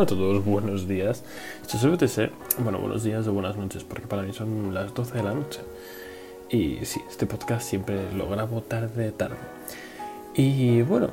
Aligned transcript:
Hola 0.00 0.08
todos, 0.08 0.42
buenos 0.46 0.88
días. 0.88 1.22
Esto 1.60 1.76
es 1.76 1.84
UTC. 1.84 2.32
Bueno, 2.60 2.78
buenos 2.78 3.04
días 3.04 3.26
o 3.26 3.34
buenas 3.34 3.58
noches, 3.58 3.84
porque 3.84 4.06
para 4.06 4.22
mí 4.22 4.32
son 4.32 4.72
las 4.72 4.94
12 4.94 5.18
de 5.18 5.22
la 5.22 5.34
noche. 5.34 5.60
Y 6.48 6.78
sí, 6.86 7.02
este 7.06 7.26
podcast 7.26 7.68
siempre 7.68 8.10
lo 8.16 8.26
grabo 8.26 8.62
tarde, 8.62 9.12
tarde. 9.12 9.36
Y 10.34 10.80
bueno, 10.80 11.10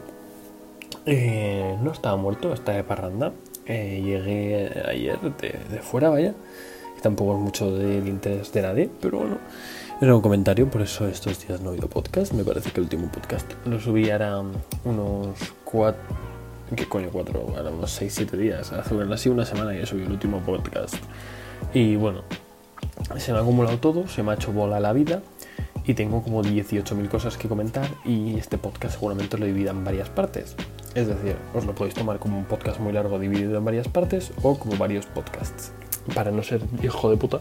eh, 1.05 1.77
no 1.83 1.91
estaba 1.91 2.15
muerto, 2.15 2.53
estaba 2.53 2.77
de 2.77 2.85
parranda. 2.85 3.33
Eh, 3.65 4.01
llegué 4.05 4.81
ayer 4.87 5.19
de, 5.19 5.79
fuera, 5.81 6.07
vaya. 6.07 6.33
Y 6.97 7.01
tampoco 7.01 7.33
es 7.33 7.39
mucho 7.41 7.75
del 7.75 8.07
interés 8.07 8.53
de 8.53 8.61
nadie, 8.61 8.89
pero 9.01 9.17
bueno, 9.17 9.37
era 9.99 10.15
un 10.15 10.21
comentario, 10.21 10.71
por 10.71 10.81
eso 10.81 11.09
estos 11.09 11.45
días 11.45 11.59
no 11.59 11.71
he 11.71 11.73
oído 11.73 11.89
podcast. 11.89 12.31
Me 12.31 12.45
parece 12.45 12.71
que 12.71 12.79
el 12.79 12.85
último 12.85 13.11
podcast 13.11 13.51
lo 13.65 13.81
subí 13.81 14.09
ahora 14.09 14.41
unos 14.85 15.35
cuatro 15.65 16.26
¿Qué 16.75 16.85
coño? 16.85 17.07
Cuatro, 17.11 17.41
bueno, 17.41 17.71
unos 17.71 18.01
6-7 18.01 18.31
días. 18.31 18.73
Hace 18.73 18.95
así 19.13 19.29
una 19.29 19.45
semana 19.45 19.73
he 19.73 19.85
subido 19.85 20.07
el 20.07 20.13
último 20.13 20.41
podcast. 20.41 20.95
Y 21.73 21.95
bueno, 21.95 22.23
se 23.17 23.31
me 23.31 23.37
ha 23.37 23.41
acumulado 23.41 23.77
todo, 23.79 24.07
se 24.07 24.21
me 24.21 24.31
ha 24.31 24.35
hecho 24.35 24.51
bola 24.51 24.79
la 24.79 24.91
vida 24.91 25.21
y 25.85 25.93
tengo 25.93 26.21
como 26.21 26.43
18.000 26.43 27.07
cosas 27.07 27.37
que 27.37 27.47
comentar 27.47 27.87
y 28.03 28.37
este 28.37 28.57
podcast 28.57 28.95
seguramente 28.95 29.37
lo 29.37 29.45
divida 29.45 29.71
en 29.71 29.85
varias 29.85 30.09
partes. 30.09 30.55
Es 30.93 31.07
decir, 31.07 31.37
os 31.53 31.65
lo 31.65 31.73
podéis 31.73 31.95
tomar 31.95 32.19
como 32.19 32.37
un 32.37 32.45
podcast 32.45 32.79
muy 32.81 32.91
largo 32.91 33.17
dividido 33.17 33.57
en 33.57 33.63
varias 33.63 33.87
partes 33.87 34.31
o 34.43 34.59
como 34.59 34.75
varios 34.77 35.05
podcasts. 35.05 35.71
Para 36.13 36.31
no 36.31 36.43
ser 36.43 36.61
hijo 36.83 37.09
de 37.09 37.15
puta, 37.15 37.39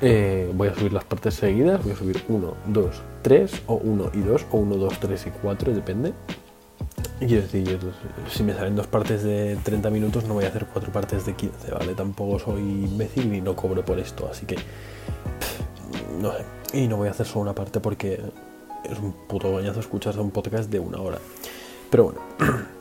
eh, 0.00 0.50
voy 0.54 0.68
a 0.68 0.74
subir 0.74 0.92
las 0.92 1.04
partes 1.04 1.34
seguidas, 1.34 1.82
voy 1.82 1.92
a 1.92 1.96
subir 1.96 2.24
1, 2.28 2.54
2, 2.66 3.02
3 3.22 3.62
o 3.68 3.74
1 3.74 4.10
y 4.14 4.20
2 4.20 4.46
o 4.50 4.56
1, 4.58 4.76
2, 4.76 5.00
3 5.00 5.26
y 5.26 5.30
4, 5.30 5.74
depende. 5.74 6.12
Y 7.20 7.26
quiero 7.26 7.42
decir, 7.42 7.78
si 8.30 8.42
me 8.44 8.54
salen 8.54 8.76
dos 8.76 8.86
partes 8.86 9.24
de 9.24 9.56
30 9.64 9.90
minutos, 9.90 10.24
no 10.24 10.34
voy 10.34 10.44
a 10.44 10.48
hacer 10.48 10.66
cuatro 10.66 10.92
partes 10.92 11.26
de 11.26 11.34
15, 11.34 11.72
¿vale? 11.72 11.94
Tampoco 11.94 12.38
soy 12.38 12.60
imbécil 12.60 13.34
y 13.34 13.40
no 13.40 13.56
cobro 13.56 13.84
por 13.84 13.98
esto, 13.98 14.28
así 14.30 14.46
que. 14.46 14.56
no 16.20 16.32
sé. 16.32 16.44
Y 16.74 16.86
no 16.86 16.96
voy 16.96 17.08
a 17.08 17.10
hacer 17.10 17.26
solo 17.26 17.42
una 17.42 17.54
parte 17.54 17.80
porque 17.80 18.20
es 18.84 18.98
un 18.98 19.12
puto 19.26 19.52
bañazo 19.52 19.80
escucharse 19.80 20.20
un 20.20 20.30
podcast 20.30 20.70
de 20.70 20.78
una 20.78 21.00
hora. 21.00 21.18
Pero 21.90 22.04
bueno. 22.04 22.20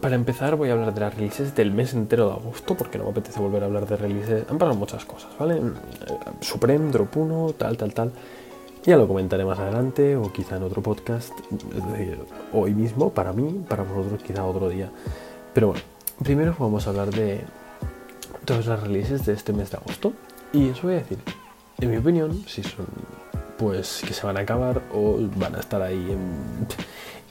Para 0.00 0.14
empezar 0.14 0.56
voy 0.56 0.70
a 0.70 0.72
hablar 0.72 0.94
de 0.94 1.00
las 1.00 1.14
releases 1.14 1.54
del 1.54 1.70
mes 1.70 1.92
entero 1.92 2.28
de 2.28 2.32
agosto 2.34 2.74
porque 2.74 2.96
no 2.96 3.04
me 3.04 3.10
apetece 3.10 3.38
volver 3.38 3.62
a 3.62 3.66
hablar 3.66 3.86
de 3.86 3.96
releases. 3.96 4.44
Han 4.50 4.58
pasado 4.58 4.78
muchas 4.78 5.04
cosas, 5.04 5.30
¿vale? 5.38 5.60
Supreme, 6.40 6.90
Drop 6.90 7.14
1, 7.14 7.54
tal, 7.58 7.76
tal, 7.76 7.92
tal. 7.92 8.12
Ya 8.86 8.98
lo 8.98 9.08
comentaré 9.08 9.46
más 9.46 9.58
adelante 9.58 10.14
o 10.14 10.30
quizá 10.30 10.56
en 10.56 10.62
otro 10.62 10.82
podcast, 10.82 11.32
hoy 12.52 12.74
mismo, 12.74 13.08
para 13.08 13.32
mí, 13.32 13.64
para 13.66 13.82
vosotros 13.82 14.22
quizá 14.22 14.44
otro 14.44 14.68
día. 14.68 14.90
Pero 15.54 15.68
bueno, 15.68 15.82
primero 16.22 16.54
vamos 16.58 16.86
a 16.86 16.90
hablar 16.90 17.10
de 17.10 17.40
todas 18.44 18.66
las 18.66 18.82
releases 18.82 19.24
de 19.24 19.32
este 19.32 19.54
mes 19.54 19.70
de 19.70 19.78
agosto. 19.78 20.12
Y 20.52 20.68
os 20.68 20.82
voy 20.82 20.92
a 20.92 20.96
decir, 20.96 21.16
en 21.80 21.90
mi 21.92 21.96
opinión, 21.96 22.44
si 22.46 22.62
son 22.62 22.86
pues 23.56 24.02
que 24.06 24.12
se 24.12 24.26
van 24.26 24.36
a 24.36 24.40
acabar 24.40 24.82
o 24.92 25.16
van 25.36 25.54
a 25.54 25.60
estar 25.60 25.80
ahí 25.80 26.10
en, 26.10 26.66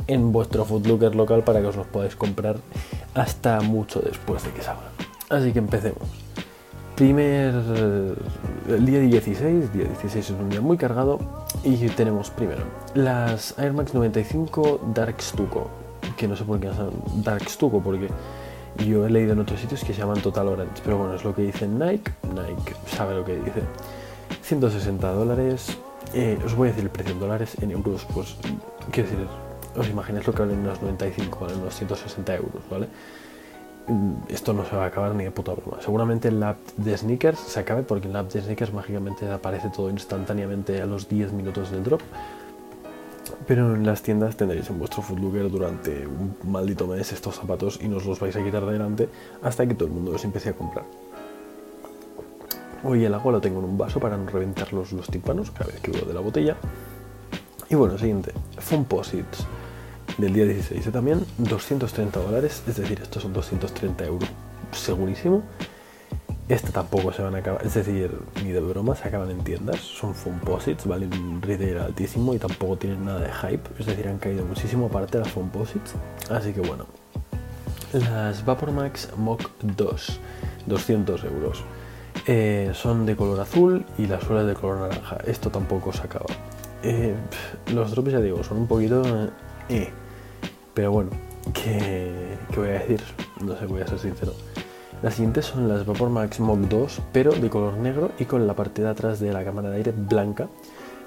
en 0.07 0.31
vuestro 0.31 0.65
Footlooker 0.65 1.13
local 1.13 1.43
para 1.43 1.61
que 1.61 1.67
os 1.67 1.75
los 1.75 1.85
podáis 1.85 2.15
comprar 2.15 2.55
hasta 3.13 3.61
mucho 3.61 3.99
después 3.99 4.43
de 4.43 4.49
que 4.51 4.63
salgan. 4.63 4.91
Así 5.29 5.53
que 5.53 5.59
empecemos. 5.59 6.07
Primer. 6.95 7.53
El 8.67 8.85
día 8.85 8.99
16, 8.99 9.73
día 9.73 9.85
16 9.85 10.15
es 10.15 10.31
un 10.31 10.49
día 10.49 10.61
muy 10.61 10.77
cargado. 10.77 11.42
Y 11.63 11.77
tenemos 11.89 12.29
primero 12.29 12.63
las 12.93 13.57
Air 13.57 13.71
Max 13.71 13.93
95 13.93 14.91
Dark 14.93 15.21
Stucco. 15.21 15.69
Que 16.17 16.27
no 16.27 16.35
sé 16.35 16.43
por 16.43 16.59
qué 16.59 16.69
Dark 17.23 17.49
Stucco, 17.49 17.81
porque 17.81 18.09
yo 18.85 19.05
he 19.05 19.09
leído 19.09 19.33
en 19.33 19.39
otros 19.39 19.61
sitios 19.61 19.83
que 19.83 19.93
se 19.93 19.99
llaman 19.99 20.21
Total 20.21 20.47
Orange. 20.47 20.81
Pero 20.83 20.97
bueno, 20.97 21.15
es 21.15 21.23
lo 21.23 21.33
que 21.33 21.43
dice 21.43 21.67
Nike. 21.67 22.11
Nike 22.27 22.75
sabe 22.87 23.15
lo 23.15 23.23
que 23.23 23.37
dice. 23.37 23.61
160 24.41 25.11
dólares. 25.13 25.77
Eh, 26.13 26.37
os 26.45 26.53
voy 26.53 26.67
a 26.67 26.71
decir 26.71 26.83
el 26.83 26.91
precio 26.91 27.13
en 27.13 27.19
dólares, 27.19 27.55
en 27.61 27.71
euros, 27.71 28.05
pues 28.13 28.35
quiero 28.91 29.09
decir, 29.09 29.27
os 29.75 29.87
imagináis 29.87 30.27
lo 30.27 30.33
que 30.33 30.41
valen 30.43 30.59
unos 30.59 30.79
95, 30.81 31.39
valen 31.39 31.59
unos 31.59 31.75
160 31.75 32.35
euros, 32.35 32.61
¿vale? 32.69 32.87
Mm, 33.87 34.13
esto 34.29 34.53
no 34.53 34.65
se 34.65 34.75
va 34.77 34.85
a 34.85 34.87
acabar 34.87 35.13
ni 35.13 35.25
de 35.25 35.31
puta 35.31 35.53
broma. 35.53 35.81
Seguramente 35.81 36.29
el 36.29 36.41
app 36.41 36.57
de 36.77 36.97
sneakers 36.97 37.39
se 37.39 37.59
acabe 37.59 37.83
porque 37.83 38.07
en 38.07 38.13
la 38.13 38.19
app 38.19 38.31
de 38.31 38.41
sneakers 38.41 38.73
mágicamente 38.73 39.29
aparece 39.29 39.69
todo 39.69 39.89
instantáneamente 39.89 40.81
a 40.81 40.85
los 40.85 41.09
10 41.09 41.33
minutos 41.33 41.69
del 41.71 41.83
drop. 41.83 42.01
Pero 43.45 43.75
en 43.75 43.85
las 43.85 44.01
tiendas 44.01 44.37
tendréis 44.37 44.69
en 44.69 44.79
vuestro 44.79 45.01
Footlooker 45.01 45.49
durante 45.51 46.07
un 46.07 46.35
maldito 46.45 46.87
mes 46.87 47.11
estos 47.11 47.35
zapatos 47.35 47.79
y 47.81 47.89
no 47.89 47.97
os 47.97 48.05
los 48.05 48.19
vais 48.19 48.35
a 48.35 48.43
quitar 48.43 48.65
de 48.65 48.71
delante 48.71 49.09
hasta 49.41 49.67
que 49.67 49.73
todo 49.73 49.87
el 49.87 49.93
mundo 49.93 50.13
los 50.13 50.23
empiece 50.23 50.49
a 50.49 50.53
comprar. 50.53 50.85
Hoy 52.85 53.03
el 53.03 53.13
agua 53.13 53.33
lo 53.33 53.41
tengo 53.41 53.59
en 53.59 53.65
un 53.65 53.77
vaso 53.77 53.99
para 53.99 54.17
no 54.17 54.29
reventar 54.29 54.71
los, 54.71 54.93
los 54.93 55.07
tímpanos 55.07 55.51
cada 55.51 55.71
vez 55.71 55.81
que 55.81 55.91
veo 55.91 56.05
de 56.05 56.13
la 56.13 56.21
botella. 56.21 56.55
Y 57.69 57.75
bueno, 57.75 57.97
siguiente, 57.97 58.33
Fomposites 58.59 59.45
del 60.17 60.33
día 60.33 60.45
16 60.45 60.91
también 60.91 61.25
230 61.37 62.19
dólares, 62.19 62.63
es 62.67 62.77
decir, 62.77 62.99
estos 63.01 63.23
son 63.23 63.33
230 63.33 64.05
euros 64.05 64.29
segurísimo. 64.71 65.43
Este 66.49 66.71
tampoco 66.71 67.13
se 67.13 67.21
van 67.21 67.35
a 67.35 67.37
acabar, 67.37 67.65
es 67.65 67.73
decir, 67.73 68.11
ni 68.43 68.51
de 68.51 68.59
broma 68.59 68.95
se 68.95 69.07
acaban 69.07 69.31
en 69.31 69.43
tiendas, 69.43 69.79
son 69.79 70.13
Fomposites, 70.13 70.85
valen 70.85 71.13
un 71.13 71.41
retail 71.41 71.77
altísimo 71.79 72.33
y 72.33 72.37
tampoco 72.37 72.75
tienen 72.75 73.05
nada 73.05 73.21
de 73.21 73.31
hype, 73.31 73.69
es 73.79 73.85
decir, 73.85 74.07
han 74.09 74.17
caído 74.17 74.45
muchísimo 74.45 74.87
aparte 74.87 75.19
las 75.19 75.29
Fomposites, 75.29 75.95
así 76.29 76.51
que 76.51 76.59
bueno. 76.59 76.85
Las 77.93 78.43
Vapormax 78.43 79.15
Mock 79.17 79.49
2, 79.61 80.19
200 80.65 81.23
euros. 81.23 81.63
Eh, 82.25 82.71
son 82.73 83.05
de 83.05 83.15
color 83.15 83.39
azul 83.39 83.85
y 83.97 84.07
las 84.07 84.23
suelas 84.23 84.47
de 84.47 84.53
color 84.53 84.89
naranja. 84.89 85.17
Esto 85.25 85.49
tampoco 85.49 85.93
se 85.93 86.01
acaba. 86.01 86.25
Eh, 86.83 87.15
los 87.73 87.91
drops, 87.91 88.11
ya 88.11 88.19
digo, 88.19 88.43
son 88.43 88.57
un 88.57 88.67
poquito... 88.67 89.03
Eh, 89.69 89.91
pero 90.73 90.91
bueno, 90.91 91.11
¿qué, 91.53 92.37
voy 92.55 92.69
a 92.69 92.71
decir? 92.73 93.01
No 93.41 93.57
sé, 93.57 93.65
voy 93.65 93.81
a 93.81 93.87
ser 93.87 93.99
sincero. 93.99 94.33
Las 95.01 95.15
siguientes 95.15 95.45
son 95.45 95.67
las 95.67 95.85
Vapor 95.85 96.09
Max 96.09 96.39
Mach 96.39 96.57
2, 96.57 97.01
pero 97.11 97.31
de 97.33 97.49
color 97.49 97.73
negro 97.73 98.11
y 98.19 98.25
con 98.25 98.47
la 98.47 98.53
parte 98.53 98.81
de 98.81 98.87
atrás 98.87 99.19
de 99.19 99.33
la 99.33 99.43
cámara 99.43 99.69
de 99.69 99.77
aire 99.77 99.93
blanca. 99.95 100.47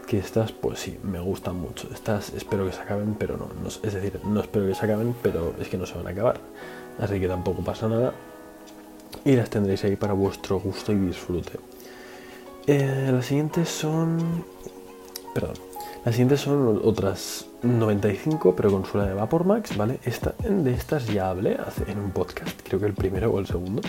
Que 0.07 0.19
estas, 0.19 0.53
pues 0.53 0.79
sí, 0.79 0.99
me 1.03 1.19
gustan 1.19 1.57
mucho. 1.57 1.89
Estas 1.93 2.33
espero 2.35 2.65
que 2.65 2.73
se 2.73 2.81
acaben, 2.81 3.17
pero 3.19 3.37
no, 3.37 3.49
no. 3.61 3.69
Es 3.69 3.93
decir, 3.93 4.21
no 4.25 4.41
espero 4.41 4.67
que 4.67 4.75
se 4.75 4.85
acaben, 4.85 5.17
pero 5.21 5.55
es 5.61 5.69
que 5.69 5.77
no 5.79 5.87
se 5.87 5.95
van 5.95 6.07
a 6.07 6.11
acabar. 6.11 6.39
Así 7.01 7.19
que 7.19 7.27
tampoco 7.27 7.63
pasa 7.63 7.89
nada. 7.89 8.13
Y 9.25 9.35
las 9.35 9.51
tendréis 9.51 9.83
ahí 9.85 9.97
para 9.97 10.13
vuestro 10.13 10.61
gusto 10.61 10.93
y 10.93 10.97
disfrute. 10.97 11.59
Eh, 12.69 13.11
las 13.13 13.27
siguientes 13.27 13.69
son. 13.69 14.45
Perdón. 15.35 15.66
Las 16.07 16.15
siguientes 16.15 16.41
son 16.43 16.81
otras 16.85 17.47
95, 17.65 18.55
pero 18.55 18.71
con 18.71 18.85
suela 18.85 19.09
de 19.09 19.15
Vapor 19.15 19.45
Max, 19.45 19.77
¿vale? 19.77 19.99
Esta, 20.05 20.35
de 20.39 20.73
estas 20.73 21.09
ya 21.09 21.31
hablé 21.31 21.57
en 21.89 21.99
un 21.99 22.13
podcast, 22.13 22.61
creo 22.63 22.79
que 22.79 22.87
el 22.87 22.95
primero 22.95 23.33
o 23.33 23.41
el 23.41 23.47
segundo. 23.49 23.83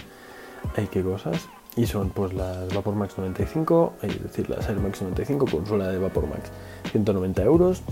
Hay 0.76 0.88
qué 0.88 1.04
cosas. 1.04 1.48
Y 1.76 1.86
son 1.86 2.10
pues 2.10 2.34
las 2.34 2.74
Vapor 2.74 2.96
Max 2.96 3.14
95, 3.20 3.98
es 4.02 4.24
decir, 4.24 4.50
las 4.50 4.68
Air 4.68 4.80
Max 4.80 5.00
95 5.00 5.46
con 5.46 5.68
suela 5.68 5.90
de 5.90 6.00
Vapor 6.00 6.26
Max. 6.28 6.50
190 6.92 7.44
euros, 7.44 7.84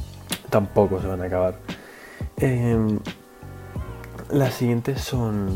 tampoco 0.50 1.00
se 1.00 1.06
van 1.06 1.22
a 1.22 1.26
acabar. 1.26 1.60
Em, 2.38 2.98
las 4.32 4.56
siguientes 4.56 5.02
son 5.02 5.50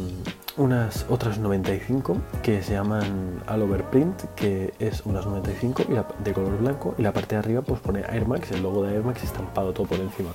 unas 0.60 1.06
otras 1.10 1.40
95 1.40 2.18
que 2.44 2.62
se 2.62 2.74
llaman 2.74 3.42
All 3.48 3.62
Over 3.62 3.86
Print, 3.86 4.24
que 4.36 4.74
es 4.78 5.06
unas 5.06 5.26
95 5.26 5.84
de 6.24 6.34
color 6.34 6.58
blanco 6.58 6.96
y 6.98 7.02
la 7.02 7.14
parte 7.14 7.36
de 7.36 7.40
arriba 7.40 7.62
pues 7.62 7.80
pone 7.80 8.02
Air 8.02 8.28
Max, 8.28 8.52
el 8.52 8.62
logo 8.62 8.84
de 8.84 8.94
Air 8.94 9.04
Max 9.04 9.24
estampado 9.24 9.72
todo 9.72 9.88
por 9.88 10.00
encima. 10.00 10.32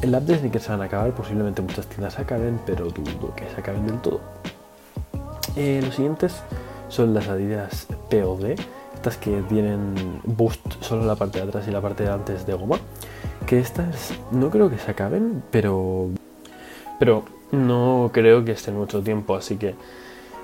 El 0.00 0.12
lab 0.12 0.22
de 0.22 0.38
sneakers 0.38 0.64
se 0.64 0.70
van 0.70 0.80
a 0.80 0.84
acabar, 0.84 1.14
posiblemente 1.14 1.60
muchas 1.60 1.86
tiendas 1.86 2.14
se 2.14 2.22
acaben, 2.22 2.58
pero 2.64 2.86
dudo 2.86 3.34
que 3.36 3.46
se 3.54 3.60
acaben 3.60 3.86
del 3.86 4.00
todo. 4.00 4.20
Eh, 5.56 5.82
los 5.84 5.94
siguientes 5.94 6.42
son 6.88 7.12
las 7.12 7.28
Adidas 7.28 7.86
POD, 8.08 8.58
estas 8.94 9.18
que 9.18 9.42
tienen 9.42 10.20
boost 10.24 10.82
solo 10.82 11.04
la 11.04 11.16
parte 11.16 11.38
de 11.38 11.48
atrás 11.48 11.68
y 11.68 11.70
la 11.70 11.82
parte 11.82 12.04
de 12.04 12.10
antes 12.10 12.46
de 12.46 12.54
goma, 12.54 12.78
que 13.46 13.58
estas 13.58 14.14
no 14.32 14.48
creo 14.48 14.70
que 14.70 14.78
se 14.78 14.90
acaben, 14.90 15.42
pero... 15.50 16.08
Pero 16.98 17.24
no 17.52 18.10
creo 18.12 18.44
que 18.44 18.52
estén 18.52 18.76
mucho 18.76 19.02
tiempo, 19.02 19.36
así 19.36 19.56
que 19.56 19.74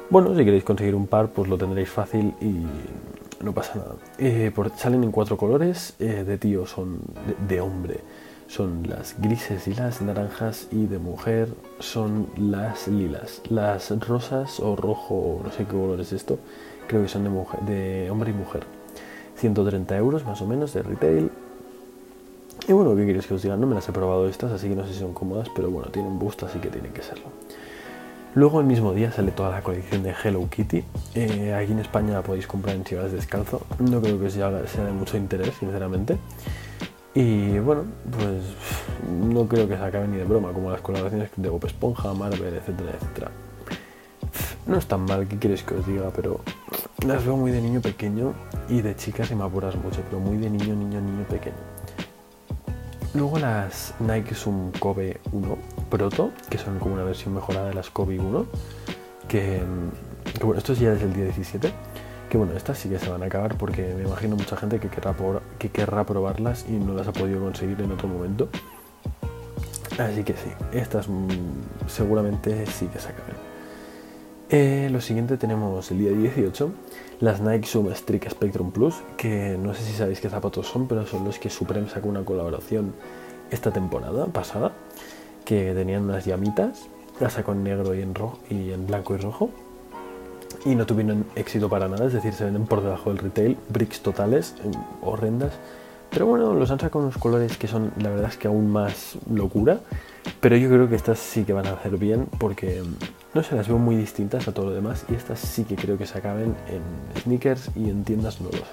bueno, 0.09 0.37
si 0.37 0.45
queréis 0.45 0.63
conseguir 0.63 0.95
un 0.95 1.09
par, 1.09 1.31
pues 1.31 1.49
lo 1.49 1.59
tendréis 1.59 1.89
fácil 1.89 2.33
y 2.41 2.65
no 3.45 3.53
pasa 3.53 3.75
nada. 3.75 3.97
Eh, 4.19 4.53
salen 4.77 5.03
en 5.03 5.11
cuatro 5.11 5.37
colores, 5.37 5.95
eh, 5.99 6.23
de 6.25 6.39
tío 6.39 6.65
son 6.65 7.01
de, 7.49 7.61
hombre, 7.61 8.01
son 8.47 8.85
las 8.89 9.21
grises 9.21 9.67
y 9.67 9.75
las 9.75 10.01
naranjas 10.03 10.69
y 10.71 10.87
de 10.87 10.99
mujer 10.99 11.49
son 11.81 12.29
las 12.37 12.87
lilas. 12.87 13.43
Las 13.51 13.91
rosas 14.07 14.61
o 14.61 14.77
rojo, 14.77 15.41
no 15.43 15.51
sé 15.51 15.65
qué 15.65 15.73
color 15.73 16.01
es 16.01 16.13
esto, 16.13 16.39
creo 16.87 17.03
que 17.03 17.09
son 17.09 17.25
de, 17.25 17.31
mujer, 17.31 17.61
de 17.63 18.09
hombre 18.09 18.31
y 18.31 18.35
mujer. 18.35 18.63
130 19.35 19.97
euros 19.97 20.25
más 20.25 20.41
o 20.41 20.47
menos 20.47 20.73
de 20.73 20.83
retail 20.83 21.31
y 22.69 22.73
bueno, 22.73 22.97
¿qué 22.97 23.07
queréis 23.07 23.27
que 23.27 23.35
os 23.35 23.43
diga? 23.43 23.57
No 23.57 23.67
me 23.67 23.75
las 23.75 23.89
he 23.89 23.93
probado 23.93 24.29
estas, 24.29 24.53
así 24.53 24.69
que 24.69 24.75
no 24.75 24.87
sé 24.87 24.93
si 24.93 25.01
son 25.01 25.13
cómodas, 25.13 25.49
pero 25.55 25.71
bueno, 25.71 25.91
tienen 25.91 26.19
boost, 26.19 26.43
así 26.43 26.59
que 26.59 26.69
tienen 26.69 26.93
que 26.93 27.03
serlo. 27.03 27.27
Luego 28.35 28.61
el 28.61 28.67
mismo 28.67 28.93
día 28.93 29.11
sale 29.13 29.31
toda 29.31 29.51
la 29.51 29.63
colección 29.63 30.03
de 30.03 30.15
Hello 30.23 30.47
Kitty. 30.51 30.85
Eh, 31.15 31.55
aquí 31.55 31.73
en 31.73 31.79
España 31.79 32.13
la 32.13 32.23
podéis 32.23 32.47
comprar 32.47 32.77
en 32.77 32.85
Chivas 32.85 33.11
Descalzo. 33.11 33.63
No 33.79 34.03
creo 34.03 34.21
que 34.21 34.29
sea, 34.29 34.67
sea 34.67 34.85
de 34.85 34.93
mucho 34.93 35.17
interés, 35.17 35.55
sinceramente. 35.59 36.19
Y 37.15 37.59
bueno, 37.61 37.85
pues 38.11 38.43
no 39.33 39.47
creo 39.47 39.67
que 39.67 39.77
se 39.79 39.83
acabe 39.83 40.07
ni 40.07 40.19
de 40.19 40.25
broma, 40.25 40.53
como 40.53 40.71
las 40.71 40.83
colaboraciones 40.83 41.31
de 41.35 41.49
Bob 41.49 41.65
Esponja, 41.65 42.13
Marvel, 42.13 42.53
etcétera, 42.53 42.91
etcétera. 43.01 43.31
No 44.67 44.77
es 44.77 44.87
tan 44.87 45.07
mal, 45.07 45.27
¿qué 45.27 45.39
queréis 45.39 45.63
que 45.63 45.75
os 45.75 45.87
diga? 45.87 46.11
Pero 46.15 46.41
las 47.07 47.25
veo 47.25 47.39
muy 47.39 47.53
de 47.53 47.63
niño 47.63 47.81
pequeño 47.81 48.35
y 48.69 48.83
de 48.83 48.95
chicas 48.97 49.31
y 49.31 49.35
me 49.35 49.45
apuras 49.45 49.77
mucho, 49.77 50.03
pero 50.11 50.21
muy 50.21 50.37
de 50.37 50.51
niño, 50.51 50.75
niño, 50.75 51.01
niño 51.01 51.25
pequeño. 51.27 51.76
Luego 53.17 53.39
las 53.39 53.95
Nike 53.99 54.35
Zoom 54.35 54.73
Kobe 54.73 55.21
1 55.33 55.59
Proto, 55.89 56.33
que 56.51 56.59
son 56.59 56.79
como 56.79 56.97
una 56.97 57.05
versión 57.05 57.35
mejorada 57.35 57.69
de 57.69 57.75
las 57.75 57.89
Kobe 57.89 58.21
1, 58.21 58.45
que, 59.27 59.63
bueno, 60.43 60.59
esto 60.59 60.75
ya 60.75 60.93
es 60.93 61.01
el 61.01 61.15
día 61.15 61.25
17, 61.25 61.73
que 62.29 62.37
bueno, 62.37 62.53
estas 62.55 62.77
sí 62.77 62.91
que 62.91 62.99
se 62.99 63.09
van 63.09 63.23
a 63.23 63.27
acabar 63.27 63.57
porque 63.57 63.95
me 63.95 64.03
imagino 64.03 64.37
mucha 64.37 64.55
gente 64.59 64.79
que 64.79 64.89
querrá, 64.89 65.15
que 65.59 65.71
querrá 65.71 66.05
probarlas 66.05 66.67
y 66.69 66.73
no 66.73 66.93
las 66.93 67.09
ha 67.09 67.13
podido 67.15 67.41
conseguir 67.41 67.81
en 67.81 67.93
otro 67.93 68.07
momento. 68.07 68.51
Así 69.99 70.23
que 70.23 70.35
sí, 70.35 70.51
estas 70.73 71.09
mm, 71.09 71.89
seguramente 71.89 72.67
sí 72.67 72.87
que 72.89 72.99
se 72.99 73.09
acaben. 73.09 73.37
Eh, 74.51 74.89
lo 74.93 75.01
siguiente 75.01 75.39
tenemos 75.39 75.91
el 75.91 75.99
día 76.01 76.11
18, 76.11 76.71
las 77.21 77.41
Nike 77.41 77.67
Zoom 77.67 77.93
Streak 77.95 78.29
Spectrum 78.29 78.71
Plus, 78.71 78.95
que 79.17 79.57
no 79.59 79.75
sé 79.75 79.83
si 79.83 79.93
sabéis 79.93 80.21
qué 80.21 80.29
zapatos 80.29 80.67
son, 80.67 80.87
pero 80.87 81.07
son 81.07 81.25
los 81.25 81.39
que 81.39 81.51
Supreme 81.51 81.89
sacó 81.89 82.09
una 82.09 82.25
colaboración 82.25 82.95
esta 83.51 83.71
temporada 83.71 84.27
pasada, 84.27 84.73
que 85.45 85.73
tenían 85.75 86.05
unas 86.05 86.25
llamitas, 86.25 86.89
las 87.21 87.35
sacó 87.35 87.53
en 87.53 87.65
negro 87.65 87.95
y 87.95 88.03
en, 88.03 88.15
rojo, 88.15 88.39
y 88.51 88.73
en 88.73 88.87
blanco 88.87 89.15
y 89.15 89.19
rojo, 89.19 89.51
y 90.65 90.75
no 90.75 90.85
tuvieron 90.85 91.25
éxito 91.37 91.69
para 91.69 91.89
nada, 91.89 92.07
es 92.07 92.13
decir, 92.13 92.35
se 92.35 92.45
venden 92.45 92.67
por 92.67 92.83
debajo 92.83 93.11
del 93.11 93.19
retail, 93.19 93.57
bricks 93.69 94.01
totales, 94.01 94.55
em, 94.65 94.73
horrendas, 95.03 95.53
pero 96.11 96.27
bueno, 96.27 96.55
los 96.55 96.71
han 96.71 96.81
sacado 96.81 97.05
unos 97.05 97.19
colores 97.19 97.57
que 97.57 97.69
son, 97.69 97.93
la 97.99 98.11
verdad 98.11 98.31
es 98.31 98.37
que 98.37 98.49
aún 98.49 98.71
más 98.71 99.17
locura, 99.33 99.81
pero 100.41 100.57
yo 100.57 100.69
creo 100.69 100.89
que 100.89 100.97
estas 100.97 101.19
sí 101.19 101.45
que 101.45 101.53
van 101.53 101.67
a 101.67 101.73
hacer 101.73 101.97
bien 101.97 102.27
porque 102.39 102.83
no 103.37 103.43
sé, 103.43 103.55
las 103.55 103.69
veo 103.69 103.77
muy 103.77 103.97
distintas 103.97 104.49
a 104.49 104.55
todo 104.55 104.67
lo 104.67 104.73
demás 104.73 105.05
y 105.11 105.15
estas 105.15 105.39
sí 105.39 105.65
que 105.65 105.77
creo 105.77 105.99
que 105.99 106.07
se 106.07 106.17
acaben 106.17 106.57
en 106.69 107.21
sneakers 107.21 107.71
y 107.77 107.91
en 107.91 108.03
tiendas, 108.03 108.41
no 108.41 108.49
lo 108.49 108.57
sé. 108.57 108.65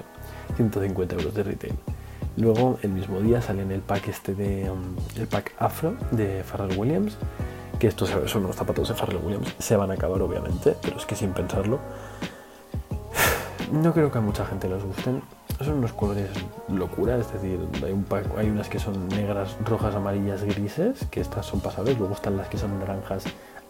150 0.55 1.15
euros 1.15 1.33
de 1.33 1.43
retail. 1.43 1.73
Luego, 2.37 2.79
el 2.81 2.91
mismo 2.91 3.19
día 3.19 3.41
salen 3.41 3.71
el 3.71 3.81
pack 3.81 4.07
este 4.07 4.33
de 4.33 4.69
um, 4.69 4.95
el 5.17 5.27
pack 5.27 5.53
afro 5.59 5.95
de 6.11 6.43
Pharrell 6.43 6.79
Williams, 6.79 7.17
que 7.77 7.87
estos 7.87 8.09
son 8.25 8.43
los 8.43 8.55
zapatos 8.55 8.87
de 8.87 8.95
Pharrell 8.95 9.19
Williams, 9.21 9.53
se 9.59 9.75
van 9.75 9.91
a 9.91 9.95
acabar 9.95 10.21
obviamente, 10.21 10.75
pero 10.81 10.97
es 10.97 11.05
que 11.05 11.15
sin 11.15 11.33
pensarlo. 11.33 11.79
No 13.71 13.91
creo 13.91 14.11
que 14.11 14.19
a 14.19 14.21
mucha 14.21 14.45
gente 14.45 14.69
les 14.69 14.83
gusten. 14.83 15.23
Son 15.59 15.77
unos 15.77 15.93
colores 15.93 16.29
locura, 16.67 17.17
es 17.17 17.31
decir, 17.31 17.59
hay, 17.83 17.91
un 17.91 18.05
hay 18.37 18.49
unas 18.49 18.67
que 18.67 18.79
son 18.79 19.07
negras, 19.07 19.55
rojas, 19.63 19.95
amarillas, 19.95 20.43
grises, 20.43 21.05
que 21.09 21.21
estas 21.21 21.45
son 21.45 21.59
pasables, 21.61 21.97
luego 21.97 22.13
están 22.13 22.37
las 22.37 22.47
que 22.49 22.57
son 22.57 22.77
naranjas, 22.79 23.23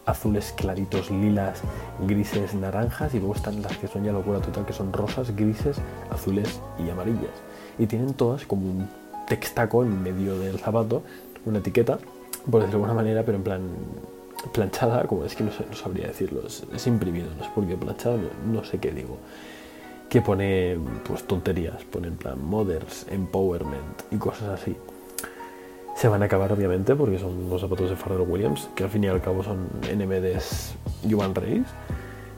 azules 0.06 0.52
claritos, 0.56 1.10
lilas, 1.10 1.62
grises, 2.06 2.54
naranjas 2.54 3.14
y 3.14 3.18
luego 3.18 3.34
están 3.34 3.62
las 3.62 3.76
que 3.78 3.86
son 3.86 4.04
ya 4.04 4.12
locura 4.12 4.40
total, 4.40 4.66
que 4.66 4.72
son 4.72 4.92
rosas, 4.92 5.34
grises, 5.36 5.76
azules 6.10 6.60
y 6.84 6.90
amarillas. 6.90 7.34
Y 7.78 7.86
tienen 7.86 8.14
todas 8.14 8.44
como 8.44 8.66
un 8.66 8.88
textaco 9.26 9.82
en 9.82 10.02
medio 10.02 10.38
del 10.38 10.58
zapato, 10.58 11.02
una 11.44 11.58
etiqueta, 11.58 11.98
por 12.50 12.60
decirlo 12.60 12.66
de 12.66 12.72
alguna 12.72 12.94
manera, 12.94 13.22
pero 13.24 13.38
en 13.38 13.44
plan 13.44 13.62
planchada, 14.52 15.06
como 15.06 15.24
es 15.24 15.34
que 15.34 15.44
no, 15.44 15.50
sabría 15.74 16.08
decirlo, 16.08 16.42
es, 16.46 16.86
imprimido, 16.86 17.28
no 17.38 17.44
es 17.44 17.50
porque 17.54 17.76
planchada, 17.76 18.18
no, 18.46 18.64
sé 18.64 18.78
qué 18.78 18.90
digo. 18.90 19.18
Que 20.08 20.20
pone 20.20 20.78
pues 21.04 21.24
tonterías, 21.24 21.82
pone 21.84 22.08
en 22.08 22.16
plan 22.16 22.44
mothers, 22.44 23.06
empowerment 23.10 24.02
y 24.12 24.16
cosas 24.16 24.60
así 24.60 24.76
se 25.94 26.08
van 26.08 26.22
a 26.22 26.26
acabar 26.26 26.52
obviamente 26.52 26.94
porque 26.94 27.18
son 27.18 27.48
los 27.48 27.60
zapatos 27.60 27.88
de 27.88 27.96
Pharrell 27.96 28.28
Williams, 28.28 28.68
que 28.74 28.84
al 28.84 28.90
fin 28.90 29.04
y 29.04 29.06
al 29.06 29.20
cabo 29.20 29.42
son 29.42 29.68
NMDs 29.82 30.74
Human 31.04 31.34
Race, 31.34 31.64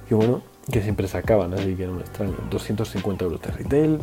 que 0.08 0.14
bueno, 0.14 0.42
que 0.70 0.82
siempre 0.82 1.08
se 1.08 1.16
acaban, 1.18 1.54
así 1.54 1.74
que 1.74 1.86
no 1.86 1.94
me 1.94 2.02
extraño. 2.02 2.36
250 2.50 3.24
euros 3.24 3.40
de 3.40 3.50
retail. 3.50 3.98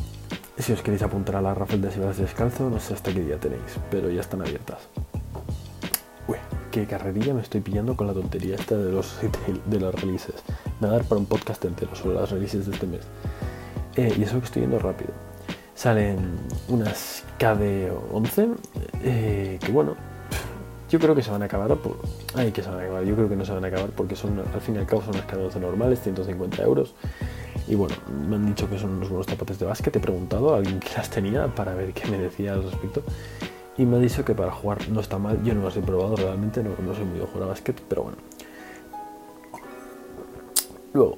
Si 0.58 0.72
os 0.72 0.82
queréis 0.82 1.02
apuntar 1.02 1.36
a 1.36 1.42
la 1.42 1.54
Rafael 1.54 1.82
de 1.82 1.92
Sivas 1.92 2.18
Descalzo, 2.18 2.70
no 2.70 2.80
sé 2.80 2.94
hasta 2.94 3.14
qué 3.14 3.22
día 3.22 3.40
tenéis, 3.40 3.62
pero 3.90 4.10
ya 4.10 4.22
están 4.22 4.42
abiertas. 4.42 4.88
Uy, 6.28 6.38
qué 6.72 6.86
carrerilla 6.86 7.34
me 7.34 7.42
estoy 7.42 7.62
pillando 7.62 7.96
con 7.96 8.08
la 8.08 8.14
tontería 8.14 8.56
esta 8.56 8.78
de 8.78 8.92
los 8.92 9.18
de 9.66 9.80
los 9.80 9.96
releases. 9.96 10.36
Me 10.80 10.88
va 10.88 10.96
a 10.96 10.98
dar 10.98 11.08
para 11.08 11.20
un 11.20 11.26
podcast 11.26 11.64
entero 11.66 11.96
sobre 11.96 12.16
las 12.16 12.32
releases 12.32 12.66
de 12.66 12.74
este 12.74 12.88
mes. 12.88 13.02
Eh, 13.96 14.14
y 14.18 14.24
eso 14.24 14.40
que 14.40 14.46
estoy 14.46 14.62
yendo 14.64 14.80
rápido 14.80 15.12
salen 15.76 16.18
unas 16.68 17.24
KD11 17.40 18.56
eh, 19.04 19.60
que 19.64 19.72
bueno 19.72 19.96
yo 20.94 21.00
creo 21.00 21.16
que 21.16 21.24
se 21.24 21.32
van 21.32 21.42
a 21.42 21.46
acabar 21.46 21.76
por... 21.78 21.98
Ay, 22.36 22.52
que 22.52 22.62
se 22.62 22.70
van 22.70 22.80
a 22.80 22.84
acabar. 22.84 23.04
Yo 23.04 23.16
creo 23.16 23.28
que 23.28 23.36
no 23.36 23.44
se 23.44 23.52
van 23.52 23.66
a 23.66 23.68
acabar 23.68 23.90
porque 23.90 24.16
son, 24.16 24.38
al 24.40 24.62
fin 24.62 24.76
y 24.76 24.78
al 24.78 24.86
cabo 24.86 25.02
son 25.02 25.16
unas 25.16 25.26
KD11 25.26 25.60
normales, 25.60 26.00
150 26.04 26.62
euros. 26.62 26.94
Y 27.68 27.74
bueno, 27.74 27.96
me 28.30 28.36
han 28.36 28.46
dicho 28.46 28.70
que 28.70 28.78
son 28.78 28.92
unos 28.92 29.10
buenos 29.10 29.26
zapatos 29.26 29.58
de 29.58 29.66
básquet. 29.66 29.96
He 29.96 30.00
preguntado 30.00 30.54
a 30.54 30.58
alguien 30.58 30.80
que 30.80 30.90
las 30.96 31.10
tenía 31.10 31.48
para 31.48 31.74
ver 31.74 31.94
qué 31.94 32.08
me 32.12 32.20
decía 32.20 32.54
al 32.54 32.62
respecto. 32.62 33.02
Y 33.76 33.86
me 33.86 33.98
ha 33.98 34.00
dicho 34.00 34.24
que 34.24 34.36
para 34.36 34.52
jugar 34.52 34.88
no 34.90 35.00
está 35.00 35.18
mal. 35.18 35.44
Yo 35.44 35.56
no 35.56 35.64
las 35.64 35.76
he 35.76 35.82
probado 35.82 36.16
realmente, 36.16 36.62
no, 36.62 36.70
no 36.80 36.94
soy 36.94 37.06
muy 37.06 37.18
de 37.18 37.26
jugar 37.26 37.46
a 37.46 37.48
básquet, 37.48 37.82
pero 37.90 38.04
bueno. 38.04 38.18
Luego, 40.94 41.18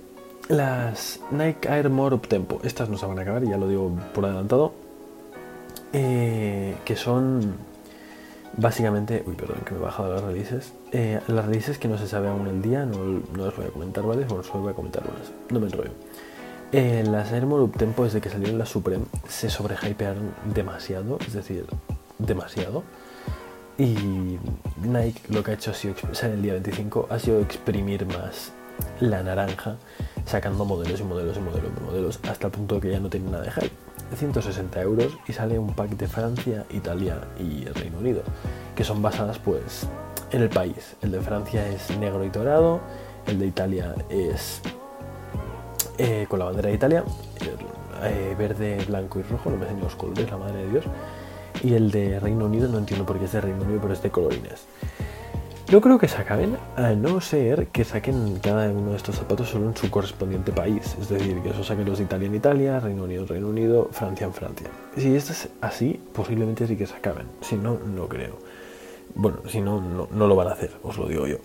las 0.49 1.19
Nike 1.31 1.67
Air 1.67 1.89
More 1.89 2.17
Tempo, 2.19 2.59
estas 2.63 2.89
no 2.89 2.97
se 2.97 3.05
van 3.05 3.19
a 3.19 3.23
acabar, 3.23 3.43
ya 3.43 3.57
lo 3.57 3.67
digo 3.67 3.91
por 4.13 4.25
adelantado, 4.25 4.73
eh, 5.93 6.75
que 6.85 6.95
son 6.95 7.55
básicamente, 8.57 9.23
uy, 9.25 9.35
perdón, 9.35 9.57
que 9.65 9.73
me 9.73 9.79
he 9.79 9.83
bajado 9.83 10.13
las 10.13 10.23
releases, 10.23 10.73
eh, 10.91 11.19
las 11.27 11.45
releases 11.45 11.77
que 11.77 11.87
no 11.87 11.97
se 11.97 12.07
sabe 12.07 12.27
aún 12.27 12.47
el 12.47 12.61
día, 12.61 12.85
no, 12.85 12.97
no 13.35 13.45
las 13.45 13.55
voy 13.55 13.65
a 13.65 13.69
comentar, 13.69 14.03
¿vale? 14.05 14.25
Bueno, 14.25 14.43
solo 14.43 14.61
voy 14.61 14.71
a 14.71 14.75
comentar 14.75 15.03
unas, 15.03 15.31
no 15.49 15.59
me 15.59 15.67
enrollo. 15.67 15.91
Eh, 16.71 17.03
las 17.09 17.31
Air 17.31 17.45
More 17.45 17.71
Tempo, 17.77 18.03
desde 18.03 18.21
que 18.21 18.29
salieron 18.29 18.57
las 18.57 18.69
Supreme, 18.69 19.05
se 19.27 19.49
sobrehypearon 19.49 20.31
demasiado, 20.53 21.17
es 21.25 21.33
decir, 21.33 21.65
demasiado. 22.17 22.83
Y 23.77 24.37
Nike 24.81 25.21
lo 25.29 25.43
que 25.43 25.51
ha 25.51 25.53
hecho 25.53 25.71
ha 25.71 25.73
sido, 25.73 25.95
el 26.23 26.41
día 26.41 26.53
25, 26.53 27.07
ha 27.09 27.19
sido 27.19 27.41
exprimir 27.41 28.05
más 28.05 28.51
la 28.99 29.23
naranja 29.23 29.75
sacando 30.25 30.65
modelos 30.65 30.99
y 30.99 31.03
modelos 31.03 31.37
y 31.37 31.39
modelos 31.39 31.71
y 31.77 31.83
modelos 31.83 32.19
hasta 32.29 32.47
el 32.47 32.51
punto 32.51 32.75
de 32.75 32.81
que 32.81 32.91
ya 32.91 32.99
no 32.99 33.09
tiene 33.09 33.29
nada 33.29 33.43
de 33.43 33.51
hype. 33.51 33.71
160 34.15 34.81
euros 34.81 35.17
y 35.27 35.33
sale 35.33 35.57
un 35.57 35.73
pack 35.73 35.91
de 35.91 36.07
Francia, 36.07 36.65
Italia 36.69 37.21
y 37.39 37.65
Reino 37.65 37.99
Unido, 37.99 38.21
que 38.75 38.83
son 38.83 39.01
basadas 39.01 39.39
pues 39.39 39.87
en 40.31 40.41
el 40.41 40.49
país. 40.49 40.95
El 41.01 41.11
de 41.11 41.21
Francia 41.21 41.67
es 41.67 41.97
negro 41.97 42.23
y 42.23 42.29
dorado, 42.29 42.81
el 43.25 43.39
de 43.39 43.47
Italia 43.47 43.95
es 44.09 44.61
eh, 45.97 46.25
con 46.29 46.39
la 46.39 46.45
bandera 46.45 46.69
de 46.69 46.75
Italia, 46.75 47.03
eh, 48.03 48.35
verde, 48.37 48.83
blanco 48.87 49.19
y 49.19 49.23
rojo, 49.23 49.49
no 49.49 49.57
me 49.57 49.63
enseño 49.63 49.83
los 49.83 49.95
colores, 49.95 50.29
la 50.29 50.37
madre 50.37 50.65
de 50.65 50.69
Dios. 50.69 50.85
Y 51.63 51.73
el 51.73 51.89
de 51.89 52.19
Reino 52.19 52.45
Unido 52.45 52.67
no 52.67 52.77
entiendo 52.77 53.05
por 53.05 53.17
qué 53.17 53.25
es 53.25 53.31
de 53.31 53.41
Reino 53.41 53.63
Unido, 53.63 53.79
pero 53.81 53.93
es 53.93 54.01
de 54.01 54.11
colorines. 54.11 54.65
Yo 55.67 55.81
creo 55.81 55.97
que 55.97 56.07
se 56.07 56.17
acaben, 56.17 56.54
a 56.75 56.93
no 56.93 57.21
ser 57.21 57.67
que 57.67 57.85
saquen 57.85 58.39
cada 58.41 58.69
uno 58.69 58.91
de 58.91 58.97
estos 58.97 59.15
zapatos 59.15 59.49
solo 59.49 59.69
en 59.69 59.77
su 59.77 59.89
correspondiente 59.89 60.51
país. 60.51 60.95
Es 60.99 61.07
decir, 61.09 61.41
que 61.41 61.49
eso 61.49 61.63
saquen 61.63 61.85
los 61.85 61.99
de 61.99 62.03
Italia 62.03 62.27
en 62.27 62.35
Italia, 62.35 62.79
Reino 62.79 63.03
Unido 63.03 63.21
en 63.21 63.27
Reino 63.27 63.47
Unido, 63.47 63.89
Francia 63.91 64.27
en 64.27 64.33
Francia. 64.33 64.67
Si 64.97 65.15
esto 65.15 65.31
es 65.31 65.49
así, 65.61 65.99
posiblemente 66.13 66.67
sí 66.67 66.75
que 66.75 66.85
se 66.85 66.95
acaben. 66.95 67.27
Si 67.41 67.55
no, 67.55 67.77
no 67.79 68.07
creo. 68.09 68.37
Bueno, 69.13 69.37
si 69.47 69.61
no, 69.61 69.79
no, 69.79 70.27
lo 70.27 70.35
van 70.35 70.49
a 70.49 70.51
hacer, 70.51 70.71
os 70.83 70.97
lo 70.97 71.07
digo 71.07 71.27
yo. 71.27 71.37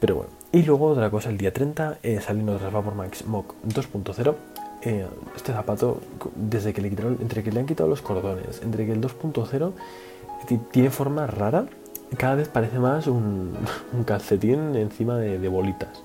Pero 0.00 0.16
bueno. 0.16 0.30
Y 0.52 0.62
luego 0.62 0.86
otra 0.86 1.10
cosa, 1.10 1.28
el 1.28 1.36
día 1.36 1.52
30 1.52 1.98
eh, 2.02 2.20
salen 2.22 2.48
otras 2.48 2.72
Vapor 2.72 2.94
Max 2.94 3.26
Mock 3.26 3.54
2.0. 3.66 4.34
Eh, 4.82 5.06
este 5.34 5.52
zapato, 5.52 6.00
desde 6.34 6.72
que 6.72 6.80
le 6.80 6.88
quitaron, 6.88 7.18
entre 7.20 7.42
que 7.42 7.52
le 7.52 7.60
han 7.60 7.66
quitado 7.66 7.88
los 7.90 8.00
cordones, 8.00 8.62
entre 8.62 8.86
que 8.86 8.92
el 8.92 9.00
2.0 9.02 9.72
tiene 10.70 10.90
forma 10.90 11.26
rara 11.26 11.66
cada 12.16 12.36
vez 12.36 12.48
parece 12.48 12.78
más 12.78 13.06
un, 13.06 13.54
calcetín 14.04 14.76
encima 14.76 15.16
de, 15.16 15.48
bolitas. 15.48 16.02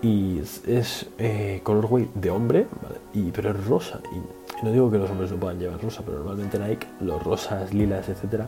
Y 0.00 0.38
es, 0.38 1.06
eh, 1.18 1.60
color 1.64 2.08
de 2.14 2.30
hombre, 2.30 2.66
y, 3.12 3.30
pero 3.30 3.50
es 3.50 3.66
rosa. 3.66 4.00
Y, 4.12 4.64
no 4.64 4.72
digo 4.72 4.90
que 4.90 4.98
los 4.98 5.10
hombres 5.10 5.30
no 5.30 5.36
puedan 5.38 5.58
llevar 5.58 5.80
rosa, 5.80 6.02
pero 6.04 6.18
normalmente 6.18 6.58
Nike 6.58 6.86
los 7.00 7.22
rosas, 7.22 7.72
lilas, 7.72 8.08
etcétera, 8.08 8.46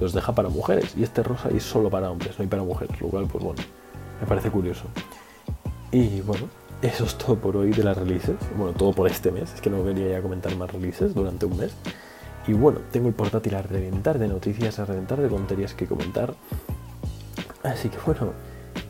los 0.00 0.12
deja 0.12 0.32
para 0.34 0.48
mujeres. 0.48 0.94
Y 0.96 1.02
este 1.02 1.22
rosa 1.22 1.48
es 1.50 1.62
solo 1.62 1.90
para 1.90 2.10
hombres, 2.10 2.38
no 2.38 2.42
hay 2.42 2.48
para 2.48 2.62
mujeres, 2.62 3.00
lo 3.00 3.08
cual, 3.08 3.26
pues 3.30 3.44
bueno, 3.44 3.62
me 4.20 4.26
parece 4.26 4.50
curioso. 4.50 4.84
Y 5.92 6.20
bueno, 6.22 6.48
eso 6.82 7.04
es 7.04 7.16
todo 7.16 7.36
por 7.36 7.56
hoy 7.56 7.70
de 7.70 7.84
las 7.84 7.96
releases. 7.96 8.36
Bueno, 8.56 8.72
todo 8.72 8.92
por 8.92 9.08
este 9.08 9.30
mes. 9.30 9.54
Es 9.54 9.60
que 9.60 9.70
no 9.70 9.84
quería 9.84 10.08
ya 10.08 10.22
comentar 10.22 10.54
más 10.56 10.72
releases 10.72 11.14
durante 11.14 11.46
un 11.46 11.56
mes. 11.56 11.72
Y 12.46 12.52
bueno, 12.52 12.80
tengo 12.92 13.08
el 13.08 13.14
portátil 13.14 13.54
a 13.54 13.62
reventar 13.62 14.18
de 14.18 14.28
noticias, 14.28 14.78
a 14.78 14.84
reventar 14.84 15.20
de 15.20 15.28
tonterías 15.28 15.72
que 15.74 15.86
comentar. 15.86 16.34
Así 17.62 17.88
que 17.88 17.96
bueno, 18.04 18.32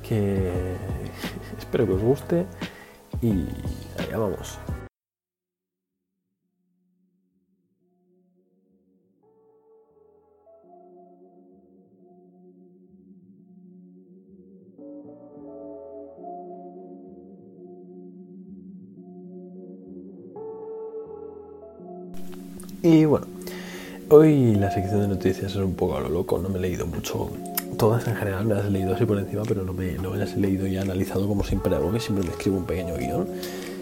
que 0.03 0.77
espero 1.59 1.87
que 1.87 1.93
os 1.93 2.03
guste 2.03 2.47
y 3.23 3.47
allá 3.99 4.19
vamos. 4.19 4.59
Y 22.83 23.07
bueno, 23.07 23.34
hoy 24.09 24.55
la 24.55 24.71
sección 24.71 25.01
de 25.01 25.09
noticias 25.09 25.53
es 25.53 25.57
un 25.57 25.75
poco 25.75 25.97
a 25.97 26.01
lo 26.01 26.09
loco, 26.09 26.39
no 26.39 26.49
me 26.49 26.59
he 26.59 26.63
leído 26.63 26.87
mucho. 26.87 27.31
Todas 27.79 28.07
en 28.07 28.15
general 28.15 28.45
me 28.45 28.55
las 28.55 28.67
he 28.67 28.71
leído 28.71 28.95
así 28.95 29.05
por 29.05 29.19
encima, 29.19 29.43
pero 29.47 29.63
no 29.63 29.73
me, 29.73 29.93
no 29.93 30.15
las 30.15 30.33
he 30.33 30.37
leído 30.39 30.67
y 30.67 30.77
analizado 30.77 31.27
como 31.27 31.45
siempre 31.45 31.75
hago, 31.75 31.93
que 31.93 32.01
siempre 32.01 32.25
me 32.25 32.31
escribo 32.31 32.59
un 32.59 32.65
pequeño 32.65 32.97
guion. 32.97 33.27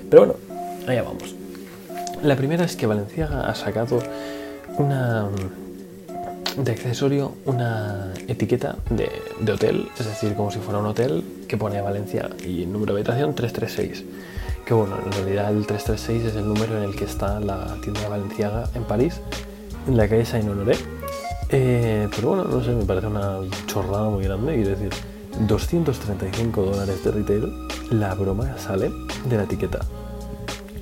Pero 0.09 0.27
bueno, 0.27 0.35
allá 0.87 1.03
vamos. 1.03 1.35
La 2.23 2.37
primera 2.37 2.65
es 2.65 2.77
que 2.77 2.87
Valenciaga 2.87 3.49
ha 3.49 3.55
sacado 3.55 4.01
una 4.79 5.29
de 6.57 6.71
accesorio 6.71 7.33
una 7.47 8.13
etiqueta 8.29 8.77
de, 8.91 9.11
de, 9.41 9.53
hotel, 9.53 9.89
es 9.99 10.07
decir, 10.07 10.35
como 10.35 10.51
si 10.51 10.59
fuera 10.59 10.81
un 10.81 10.87
hotel 10.87 11.25
que 11.49 11.57
pone 11.57 11.81
Valencia 11.81 12.29
y 12.47 12.67
número 12.67 12.93
de 12.95 13.01
habitación 13.01 13.35
336 13.35 14.05
que 14.65 14.75
bueno, 14.75 14.97
en 15.05 15.13
realidad 15.13 15.51
el 15.51 15.67
336 15.67 16.25
es 16.25 16.37
el 16.37 16.47
número 16.47 16.77
en 16.79 16.85
el 16.85 16.95
que 16.95 17.05
está 17.05 17.41
la 17.41 17.77
tienda 17.83 18.09
Valenciaga 18.09 18.69
en 18.75 18.85
París, 18.85 19.21
en 19.87 19.97
la 19.97 20.09
calle 20.09 20.25
Saint-Honoré. 20.25 20.77
Eh, 21.49 22.09
pero 22.15 22.29
bueno, 22.29 22.45
no 22.45 22.63
sé, 22.63 22.71
me 22.71 22.85
parece 22.85 23.07
una 23.07 23.39
chorrada 23.67 24.09
muy 24.09 24.25
grande, 24.25 24.55
quiero 24.55 24.71
decir, 24.71 24.91
235 25.47 26.63
dólares 26.63 27.05
de 27.05 27.11
retail, 27.11 27.69
la 27.91 28.15
broma 28.15 28.57
sale 28.59 28.91
de 29.29 29.37
la 29.37 29.45
etiqueta. 29.45 29.81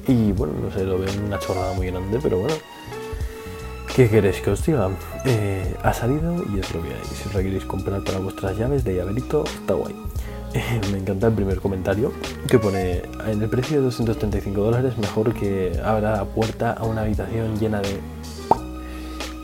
Y 0.06 0.32
bueno, 0.32 0.54
no 0.62 0.70
sé, 0.70 0.84
lo 0.84 0.98
veo 0.98 1.10
una 1.24 1.38
chorrada 1.38 1.72
muy 1.74 1.88
grande, 1.88 2.18
pero 2.22 2.38
bueno. 2.38 2.54
¿Qué 3.94 4.08
queréis 4.08 4.40
que 4.40 4.50
os 4.50 4.64
diga? 4.64 4.88
Eh, 5.24 5.74
ha 5.82 5.92
salido 5.92 6.36
y 6.54 6.60
es 6.60 6.72
lo 6.72 6.82
que 6.82 6.88
hay. 6.88 7.04
Si 7.12 7.28
os 7.28 7.34
la 7.34 7.42
queréis 7.42 7.64
comprar 7.64 8.02
para 8.04 8.18
vuestras 8.18 8.56
llaves 8.56 8.84
de 8.84 8.94
llaverito, 8.94 9.44
está 9.44 9.74
guay. 9.74 9.94
me 10.92 10.98
encanta 10.98 11.28
el 11.28 11.34
primer 11.34 11.60
comentario 11.60 12.12
que 12.48 12.58
pone 12.58 13.02
en 13.26 13.42
el 13.42 13.48
precio 13.48 13.78
de 13.78 13.84
235 13.84 14.60
dólares 14.60 14.98
mejor 14.98 15.32
que 15.32 15.80
abra 15.84 16.16
la 16.16 16.24
puerta 16.24 16.72
a 16.72 16.84
una 16.84 17.02
habitación 17.02 17.58
llena 17.58 17.80
de... 17.80 18.00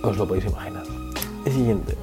Os 0.07 0.17
lo 0.17 0.27
podéis 0.27 0.47
imaginar. 0.47 0.85
El 1.45 1.53
siguiente. 1.53 1.97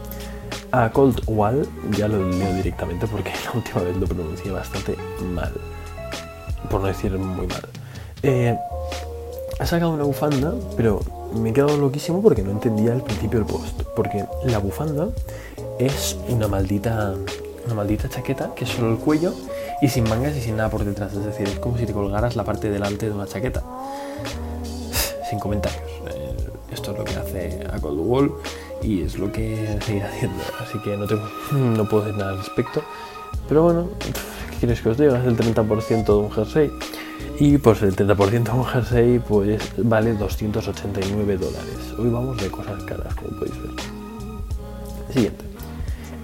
A 0.72 0.92
Cold 0.92 1.22
Wall, 1.28 1.68
ya 1.92 2.10
lo 2.10 2.30
leo 2.30 2.54
directamente 2.56 3.08
porque 3.08 3.32
la 3.46 3.52
última 3.54 3.82
vez 3.82 3.96
lo 3.96 4.08
pronuncié 4.08 4.52
bastante 4.52 4.98
mal. 5.34 5.54
Por 6.70 6.82
no 6.82 6.88
decir 6.88 7.12
muy 7.18 7.48
mal. 7.48 7.66
Eh, 8.22 8.58
ha 9.58 9.66
sacado 9.66 9.92
una 9.92 10.04
bufanda, 10.04 10.54
pero 10.76 11.00
me 11.34 11.52
he 11.52 11.54
quedado 11.54 11.78
loquísimo 11.78 12.22
porque 12.22 12.42
no 12.42 12.52
entendía 12.52 12.92
al 12.92 13.04
principio 13.04 13.40
el 13.40 13.46
post. 13.46 13.84
Porque 13.96 14.26
la 14.44 14.58
bufanda 14.58 15.08
es 15.80 16.18
una 16.28 16.48
maldita 16.48 17.16
una 17.66 17.76
maldita 17.76 18.10
chaqueta 18.10 18.54
que 18.54 18.66
es 18.66 18.72
solo 18.72 18.92
el 18.92 18.98
cuello 18.98 19.34
y 19.82 19.88
sin 19.88 20.04
mangas 20.10 20.36
y 20.36 20.42
sin 20.42 20.58
nada 20.58 20.70
por 20.70 20.84
detrás. 20.84 21.14
Es 21.14 21.24
decir, 21.24 21.48
es 21.48 21.60
como 21.60 21.78
si 21.78 21.86
te 21.86 21.94
colgaras 21.94 22.36
la 22.36 22.44
parte 22.44 22.70
delante 22.70 23.06
de 23.06 23.14
una 23.14 23.28
chaqueta. 23.28 23.64
Sin 25.30 25.40
comentarios. 25.40 25.93
Esto 26.74 26.92
es 26.92 26.98
lo 26.98 27.06
que 27.06 27.16
hace 27.16 27.68
a 27.72 27.80
Cold 27.80 28.00
Wall 28.00 28.34
y 28.82 29.04
es 29.04 29.18
lo 29.18 29.32
que 29.32 29.78
seguirá 29.86 30.10
haciendo. 30.10 30.44
Así 30.60 30.80
que 30.80 30.98
no, 30.98 31.06
tengo, 31.08 31.24
no 31.52 31.88
puedo 31.88 32.04
decir 32.04 32.18
nada 32.18 32.32
al 32.32 32.38
respecto. 32.40 32.84
Pero 33.48 33.64
bueno, 33.64 33.90
¿qué 34.00 34.12
quieres 34.60 34.82
que 34.82 34.90
os 34.90 34.98
diga? 34.98 35.20
Es 35.20 35.26
el 35.26 35.38
30% 35.38 36.06
de 36.06 36.12
un 36.14 36.32
jersey. 36.32 36.72
Y 37.40 37.58
pues 37.58 37.82
el 37.82 37.96
30% 37.96 38.44
de 38.44 38.52
un 38.52 38.66
jersey 38.66 39.20
pues 39.20 39.62
vale 39.78 40.14
289 40.14 41.38
dólares. 41.38 41.94
Hoy 41.98 42.10
vamos 42.10 42.38
de 42.38 42.50
cosas 42.50 42.84
caras, 42.84 43.14
como 43.16 43.38
podéis 43.38 43.62
ver. 43.62 43.72
Siguiente. 45.14 45.46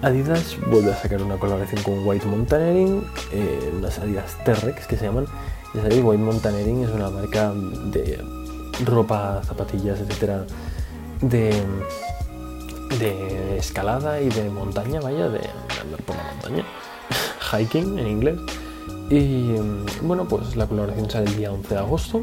Adidas 0.02 0.56
vuelve 0.70 0.92
a 0.92 0.96
sacar 0.96 1.22
una 1.22 1.36
colaboración 1.36 1.82
con 1.82 2.06
White 2.06 2.26
Mountaineering, 2.26 3.04
eh, 3.32 3.72
unas 3.76 3.98
Adidas 3.98 4.36
T-Rex 4.44 4.86
que 4.86 4.96
se 4.96 5.04
llaman. 5.04 5.26
Ya 5.74 5.82
sabéis, 5.82 6.02
White 6.02 6.22
Mountaineering 6.22 6.84
es 6.84 6.90
una 6.90 7.10
marca 7.10 7.52
de 7.52 8.18
ropa, 8.84 9.42
zapatillas, 9.44 10.00
etcétera, 10.00 10.44
de, 11.20 11.52
de 12.98 13.58
escalada 13.58 14.20
y 14.20 14.28
de 14.28 14.48
montaña, 14.50 15.00
vaya, 15.00 15.28
de 15.28 15.40
andar 15.80 16.02
por 16.04 16.16
la 16.16 16.24
montaña, 16.32 16.64
hiking 17.52 17.98
en 17.98 18.06
inglés. 18.06 18.38
Y 19.10 19.54
bueno, 20.02 20.26
pues 20.28 20.54
la 20.56 20.66
colaboración 20.66 21.10
sale 21.10 21.26
el 21.26 21.36
día 21.36 21.52
11 21.52 21.74
de 21.74 21.80
agosto 21.80 22.22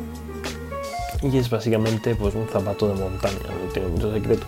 y 1.22 1.38
es 1.38 1.50
básicamente 1.50 2.16
pues 2.16 2.36
un 2.36 2.48
zapato 2.48 2.88
de 2.88 2.94
montaña, 2.94 3.40
no 3.66 3.72
tiene 3.74 3.90
mucho 3.90 4.14
secreto 4.14 4.46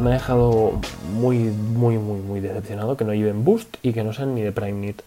me 0.00 0.10
ha 0.10 0.12
dejado 0.14 0.80
muy, 1.12 1.38
muy, 1.38 1.98
muy, 1.98 2.20
muy 2.20 2.40
decepcionado 2.40 2.96
que 2.96 3.04
no 3.04 3.12
lleven 3.12 3.44
Boost 3.44 3.76
y 3.82 3.92
que 3.92 4.02
no 4.02 4.12
sean 4.12 4.34
ni 4.34 4.42
de 4.42 4.52
Prime 4.52 4.80
Knit. 4.80 5.02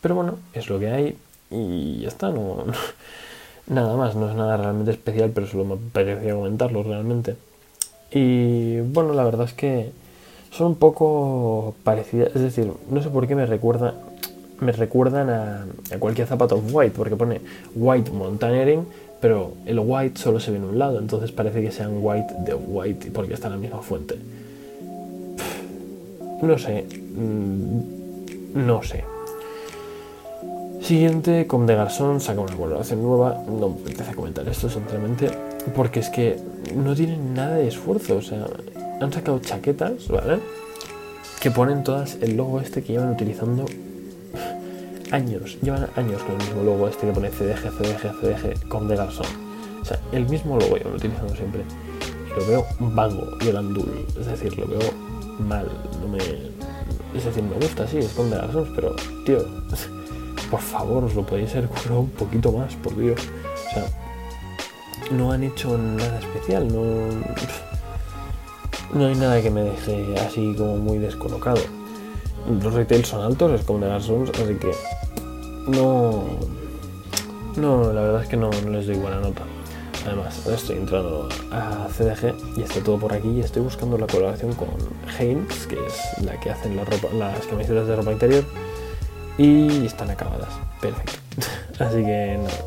Pero 0.00 0.14
bueno, 0.14 0.38
es 0.52 0.68
lo 0.68 0.78
que 0.78 0.90
hay 0.90 1.18
y 1.50 2.00
ya 2.02 2.08
está, 2.08 2.30
no, 2.30 2.64
nada 3.68 3.96
más, 3.96 4.16
no 4.16 4.28
es 4.28 4.36
nada 4.36 4.56
realmente 4.56 4.90
especial, 4.90 5.30
pero 5.34 5.46
solo 5.46 5.64
me 5.64 5.76
parecía 5.76 6.34
comentarlo 6.34 6.82
realmente. 6.82 7.36
Y 8.10 8.80
bueno, 8.80 9.12
la 9.12 9.24
verdad 9.24 9.46
es 9.46 9.54
que 9.54 9.90
son 10.50 10.68
un 10.68 10.74
poco 10.76 11.74
parecidas, 11.84 12.34
es 12.34 12.42
decir, 12.42 12.72
no 12.90 13.02
sé 13.02 13.10
por 13.10 13.26
qué 13.26 13.34
me 13.34 13.46
recuerda 13.46 13.94
me 14.60 14.72
recuerdan 14.72 15.30
a, 15.30 15.66
a 15.94 15.98
cualquier 15.98 16.26
zapato 16.26 16.56
white, 16.56 16.94
porque 16.96 17.16
pone 17.16 17.40
white 17.76 18.10
mountaineering, 18.10 18.86
pero 19.20 19.52
el 19.66 19.78
white 19.78 20.18
solo 20.18 20.40
se 20.40 20.50
ve 20.50 20.58
en 20.58 20.64
un 20.64 20.78
lado, 20.78 20.98
entonces 20.98 21.32
parece 21.32 21.62
que 21.62 21.70
sean 21.70 21.98
white 22.00 22.34
de 22.40 22.54
white 22.54 23.10
porque 23.12 23.34
está 23.34 23.48
en 23.48 23.52
la 23.54 23.58
misma 23.58 23.82
fuente. 23.82 24.16
No 26.42 26.56
sé, 26.56 26.86
mm, 27.16 28.66
no 28.66 28.82
sé. 28.82 29.04
Siguiente, 30.88 31.46
Com 31.46 31.66
de 31.66 31.74
Garçon 31.74 32.18
saca 32.18 32.40
una 32.40 32.56
colaboración 32.56 33.02
nueva. 33.02 33.44
No 33.46 33.68
me 33.68 33.82
apetece 33.82 34.14
comentar 34.14 34.48
esto, 34.48 34.70
sinceramente, 34.70 35.30
porque 35.76 36.00
es 36.00 36.08
que 36.08 36.40
no 36.74 36.94
tienen 36.94 37.34
nada 37.34 37.56
de 37.56 37.68
esfuerzo. 37.68 38.16
O 38.16 38.22
sea, 38.22 38.46
han 38.98 39.12
sacado 39.12 39.38
chaquetas, 39.38 40.08
¿vale? 40.08 40.38
Que 41.42 41.50
ponen 41.50 41.84
todas 41.84 42.16
el 42.22 42.38
logo 42.38 42.58
este 42.62 42.82
que 42.82 42.94
llevan 42.94 43.10
utilizando 43.10 43.66
años, 45.10 45.58
llevan 45.60 45.90
años 45.94 46.22
con 46.22 46.40
el 46.40 46.46
mismo 46.46 46.62
logo 46.62 46.88
este 46.88 47.06
que 47.06 47.12
pone 47.12 47.28
CDG, 47.28 47.68
CDG, 47.70 48.20
CDG, 48.22 48.68
con 48.68 48.88
de 48.88 48.96
Garçon. 48.96 49.26
O 49.82 49.84
sea, 49.84 50.00
el 50.12 50.26
mismo 50.26 50.58
logo 50.58 50.78
llevan 50.78 50.94
utilizando 50.94 51.36
siempre. 51.36 51.64
Lo 52.34 52.46
veo 52.46 52.64
vago 52.80 53.36
y 53.42 53.54
andul 53.54 54.06
Es 54.18 54.26
decir, 54.26 54.58
lo 54.58 54.66
veo 54.66 54.90
mal. 55.38 55.68
No 56.00 56.08
me. 56.08 56.18
Es 57.14 57.26
decir, 57.26 57.42
me 57.42 57.56
gusta, 57.56 57.86
sí, 57.86 57.98
es 57.98 58.12
con 58.14 58.30
de 58.30 58.36
Garçon, 58.36 58.72
pero, 58.74 58.96
tío, 59.26 59.44
por 60.50 60.60
favor, 60.60 61.04
os 61.04 61.14
lo 61.14 61.24
podéis 61.24 61.54
haber 61.54 61.68
un 61.90 62.10
poquito 62.10 62.52
más, 62.52 62.74
por 62.76 62.96
Dios. 62.96 63.20
O 63.20 63.74
sea, 63.74 63.84
no 65.10 65.32
han 65.32 65.44
hecho 65.44 65.76
nada 65.76 66.18
especial, 66.18 66.68
no. 66.68 66.84
No 68.94 69.06
hay 69.06 69.14
nada 69.14 69.42
que 69.42 69.50
me 69.50 69.62
deje 69.62 70.18
así 70.18 70.54
como 70.56 70.78
muy 70.78 70.98
descolocado 70.98 71.60
los 72.48 72.74
retails 72.74 73.08
son 73.08 73.24
altos, 73.24 73.60
es 73.60 73.66
como 73.66 73.80
de 73.80 73.88
Garçons, 73.88 74.30
así 74.30 74.54
que 74.54 74.72
no, 75.68 76.24
no, 77.56 77.92
la 77.92 78.00
verdad 78.00 78.22
es 78.22 78.28
que 78.28 78.36
no, 78.36 78.50
les 78.50 78.86
doy 78.86 78.96
buena 78.96 79.20
nota. 79.20 79.42
Además, 80.06 80.46
estoy 80.46 80.78
entrando 80.78 81.28
a 81.50 81.86
CDG 81.88 82.34
y 82.56 82.62
está 82.62 82.82
todo 82.82 82.98
por 82.98 83.12
aquí 83.12 83.28
y 83.28 83.40
estoy 83.40 83.62
buscando 83.62 83.98
la 83.98 84.06
colaboración 84.06 84.54
con 84.54 84.68
Heinz, 85.18 85.66
que 85.66 85.74
es 85.74 86.24
la 86.24 86.38
que 86.40 86.50
hacen 86.50 86.76
la 86.76 86.84
ropa, 86.84 87.08
las 87.12 87.46
camisetas 87.46 87.86
de 87.86 87.96
ropa 87.96 88.12
interior, 88.12 88.44
y 89.38 89.86
están 89.86 90.10
acabadas. 90.10 90.50
Perfecto. 90.80 91.12
Así 91.78 92.04
que 92.04 92.38
nada. 92.38 92.64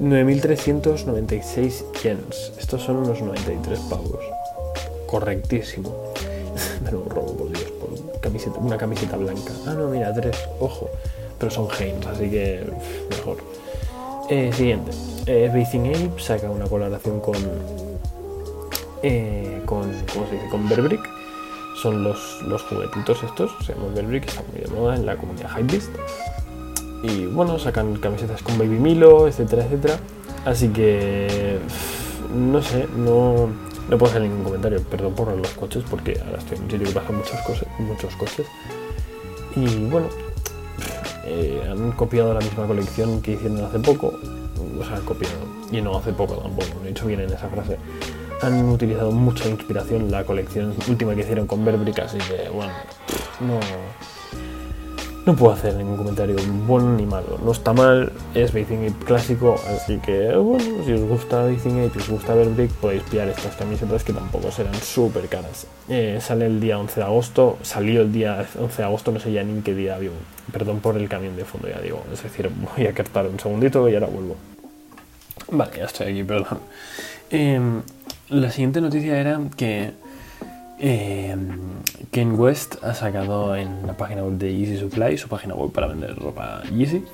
9.396 0.00 1.84
yens. 2.02 2.52
Estos 2.58 2.82
son 2.82 2.96
unos 2.96 3.20
93 3.20 3.78
pavos. 3.90 4.20
Correctísimo. 5.06 6.12
Me 6.84 6.90
lo 6.90 7.04
robo, 7.04 7.36
por 7.36 7.52
Dios 7.52 7.78
camiseta, 8.20 8.58
una 8.58 8.76
camiseta 8.76 9.16
blanca. 9.16 9.52
Ah, 9.66 9.74
no, 9.74 9.88
mira, 9.88 10.12
tres, 10.12 10.36
ojo. 10.60 10.90
Pero 11.38 11.50
son 11.50 11.68
Heinz, 11.78 12.06
así 12.06 12.28
que 12.30 12.64
mejor. 13.10 13.38
Eh, 14.28 14.50
siguiente. 14.52 14.90
Eh, 15.26 15.48
Ape 15.48 16.20
saca 16.20 16.50
una 16.50 16.66
colaboración 16.66 17.20
con. 17.20 17.36
Eh, 19.02 19.62
con. 19.64 19.92
¿Cómo 20.12 20.26
se 20.26 20.34
dice? 20.34 20.48
Con 20.50 20.68
Berbrick. 20.68 21.17
Son 21.80 22.02
los, 22.02 22.42
los 22.42 22.62
juguetitos 22.62 23.22
estos. 23.22 23.52
Se 23.64 23.74
llaman 23.74 23.94
Berbrick, 23.94 24.26
están 24.26 24.44
muy 24.52 24.60
de 24.60 24.68
moda 24.68 24.96
en 24.96 25.06
la 25.06 25.16
comunidad 25.16 25.50
Hypebeast. 25.56 25.90
Y 27.02 27.26
bueno, 27.26 27.58
sacan 27.58 27.96
camisetas 27.96 28.42
con 28.42 28.58
Baby 28.58 28.78
Milo, 28.78 29.28
etcétera, 29.28 29.64
etcétera. 29.64 29.98
Así 30.44 30.68
que. 30.68 31.58
No 32.34 32.60
sé, 32.62 32.86
no 32.96 33.48
no 33.88 33.96
puedo 33.96 34.10
hacer 34.10 34.22
ningún 34.22 34.44
comentario, 34.44 34.82
perdón 34.82 35.14
por 35.14 35.34
los 35.34 35.48
coches, 35.52 35.82
porque 35.88 36.20
ahora 36.24 36.38
estoy 36.38 36.58
en 36.58 36.64
un 36.64 36.70
sitio 36.70 36.86
que 36.88 36.92
pasan 36.92 37.16
muchos, 37.16 37.64
muchos 37.78 38.16
coches. 38.16 38.46
Y 39.56 39.84
bueno, 39.86 40.08
eh, 41.24 41.62
han 41.70 41.92
copiado 41.92 42.34
la 42.34 42.40
misma 42.40 42.66
colección 42.66 43.22
que 43.22 43.32
hicieron 43.32 43.64
hace 43.64 43.78
poco, 43.78 44.12
o 44.78 44.84
sea, 44.84 44.96
han 44.96 45.04
copiado, 45.04 45.36
y 45.72 45.80
no 45.80 45.96
hace 45.96 46.12
poco 46.12 46.34
tampoco, 46.34 46.68
he 46.84 46.88
dicho 46.88 47.06
bien 47.06 47.20
en 47.20 47.32
esa 47.32 47.48
frase, 47.48 47.78
han 48.42 48.68
utilizado 48.68 49.10
mucha 49.12 49.48
inspiración 49.48 50.10
la 50.10 50.24
colección 50.24 50.74
última 50.88 51.14
que 51.14 51.22
hicieron 51.22 51.46
con 51.46 51.64
Burberry, 51.64 51.92
así 52.00 52.18
que, 52.18 52.48
bueno, 52.50 52.72
no 53.40 53.60
no 55.28 55.36
puedo 55.36 55.52
hacer 55.52 55.74
ningún 55.74 55.98
comentario 55.98 56.36
bueno 56.66 56.94
ni 56.94 57.04
malo. 57.04 57.38
No 57.44 57.52
está 57.52 57.74
mal, 57.74 58.12
es 58.34 58.50
Bathing 58.54 58.88
Ape 58.88 59.04
clásico, 59.04 59.60
así 59.68 59.98
que 59.98 60.34
bueno, 60.34 60.82
si 60.86 60.92
os 60.94 61.02
gusta 61.02 61.42
Bathing 61.42 61.84
Ape 61.84 61.98
y 61.98 61.98
os 61.98 62.08
gusta 62.08 62.34
Verbrick, 62.34 62.70
podéis 62.70 63.02
pillar 63.02 63.28
estas 63.28 63.54
camisetas 63.54 64.04
que 64.04 64.14
tampoco 64.14 64.50
serán 64.50 64.74
súper 64.76 65.28
caras. 65.28 65.66
Eh, 65.90 66.18
sale 66.22 66.46
el 66.46 66.60
día 66.60 66.78
11 66.78 67.00
de 67.00 67.04
agosto, 67.04 67.58
salió 67.60 68.00
el 68.00 68.10
día 68.10 68.46
11 68.58 68.78
de 68.78 68.84
agosto, 68.84 69.12
no 69.12 69.20
sé 69.20 69.30
ya 69.30 69.44
ni 69.44 69.52
en 69.52 69.62
qué 69.62 69.74
día 69.74 69.96
había. 69.96 70.08
Perdón 70.50 70.80
por 70.80 70.96
el 70.96 71.10
camión 71.10 71.36
de 71.36 71.44
fondo, 71.44 71.68
ya 71.68 71.78
digo. 71.82 72.02
Es 72.10 72.22
decir, 72.22 72.48
voy 72.48 72.86
a 72.86 72.94
cortar 72.94 73.26
un 73.26 73.38
segundito 73.38 73.86
y 73.86 73.92
ahora 73.92 74.06
vuelvo. 74.06 74.34
Vale, 75.50 75.72
ya 75.76 75.84
estoy 75.84 76.06
aquí, 76.06 76.24
perdón. 76.24 76.58
Em, 77.30 77.82
la 78.30 78.50
siguiente 78.50 78.80
noticia 78.80 79.18
era 79.18 79.40
que 79.56 79.92
eh, 80.78 81.36
Ken 82.10 82.38
West 82.38 82.76
ha 82.82 82.94
sacado 82.94 83.56
en 83.56 83.86
la 83.86 83.96
página 83.96 84.22
web 84.22 84.34
de 84.34 84.50
Easy 84.50 84.76
Supply, 84.76 85.16
su 85.16 85.28
página 85.28 85.54
web 85.54 85.72
para 85.72 85.86
vender 85.86 86.14
ropa 86.16 86.62
Yeezy, 86.70 87.04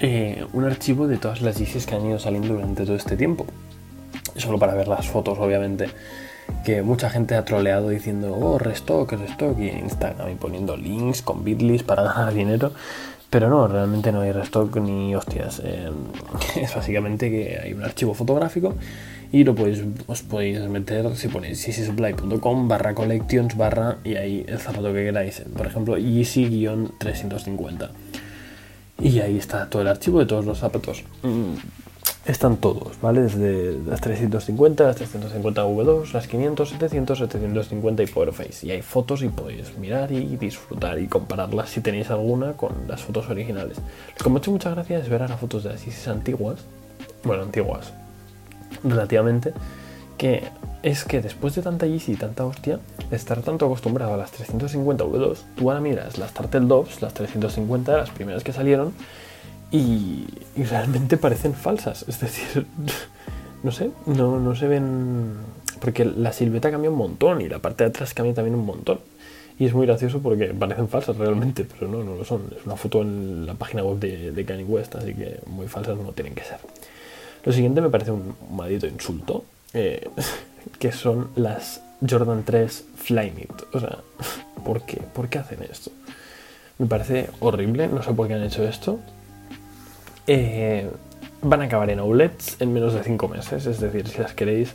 eh, 0.00 0.44
un 0.52 0.64
archivo 0.64 1.06
de 1.06 1.18
todas 1.18 1.42
las 1.42 1.58
Yeezys 1.58 1.86
que 1.86 1.94
han 1.94 2.06
ido 2.06 2.18
saliendo 2.18 2.54
durante 2.54 2.84
todo 2.84 2.96
este 2.96 3.16
tiempo. 3.16 3.46
Solo 4.36 4.58
para 4.58 4.74
ver 4.74 4.88
las 4.88 5.06
fotos, 5.06 5.38
obviamente. 5.38 5.88
Que 6.64 6.82
mucha 6.82 7.08
gente 7.08 7.36
ha 7.36 7.44
troleado 7.44 7.88
diciendo, 7.88 8.34
oh, 8.34 8.58
restock, 8.58 9.12
restock, 9.12 9.58
y 9.58 9.68
en 9.68 9.78
Instagram 9.78 10.30
y 10.30 10.34
poniendo 10.34 10.76
links 10.76 11.22
con 11.22 11.44
bitlis 11.44 11.82
para 11.82 12.02
ganar 12.04 12.34
dinero. 12.34 12.72
Pero 13.30 13.48
no, 13.48 13.68
realmente 13.68 14.12
no 14.12 14.22
hay 14.22 14.32
restock 14.32 14.76
ni 14.76 15.14
hostias. 15.14 15.60
Eh, 15.64 15.90
es 16.56 16.74
básicamente 16.74 17.30
que 17.30 17.58
hay 17.62 17.72
un 17.72 17.84
archivo 17.84 18.14
fotográfico 18.14 18.74
y 19.34 19.42
lo 19.42 19.52
podéis, 19.56 19.82
os 20.06 20.22
podéis 20.22 20.60
meter 20.70 21.10
si 21.16 21.26
ponéis 21.26 21.66
easysupply.com 21.66 22.68
barra 22.68 22.94
collections 22.94 23.56
barra 23.56 23.98
y 24.04 24.14
ahí 24.14 24.46
el 24.46 24.60
zapato 24.60 24.94
que 24.94 25.06
queráis. 25.06 25.42
Por 25.56 25.66
ejemplo, 25.66 25.96
easy-350. 25.96 27.90
Y 29.02 29.18
ahí 29.18 29.36
está 29.36 29.68
todo 29.68 29.82
el 29.82 29.88
archivo 29.88 30.20
de 30.20 30.26
todos 30.26 30.44
los 30.44 30.60
zapatos. 30.60 31.02
Mm, 31.24 31.54
están 32.26 32.58
todos, 32.58 33.00
¿vale? 33.02 33.22
Desde 33.22 33.76
las 33.84 34.00
350, 34.00 34.84
las 34.84 34.94
350 34.94 35.66
V2, 35.66 36.12
las 36.12 36.28
500, 36.28 36.68
700, 36.68 37.18
750 37.18 38.04
y 38.04 38.06
Powerface. 38.06 38.64
Y 38.68 38.70
hay 38.70 38.82
fotos 38.82 39.24
y 39.24 39.30
podéis 39.30 39.76
mirar 39.78 40.12
y 40.12 40.36
disfrutar 40.36 41.00
y 41.00 41.08
compararlas 41.08 41.70
si 41.70 41.80
tenéis 41.80 42.08
alguna 42.10 42.52
con 42.52 42.86
las 42.86 43.02
fotos 43.02 43.28
originales. 43.28 43.78
Lo 44.16 44.22
que 44.22 44.30
me 44.30 44.36
ha 44.36 44.38
hecho 44.38 44.52
mucha 44.52 44.70
gracia 44.70 44.96
es 44.96 45.08
ver 45.08 45.22
las 45.22 45.40
fotos 45.40 45.64
de 45.64 45.70
las 45.70 45.84
Yeezys 45.84 46.06
antiguas. 46.06 46.60
Bueno, 47.24 47.42
antiguas, 47.42 47.92
relativamente, 48.82 49.52
que 50.18 50.44
es 50.82 51.04
que 51.04 51.22
después 51.22 51.54
de 51.54 51.62
tanta 51.62 51.86
Yeezy 51.86 52.12
y 52.12 52.16
tanta 52.16 52.44
hostia, 52.44 52.78
estar 53.10 53.40
tanto 53.40 53.64
acostumbrado 53.64 54.12
a 54.14 54.16
las 54.18 54.30
350 54.32 55.04
V2, 55.04 55.38
tú 55.56 55.70
ahora 55.70 55.80
miras 55.80 56.18
las 56.18 56.34
Turtle 56.34 56.66
Doves, 56.66 57.00
las 57.00 57.14
350, 57.14 57.96
las 57.96 58.10
primeras 58.10 58.44
que 58.44 58.52
salieron, 58.52 58.92
y, 59.70 60.26
realmente 60.56 61.16
parecen 61.16 61.54
falsas. 61.54 62.04
Es 62.06 62.20
decir, 62.20 62.66
no 63.62 63.72
sé, 63.72 63.90
no, 64.06 64.38
no 64.38 64.54
se 64.54 64.68
ven... 64.68 65.32
Porque 65.80 66.04
la 66.04 66.32
silueta 66.32 66.70
cambia 66.70 66.90
un 66.90 66.96
montón 66.96 67.40
y 67.40 67.48
la 67.48 67.58
parte 67.58 67.84
de 67.84 67.90
atrás 67.90 68.14
cambia 68.14 68.34
también 68.34 68.54
un 68.54 68.64
montón. 68.64 69.00
Y 69.58 69.66
es 69.66 69.74
muy 69.74 69.86
gracioso 69.86 70.20
porque 70.20 70.46
parecen 70.48 70.88
falsas 70.88 71.16
realmente, 71.16 71.64
pero 71.64 71.90
no, 71.90 72.04
no 72.04 72.14
lo 72.14 72.24
son. 72.24 72.42
Es 72.58 72.64
una 72.66 72.76
foto 72.76 73.02
en 73.02 73.46
la 73.46 73.54
página 73.54 73.82
web 73.82 73.98
de, 73.98 74.32
de 74.32 74.44
Kanye 74.44 74.64
West, 74.64 74.94
así 74.96 75.14
que 75.14 75.40
muy 75.46 75.66
falsas 75.66 75.96
no 75.96 76.12
tienen 76.12 76.34
que 76.34 76.42
ser. 76.42 76.58
Lo 77.44 77.52
siguiente 77.52 77.80
me 77.80 77.90
parece 77.90 78.10
un 78.10 78.34
maldito 78.50 78.86
insulto, 78.86 79.44
eh, 79.72 80.08
que 80.78 80.92
son 80.92 81.30
las 81.36 81.82
Jordan 82.08 82.42
3 82.44 82.84
Flyknit. 82.96 83.52
O 83.72 83.80
sea, 83.80 83.98
¿por 84.64 84.82
qué? 84.82 85.00
¿Por 85.00 85.28
qué 85.28 85.38
hacen 85.38 85.62
esto? 85.62 85.90
Me 86.78 86.86
parece 86.86 87.30
horrible, 87.40 87.88
no 87.88 88.02
sé 88.02 88.12
por 88.12 88.26
qué 88.26 88.34
han 88.34 88.42
hecho 88.42 88.64
esto. 88.64 88.98
Eh, 90.26 90.90
van 91.42 91.60
a 91.60 91.64
acabar 91.64 91.90
en 91.90 91.98
outlets 91.98 92.56
en 92.60 92.72
menos 92.72 92.94
de 92.94 93.04
5 93.04 93.28
meses, 93.28 93.66
es 93.66 93.78
decir, 93.78 94.08
si 94.08 94.18
las 94.18 94.32
queréis, 94.32 94.74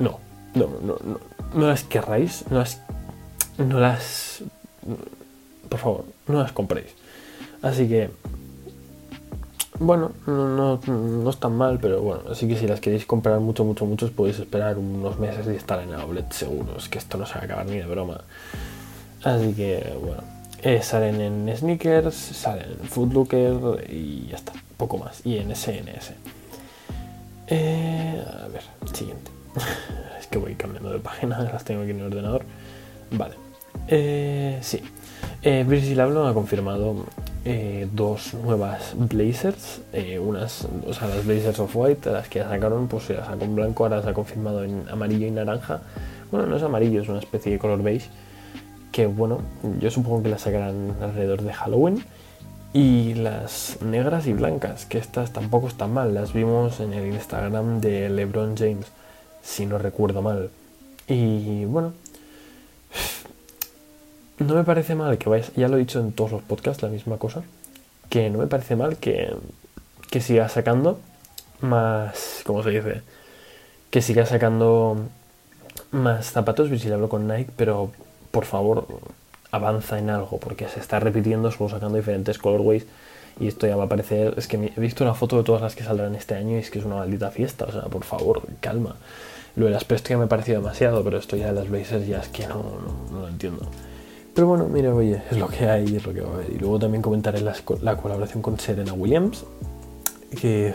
no, 0.00 0.18
no, 0.54 0.68
no, 0.82 0.98
no, 1.04 1.20
no 1.54 1.66
las 1.68 1.84
querráis, 1.84 2.44
no 2.50 2.58
las, 2.58 2.82
no 3.58 3.78
las, 3.78 4.42
por 5.68 5.78
favor, 5.78 6.04
no 6.26 6.42
las 6.42 6.52
compréis. 6.52 6.88
Así 7.62 7.88
que 7.88 8.10
bueno, 9.78 10.12
no, 10.26 10.80
no, 10.86 11.30
es 11.30 11.36
tan 11.38 11.56
mal, 11.56 11.78
pero 11.80 12.00
bueno, 12.02 12.22
así 12.30 12.46
que 12.46 12.56
si 12.56 12.66
las 12.66 12.80
queréis 12.80 13.06
comprar 13.06 13.40
mucho, 13.40 13.64
mucho, 13.64 13.86
mucho, 13.86 14.10
podéis 14.12 14.38
esperar 14.38 14.78
unos 14.78 15.18
meses 15.18 15.46
y 15.46 15.56
estar 15.56 15.80
en 15.80 15.94
outlet 15.94 16.30
seguros, 16.32 16.88
que 16.88 16.98
esto 16.98 17.18
no 17.18 17.26
se 17.26 17.34
va 17.34 17.40
a 17.40 17.44
acabar 17.44 17.66
ni 17.66 17.78
de 17.78 17.86
broma. 17.86 18.20
Así 19.24 19.52
que 19.54 19.96
bueno, 20.02 20.22
eh, 20.62 20.82
salen 20.82 21.20
en 21.20 21.56
sneakers, 21.56 22.14
salen 22.14 22.76
en 22.80 22.88
Footlooker 22.88 23.90
y 23.90 24.28
ya 24.28 24.36
está, 24.36 24.52
poco 24.76 24.98
más. 24.98 25.24
Y 25.24 25.38
en 25.38 25.54
SNS. 25.54 26.12
Eh, 27.48 28.24
a 28.44 28.48
ver, 28.48 28.62
siguiente. 28.92 29.30
es 30.20 30.26
que 30.26 30.38
voy 30.38 30.54
cambiando 30.54 30.90
de 30.90 30.98
página, 30.98 31.38
las 31.52 31.64
tengo 31.64 31.82
aquí 31.82 31.90
en 31.90 32.00
el 32.00 32.06
ordenador. 32.06 32.44
Vale. 33.10 33.34
Eh, 33.88 34.58
sí. 34.62 34.82
Eh, 35.42 35.66
Abloh 36.00 36.26
ha 36.26 36.34
confirmado 36.34 37.06
eh, 37.44 37.88
dos 37.92 38.34
nuevas 38.34 38.94
Blazers, 38.94 39.80
eh, 39.92 40.18
unas, 40.18 40.66
o 40.86 40.94
sea, 40.94 41.08
las 41.08 41.26
Blazers 41.26 41.58
of 41.58 41.74
White, 41.74 42.10
las 42.10 42.28
que 42.28 42.38
ya 42.38 42.48
sacaron, 42.48 42.86
pues 42.86 43.04
se 43.04 43.14
las 43.14 43.26
sacó 43.26 43.44
en 43.44 43.56
blanco, 43.56 43.84
ahora 43.84 44.02
se 44.02 44.10
ha 44.10 44.14
confirmado 44.14 44.62
en 44.64 44.84
amarillo 44.90 45.26
y 45.26 45.30
naranja. 45.30 45.80
Bueno, 46.30 46.46
no 46.46 46.56
es 46.56 46.62
amarillo, 46.62 47.02
es 47.02 47.08
una 47.08 47.18
especie 47.18 47.52
de 47.52 47.58
color 47.58 47.82
beige, 47.82 48.08
que 48.92 49.06
bueno, 49.06 49.40
yo 49.80 49.90
supongo 49.90 50.22
que 50.22 50.28
las 50.28 50.42
sacarán 50.42 50.94
alrededor 51.00 51.42
de 51.42 51.52
Halloween. 51.52 52.04
Y 52.74 53.12
las 53.14 53.76
negras 53.82 54.26
y 54.26 54.32
blancas, 54.32 54.86
que 54.86 54.96
estas 54.96 55.30
tampoco 55.34 55.68
están 55.68 55.92
mal, 55.92 56.14
las 56.14 56.32
vimos 56.32 56.80
en 56.80 56.94
el 56.94 57.12
Instagram 57.12 57.82
de 57.82 58.08
LeBron 58.08 58.56
James, 58.56 58.86
si 59.42 59.66
no 59.66 59.76
recuerdo 59.76 60.22
mal. 60.22 60.48
Y 61.06 61.66
bueno, 61.66 61.92
no 64.42 64.54
me 64.54 64.64
parece 64.64 64.94
mal 64.94 65.18
que 65.18 65.28
vayas, 65.28 65.52
ya 65.54 65.68
lo 65.68 65.76
he 65.76 65.80
dicho 65.80 66.00
en 66.00 66.12
todos 66.12 66.32
los 66.32 66.42
podcasts, 66.42 66.82
la 66.82 66.88
misma 66.88 67.18
cosa, 67.18 67.42
que 68.08 68.30
no 68.30 68.38
me 68.38 68.46
parece 68.46 68.76
mal 68.76 68.96
que, 68.96 69.34
que 70.10 70.20
siga 70.20 70.48
sacando 70.48 71.00
más, 71.60 72.42
¿cómo 72.44 72.62
se 72.62 72.70
dice? 72.70 73.02
Que 73.90 74.02
siga 74.02 74.26
sacando 74.26 74.96
más 75.90 76.30
zapatos, 76.30 76.68
si 76.80 76.90
hablo 76.90 77.08
con 77.08 77.28
Nike, 77.28 77.52
pero 77.56 77.90
por 78.30 78.44
favor 78.44 78.86
avanza 79.50 79.98
en 79.98 80.10
algo, 80.10 80.38
porque 80.38 80.68
se 80.68 80.80
está 80.80 80.98
repitiendo, 80.98 81.50
solo 81.50 81.70
sacando 81.70 81.96
diferentes 81.96 82.38
colorways 82.38 82.86
y 83.40 83.48
esto 83.48 83.66
ya 83.66 83.76
va 83.76 83.84
a 83.84 83.88
parecer, 83.88 84.34
es 84.36 84.46
que 84.46 84.72
he 84.76 84.80
visto 84.80 85.04
una 85.04 85.14
foto 85.14 85.38
de 85.38 85.44
todas 85.44 85.62
las 85.62 85.74
que 85.74 85.84
saldrán 85.84 86.14
este 86.14 86.34
año 86.34 86.56
y 86.56 86.60
es 86.60 86.70
que 86.70 86.78
es 86.78 86.84
una 86.84 86.96
maldita 86.96 87.30
fiesta, 87.30 87.66
o 87.66 87.72
sea, 87.72 87.82
por 87.82 88.04
favor, 88.04 88.42
calma. 88.60 88.96
Lo 89.56 89.66
de 89.66 89.72
las 89.72 89.86
ya 89.86 90.16
me 90.16 90.24
ha 90.24 90.28
parecido 90.28 90.60
demasiado, 90.60 91.04
pero 91.04 91.18
esto 91.18 91.36
ya 91.36 91.48
de 91.48 91.52
las 91.52 91.68
Blazers 91.68 92.06
ya 92.06 92.20
es 92.20 92.28
que 92.28 92.46
no, 92.46 92.64
no 93.10 93.20
lo 93.20 93.28
entiendo. 93.28 93.66
Pero 94.34 94.46
bueno, 94.46 94.66
mira, 94.68 94.94
oye, 94.94 95.22
es 95.30 95.36
lo 95.36 95.48
que 95.48 95.68
hay, 95.68 95.96
es 95.96 96.06
lo 96.06 96.14
que 96.14 96.22
va 96.22 96.30
a 96.30 96.34
haber. 96.34 96.50
Y 96.50 96.58
luego 96.58 96.78
también 96.78 97.02
comentaré 97.02 97.40
la, 97.40 97.54
colaboración 97.96 98.42
con 98.42 98.58
Serena 98.58 98.94
Williams, 98.94 99.44
que... 100.40 100.72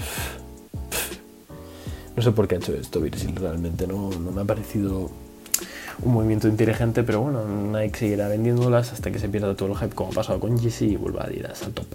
no 2.16 2.22
sé 2.22 2.32
por 2.32 2.48
qué 2.48 2.56
ha 2.56 2.58
hecho 2.60 2.74
esto 2.74 3.02
Virgil, 3.02 3.36
realmente 3.36 3.88
no, 3.88 4.12
no 4.12 4.32
me 4.32 4.42
ha 4.42 4.46
parecido 4.46 5.10
un 6.04 6.14
movimiento 6.14 6.48
inteligente, 6.48 7.02
pero 7.04 7.22
bueno, 7.22 7.46
Nike 7.46 7.98
seguirá 7.98 8.28
vendiéndolas 8.28 8.94
hasta 8.94 9.10
que 9.10 9.18
se 9.18 9.28
pierda 9.28 9.56
todo 9.56 9.70
el 9.70 9.76
hype 9.76 9.96
como 9.96 10.12
ha 10.12 10.14
pasado 10.14 10.40
con 10.40 10.58
Yeezy 10.60 10.92
y 10.92 10.96
vuelva 10.96 11.22
a 11.22 11.26
Adidas 11.26 11.64
al 11.64 11.74
top. 11.74 11.88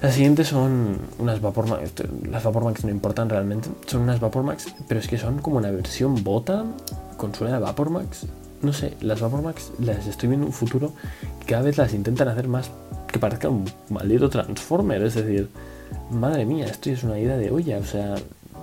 Las 0.00 0.14
siguientes 0.14 0.48
son 0.48 0.98
unas 1.18 1.40
Vapormax. 1.40 1.92
Las 2.28 2.42
Vapormax 2.42 2.84
no 2.84 2.90
importan 2.90 3.28
realmente. 3.28 3.68
Son 3.86 4.02
unas 4.02 4.18
Vapormax, 4.18 4.74
pero 4.88 4.98
es 4.98 5.06
que 5.06 5.16
son 5.16 5.38
como 5.38 5.58
una 5.58 5.70
versión 5.70 6.24
bota 6.24 6.64
con 7.16 7.32
suela 7.34 7.54
de 7.54 7.60
Vapormax 7.60 8.26
no 8.62 8.72
sé, 8.72 8.94
las 9.00 9.20
Vapormax 9.20 9.72
las 9.80 10.06
estoy 10.06 10.28
viendo 10.28 10.46
en 10.46 10.52
un 10.52 10.54
futuro 10.54 10.92
cada 11.46 11.62
vez 11.62 11.76
las 11.78 11.92
intentan 11.92 12.28
hacer 12.28 12.48
más 12.48 12.70
que 13.12 13.18
parezca 13.18 13.48
un 13.48 13.70
maldito 13.90 14.30
Transformer. 14.30 15.02
Es 15.02 15.14
decir, 15.14 15.48
madre 16.10 16.44
mía, 16.44 16.66
esto 16.66 16.90
es 16.90 17.04
una 17.04 17.18
idea 17.18 17.36
de 17.36 17.50
olla. 17.50 17.78
O 17.78 17.84
sea, 17.84 18.14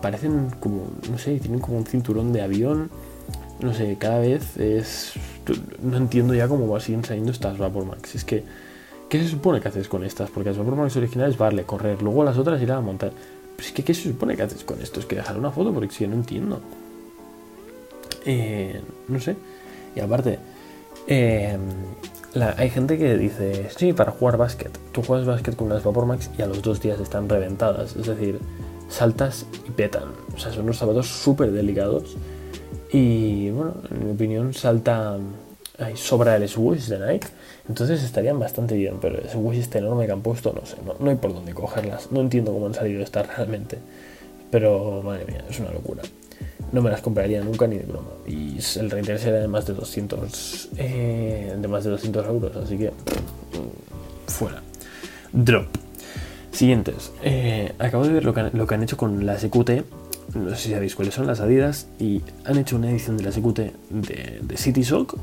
parecen 0.01 0.49
como, 0.59 0.87
no 1.09 1.17
sé, 1.17 1.39
tienen 1.39 1.59
como 1.59 1.77
un 1.77 1.85
cinturón 1.85 2.33
de 2.33 2.41
avión. 2.41 2.89
No 3.61 3.73
sé, 3.73 3.97
cada 3.99 4.19
vez 4.19 4.57
es. 4.57 5.13
No 5.81 5.97
entiendo 5.97 6.33
ya 6.33 6.47
cómo 6.47 6.79
siguen 6.79 7.03
saliendo 7.03 7.31
estas 7.31 7.57
Vapormax. 7.57 8.15
Es 8.15 8.23
que, 8.23 8.43
¿qué 9.09 9.21
se 9.21 9.29
supone 9.29 9.59
que 9.59 9.67
haces 9.67 9.87
con 9.87 10.03
estas? 10.03 10.29
Porque 10.29 10.49
las 10.49 10.57
Vapormax 10.57 10.95
originales, 10.95 11.37
vale, 11.37 11.63
correr. 11.63 12.01
Luego 12.01 12.23
las 12.23 12.37
otras 12.37 12.61
ir 12.61 12.71
a 12.71 12.81
montar. 12.81 13.11
Pero 13.55 13.67
es 13.67 13.73
que, 13.73 13.83
¿qué 13.83 13.93
se 13.93 14.03
supone 14.03 14.35
que 14.35 14.43
haces 14.43 14.63
con 14.63 14.81
esto? 14.81 14.99
Es 14.99 15.05
que 15.05 15.15
dejar 15.15 15.37
una 15.37 15.51
foto 15.51 15.73
porque 15.73 15.93
si 15.93 16.07
no 16.07 16.15
entiendo. 16.15 16.61
Eh, 18.25 18.81
no 19.07 19.19
sé. 19.19 19.35
Y 19.95 19.99
aparte, 19.99 20.39
la- 22.33 22.53
hay 22.57 22.69
gente 22.69 22.97
que 22.97 23.17
dice, 23.17 23.69
sí, 23.75 23.93
para 23.93 24.11
jugar 24.11 24.37
básquet. 24.37 24.71
Tú 24.91 25.01
juegas 25.01 25.25
básquet 25.25 25.55
con 25.55 25.67
unas 25.67 25.83
Vapor 25.83 26.05
Max 26.05 26.29
y 26.37 26.41
a 26.41 26.45
los 26.47 26.61
dos 26.61 26.81
días 26.81 26.99
están 26.99 27.27
reventadas. 27.27 27.95
Es 27.95 28.05
decir, 28.07 28.39
saltas 28.89 29.45
y 29.67 29.71
petan. 29.71 30.11
O 30.35 30.39
sea, 30.39 30.51
son 30.51 30.63
unos 30.63 30.77
zapatos 30.77 31.07
súper 31.07 31.51
delicados. 31.51 32.15
Y 32.91 33.49
bueno, 33.51 33.75
en 33.91 34.05
mi 34.05 34.11
opinión, 34.11 34.53
salta. 34.53 35.17
Ahí 35.77 35.95
sobra 35.95 36.35
el 36.35 36.47
swoosh 36.49 36.87
de 36.87 36.99
Nike. 36.99 37.27
Entonces 37.67 38.03
estarían 38.03 38.37
bastante 38.39 38.75
bien, 38.75 38.95
pero 38.99 39.17
el 39.17 39.29
swoosh 39.29 39.57
este 39.59 39.77
enorme 39.77 40.05
que 40.05 40.11
han 40.11 40.21
puesto, 40.21 40.51
no 40.53 40.65
sé, 40.65 40.75
no, 40.85 40.95
no 40.99 41.09
hay 41.09 41.15
por 41.15 41.33
dónde 41.33 41.53
cogerlas. 41.53 42.11
No 42.11 42.19
entiendo 42.19 42.51
cómo 42.51 42.65
han 42.65 42.73
salido 42.73 43.01
estas 43.01 43.27
realmente. 43.37 43.77
Pero 44.51 45.01
madre 45.03 45.25
mía, 45.25 45.45
es 45.49 45.59
una 45.59 45.71
locura. 45.71 46.01
No 46.71 46.81
me 46.81 46.89
las 46.89 47.01
compraría 47.01 47.41
nunca 47.41 47.67
ni 47.67 47.77
de 47.77 47.83
broma. 47.83 48.09
Y 48.27 48.57
el 48.77 48.91
retail 48.91 49.19
sería 49.19 49.39
de 49.39 49.47
más 49.47 49.65
de 49.65 49.73
200, 49.73 50.69
eh, 50.77 51.55
de 51.59 51.67
más 51.67 51.83
de 51.83 51.89
200 51.89 52.25
euros, 52.27 52.55
así 52.55 52.77
que 52.77 52.89
mm, 52.89 54.29
fuera. 54.29 54.61
Drop. 55.33 55.67
Siguientes. 56.51 57.11
Eh, 57.23 57.73
acabo 57.79 58.05
de 58.05 58.13
ver 58.13 58.25
lo 58.25 58.33
que, 58.33 58.41
han, 58.41 58.51
lo 58.53 58.67
que 58.67 58.75
han 58.75 58.83
hecho 58.83 58.97
con 58.97 59.25
la 59.25 59.39
SQT. 59.39 59.69
No 60.35 60.49
sé 60.51 60.55
si 60.57 60.71
sabéis 60.71 60.95
cuáles 60.95 61.13
son 61.13 61.25
las 61.25 61.39
Adidas. 61.39 61.87
Y 61.99 62.21
han 62.45 62.57
hecho 62.57 62.75
una 62.75 62.91
edición 62.91 63.17
de 63.17 63.23
la 63.23 63.31
SQT 63.31 63.59
de, 63.89 64.39
de 64.41 64.57
City 64.57 64.83
Sock, 64.83 65.17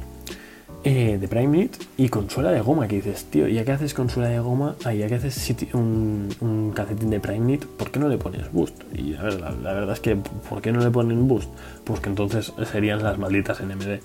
eh, 0.85 1.19
de 1.21 1.29
Prime 1.29 1.49
Knit 1.49 1.77
y 1.97 2.09
con 2.09 2.31
suela 2.31 2.51
de 2.51 2.61
goma. 2.61 2.87
Que 2.89 2.97
dices, 2.97 3.25
tío, 3.25 3.49
ya 3.49 3.65
que 3.65 3.73
haces 3.73 3.95
con 3.95 4.09
suela 4.09 4.29
de 4.29 4.39
goma, 4.39 4.77
ah, 4.85 4.93
ya 4.93 5.09
que 5.09 5.17
haces 5.17 5.55
un, 5.73 6.29
un 6.41 6.73
calcetín 6.73 7.11
de 7.11 7.21
Prime 7.21 7.45
Knit, 7.45 7.67
¿por 7.67 7.91
qué 7.91 7.99
no 7.99 8.09
le 8.09 8.19
pones 8.19 8.53
Boost? 8.53 8.83
Y 8.95 9.15
a 9.15 9.23
ver, 9.23 9.41
la, 9.41 9.51
verdad 9.51 9.93
es 9.93 10.01
que, 10.01 10.17
¿por 10.17 10.63
qué 10.63 10.73
no 10.73 10.81
le 10.81 10.91
ponen 10.91 11.27
Boost? 11.29 11.51
Pues 11.85 12.01
que 12.01 12.09
entonces 12.09 12.53
serían 12.71 13.03
las 13.03 13.19
malditas 13.19 13.61
NMD. 13.61 14.01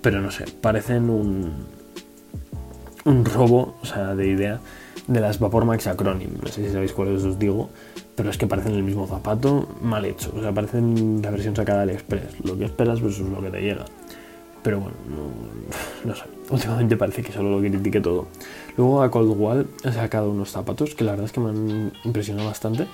Pero 0.00 0.20
no 0.20 0.30
sé, 0.30 0.44
parecen 0.60 1.08
un, 1.10 1.52
un 3.04 3.24
robo, 3.24 3.76
o 3.80 3.86
sea, 3.86 4.14
de 4.14 4.26
idea 4.26 4.60
de 5.06 5.20
las 5.20 5.38
Vapor 5.38 5.64
Max 5.64 5.86
Acronym. 5.86 6.30
No 6.42 6.48
sé 6.48 6.66
si 6.66 6.72
sabéis 6.72 6.92
cuáles 6.92 7.22
os 7.24 7.38
digo, 7.38 7.70
pero 8.14 8.30
es 8.30 8.38
que 8.38 8.46
parecen 8.46 8.74
el 8.74 8.82
mismo 8.82 9.06
zapato 9.06 9.68
mal 9.80 10.04
hecho. 10.04 10.32
O 10.36 10.40
sea, 10.40 10.52
parecen 10.52 11.20
la 11.22 11.30
versión 11.30 11.56
sacada 11.56 11.80
del 11.80 11.90
Express. 11.90 12.40
Lo 12.44 12.56
que 12.56 12.64
esperas 12.64 13.00
versus 13.00 13.28
lo 13.28 13.40
que 13.40 13.50
te 13.50 13.60
llega. 13.60 13.84
Pero 14.62 14.80
bueno, 14.80 14.96
no, 16.04 16.14
sé. 16.14 16.22
Últimamente 16.50 16.96
parece 16.96 17.22
que 17.22 17.32
solo 17.32 17.50
lo 17.50 17.60
critique 17.60 18.00
todo. 18.00 18.28
Luego 18.76 19.02
a 19.02 19.10
Cold 19.10 19.36
Wall 19.36 19.66
ha 19.84 19.92
sacado 19.92 20.30
unos 20.30 20.50
zapatos 20.50 20.94
que 20.94 21.04
la 21.04 21.12
verdad 21.12 21.26
es 21.26 21.32
que 21.32 21.40
me 21.40 21.50
han 21.50 21.92
impresionado 22.04 22.48
bastante. 22.48 22.86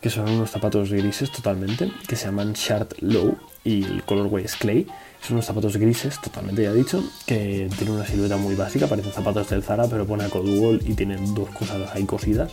Que 0.00 0.10
son 0.10 0.28
unos 0.28 0.50
zapatos 0.50 0.92
grises 0.92 1.32
totalmente, 1.32 1.90
que 2.06 2.14
se 2.14 2.26
llaman 2.26 2.52
Shard 2.52 2.88
Low 3.00 3.36
y 3.64 3.82
el 3.84 4.04
colorway 4.04 4.44
es 4.44 4.54
Clay. 4.54 4.86
Son 5.20 5.34
unos 5.34 5.46
zapatos 5.46 5.76
grises, 5.76 6.20
totalmente 6.20 6.62
ya 6.62 6.72
dicho, 6.72 7.02
que 7.26 7.68
tienen 7.76 7.96
una 7.96 8.06
silueta 8.06 8.36
muy 8.36 8.54
básica, 8.54 8.86
parecen 8.86 9.12
zapatos 9.12 9.50
del 9.50 9.64
Zara, 9.64 9.86
pero 9.88 10.06
pone 10.06 10.24
a 10.24 10.28
Cold 10.28 10.60
Wall 10.60 10.80
y 10.86 10.94
tienen 10.94 11.34
dos 11.34 11.48
cosas 11.50 11.90
ahí 11.94 12.04
cosidas. 12.04 12.52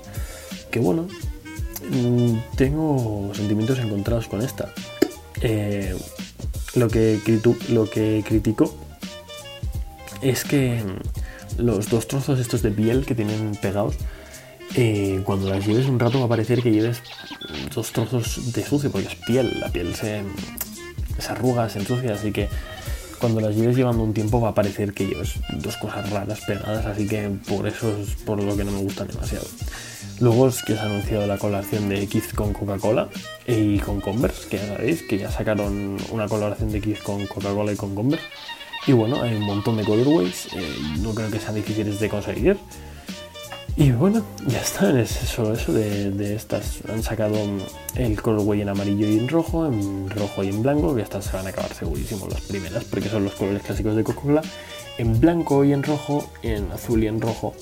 Que 0.71 0.79
bueno, 0.79 1.07
mm, 1.91 2.55
tengo 2.55 3.31
sentimientos 3.35 3.77
encontrados 3.77 4.27
con 4.27 4.41
esta. 4.41 4.73
Eh, 5.41 5.95
lo, 6.75 6.87
que 6.87 7.19
lo 7.69 7.89
que 7.89 8.23
critico 8.25 8.73
es 10.21 10.43
que 10.43 10.81
los 11.57 11.89
dos 11.89 12.07
trozos 12.07 12.39
estos 12.39 12.61
de 12.61 12.71
piel 12.71 13.05
que 13.05 13.15
tienen 13.15 13.55
pegados, 13.61 13.95
eh, 14.75 15.21
cuando 15.23 15.49
las 15.49 15.65
lleves 15.65 15.87
un 15.87 15.99
rato 15.99 16.19
va 16.19 16.25
a 16.25 16.29
parecer 16.29 16.61
que 16.61 16.71
lleves 16.71 17.01
dos 17.73 17.91
trozos 17.91 18.53
de 18.53 18.63
sucio, 18.63 18.91
porque 18.91 19.07
es 19.07 19.15
piel, 19.15 19.59
la 19.59 19.69
piel 19.69 19.95
se, 19.95 20.23
se 21.19 21.31
arruga, 21.31 21.69
se 21.69 21.79
ensucia, 21.79 22.13
así 22.13 22.31
que 22.31 22.49
cuando 23.19 23.39
las 23.39 23.55
lleves 23.55 23.77
llevando 23.77 24.03
un 24.03 24.13
tiempo 24.13 24.41
va 24.41 24.49
a 24.49 24.53
parecer 24.53 24.93
que 24.93 25.07
lleves 25.07 25.35
dos 25.53 25.77
cosas 25.77 26.09
raras 26.09 26.41
pegadas, 26.41 26.85
así 26.85 27.07
que 27.07 27.29
por 27.47 27.67
eso 27.67 27.95
es 27.97 28.15
por 28.23 28.41
lo 28.43 28.57
que 28.57 28.63
no 28.63 28.71
me 28.71 28.81
gustan 28.81 29.07
demasiado. 29.07 29.45
Luego 30.19 30.47
es 30.47 30.63
que 30.63 30.75
se 30.75 30.79
ha 30.79 30.85
anunciado 30.85 31.27
la 31.27 31.37
colaboración 31.37 31.89
de 31.89 32.07
Kids 32.07 32.33
con 32.33 32.53
Coca-Cola 32.53 33.09
y 33.45 33.79
con 33.79 33.99
Converse, 33.99 34.47
que 34.47 34.57
ya 34.57 34.67
sabéis 34.67 35.03
que 35.03 35.17
ya 35.17 35.29
sacaron 35.29 35.97
una 36.09 36.27
colaboración 36.27 36.71
de 36.71 36.79
Kids 36.79 37.01
con 37.01 37.27
Coca-Cola 37.27 37.73
y 37.73 37.75
con 37.75 37.93
Converse. 37.93 38.25
Y 38.87 38.93
bueno, 38.93 39.21
hay 39.21 39.35
un 39.35 39.43
montón 39.43 39.77
de 39.77 39.83
colorways, 39.83 40.47
eh, 40.53 40.75
no 40.99 41.13
creo 41.13 41.29
que 41.29 41.39
sean 41.39 41.55
difíciles 41.55 41.99
de 41.99 42.07
conseguir. 42.07 42.57
Y 43.77 43.91
bueno, 43.91 44.23
ya 44.47 44.61
está, 44.61 44.97
es 44.97 45.09
solo 45.09 45.53
eso 45.53 45.73
de, 45.73 46.11
de 46.11 46.35
estas. 46.35 46.79
Han 46.87 47.03
sacado 47.03 47.35
el 47.95 48.21
colorway 48.21 48.61
en 48.61 48.69
amarillo 48.69 49.09
y 49.09 49.17
en 49.17 49.27
rojo, 49.27 49.65
en 49.65 50.09
rojo 50.09 50.45
y 50.45 50.49
en 50.49 50.61
blanco, 50.61 50.95
que 50.95 51.01
estas 51.01 51.25
se 51.25 51.35
van 51.35 51.47
a 51.47 51.49
acabar 51.49 51.73
segurísimo 51.73 52.25
las 52.29 52.39
primeras, 52.41 52.85
porque 52.85 53.09
son 53.09 53.25
los 53.25 53.33
colores 53.33 53.63
clásicos 53.63 53.97
de 53.97 54.03
Coca-Cola, 54.05 54.43
en 54.97 55.19
blanco 55.19 55.65
y 55.65 55.73
en 55.73 55.83
rojo, 55.83 56.29
en 56.41 56.71
azul 56.71 57.03
y 57.03 57.07
en 57.07 57.19
rojo. 57.19 57.53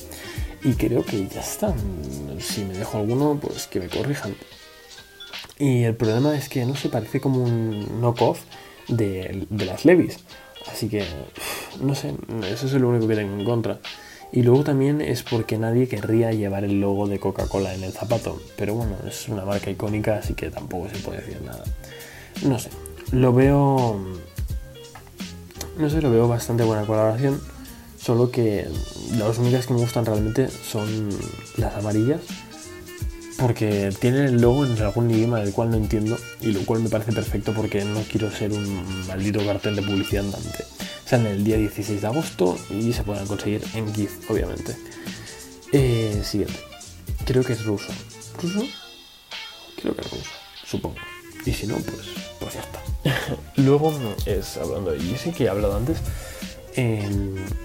Y 0.63 0.73
creo 0.73 1.04
que 1.04 1.28
ya 1.28 1.41
está. 1.41 1.73
Si 2.39 2.63
me 2.63 2.78
dejo 2.78 2.97
alguno, 2.97 3.39
pues 3.41 3.67
que 3.67 3.80
me 3.80 3.89
corrijan. 3.89 4.36
Y 5.60 5.84
el 5.84 5.95
problema 5.95 6.38
es 6.38 6.49
que 6.49 6.65
no 6.65 6.76
se 6.76 6.89
parece 6.89 7.19
como 7.19 7.43
un 7.43 8.02
knockoff 8.02 8.41
de, 8.88 9.45
de 9.49 9.65
las 9.65 9.86
Levis. 9.86 10.19
Así 10.71 10.88
que, 10.88 11.06
no 11.82 11.95
sé, 11.95 12.13
eso 12.49 12.65
es 12.65 12.73
lo 12.73 12.89
único 12.89 13.08
que 13.08 13.15
tengo 13.15 13.38
en 13.38 13.45
contra. 13.45 13.80
Y 14.32 14.41
luego 14.41 14.63
también 14.63 14.99
es 14.99 15.21
porque 15.21 15.58
nadie 15.58 15.88
querría 15.88 16.32
llevar 16.32 16.63
el 16.63 16.82
logo 16.82 17.08
de 17.08 17.19
Coca-Cola 17.19 17.76
en 17.76 17.84
el 17.84 17.91
zapato. 17.91 18.41
Pero 18.58 18.73
bueno, 18.73 18.95
es 19.08 19.30
una 19.30 19.45
marca 19.45 19.69
icónica, 19.69 20.15
así 20.17 20.34
que 20.34 20.49
tampoco 20.49 20.89
se 20.89 20.97
puede 20.97 21.19
decir 21.19 21.41
nada. 21.43 21.63
No 22.43 22.58
sé, 22.58 22.69
lo 23.12 23.32
veo... 23.32 23.99
No 25.78 25.89
sé, 25.89 26.02
lo 26.02 26.10
veo 26.10 26.28
bastante 26.28 26.63
buena 26.63 26.86
colaboración. 26.86 27.39
Solo 28.04 28.32
que 28.32 28.68
las 29.18 29.38
únicas 29.38 29.66
que 29.66 29.74
me 29.74 29.80
gustan 29.80 30.06
realmente 30.06 30.50
son 30.50 31.10
las 31.56 31.76
amarillas. 31.76 32.20
Porque 33.38 33.94
tienen 34.00 34.26
el 34.26 34.42
logo 34.42 34.66
en 34.66 34.80
algún 34.82 35.10
idioma 35.10 35.39
del 35.39 35.54
cual 35.54 35.72
no 35.72 35.78
entiendo. 35.78 36.18
Y 36.42 36.52
lo 36.52 36.66
cual 36.66 36.82
me 36.82 36.89
parece 36.89 37.13
perfecto 37.13 37.54
porque 37.54 37.86
no 37.86 38.02
quiero 38.02 38.30
ser 38.30 38.52
un 38.52 39.08
maldito 39.08 39.46
cartel 39.46 39.78
de 39.78 39.84
publicidad 39.84 40.26
andante. 40.26 40.66
Salen 41.06 41.28
el 41.28 41.44
día 41.44 41.58
16 41.58 42.02
de 42.02 42.08
agosto 42.08 42.58
y 42.70 42.92
se 42.92 43.04
pueden 43.04 43.26
conseguir 43.26 43.63
en 43.74 43.94
GIF, 43.94 44.30
obviamente. 44.30 44.76
Eh, 45.72 46.22
siguiente. 46.24 46.60
Creo 47.26 47.44
que 47.44 47.54
es 47.54 47.63
ruso. 47.63 47.92
¿Ruso? 48.42 48.66
Creo 49.82 49.96
que 49.96 50.02
es 50.02 50.12
ruso, 50.12 50.32
supongo. 50.66 50.96
Y 51.46 51.52
si 51.52 51.68
no, 51.68 51.76
pues, 51.76 51.98
pues 52.39 52.54
ya 52.54 52.62
está. 52.62 52.82
Luego 53.62 53.94
es 54.26 54.58
hablando 54.58 54.92
de 54.92 55.00
Yeezy, 55.00 55.32
que 55.32 55.46
he 55.46 55.50
hablado 55.50 55.76
antes. 55.76 55.98
Eh, 56.76 57.08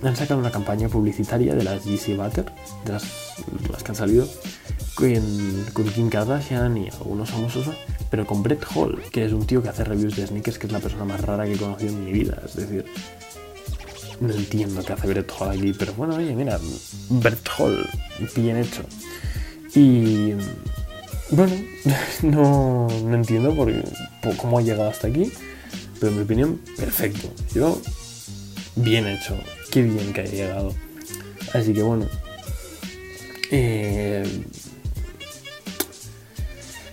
han 0.03 0.17
sacado 0.17 0.41
una 0.41 0.51
campaña 0.51 0.89
publicitaria 0.89 1.55
de 1.55 1.65
las 1.65 1.85
Yeezy 1.85 2.15
Butter, 2.15 2.47
de 2.85 2.93
las, 2.93 3.05
que 3.83 3.91
han 3.91 3.97
salido, 3.97 4.29
con, 4.95 5.67
con 5.73 5.85
Kim 5.87 6.09
Kardashian 6.09 6.77
y 6.77 6.89
algunos 6.89 7.31
famosos 7.31 7.69
pero 8.11 8.27
con 8.27 8.43
Brett 8.43 8.65
Hall, 8.75 9.03
que 9.11 9.25
es 9.25 9.33
un 9.33 9.47
tío 9.47 9.63
que 9.63 9.69
hace 9.69 9.85
reviews 9.85 10.17
de 10.17 10.27
sneakers, 10.27 10.59
que 10.59 10.67
es 10.67 10.73
la 10.73 10.81
persona 10.81 11.05
más 11.05 11.21
rara 11.21 11.45
que 11.45 11.55
he 11.55 11.57
conocido 11.57 11.93
en 11.93 12.05
mi 12.05 12.13
vida. 12.13 12.41
Es 12.45 12.57
decir, 12.57 12.87
no 14.21 14.33
entiendo 14.33 14.83
qué 14.83 14.93
hace 14.93 15.07
Brett 15.07 15.31
Hall 15.39 15.51
aquí, 15.51 15.73
pero 15.73 15.93
bueno, 15.95 16.17
oye, 16.17 16.35
mira, 16.35 16.59
Brett 17.11 17.49
Hall, 17.59 17.89
bien 18.35 18.57
hecho. 18.57 18.83
Y 19.75 20.33
bueno, 21.31 21.53
no, 22.23 22.89
no 23.05 23.15
entiendo 23.15 23.55
por 23.55 23.73
cómo 24.37 24.59
ha 24.59 24.63
llegado 24.63 24.89
hasta 24.89 25.09
aquí, 25.09 25.31
pero 26.01 26.13
en 26.13 26.19
mi 26.19 26.25
opinión, 26.25 26.61
perfecto. 26.77 27.29
Yo, 27.55 27.81
bien 28.83 29.07
hecho, 29.07 29.37
qué 29.71 29.83
bien 29.83 30.13
que 30.13 30.23
haya 30.23 30.33
llegado. 30.33 30.75
Así 31.55 31.73
que 31.73 31.83
bueno, 31.83 32.07
eh, 33.51 34.25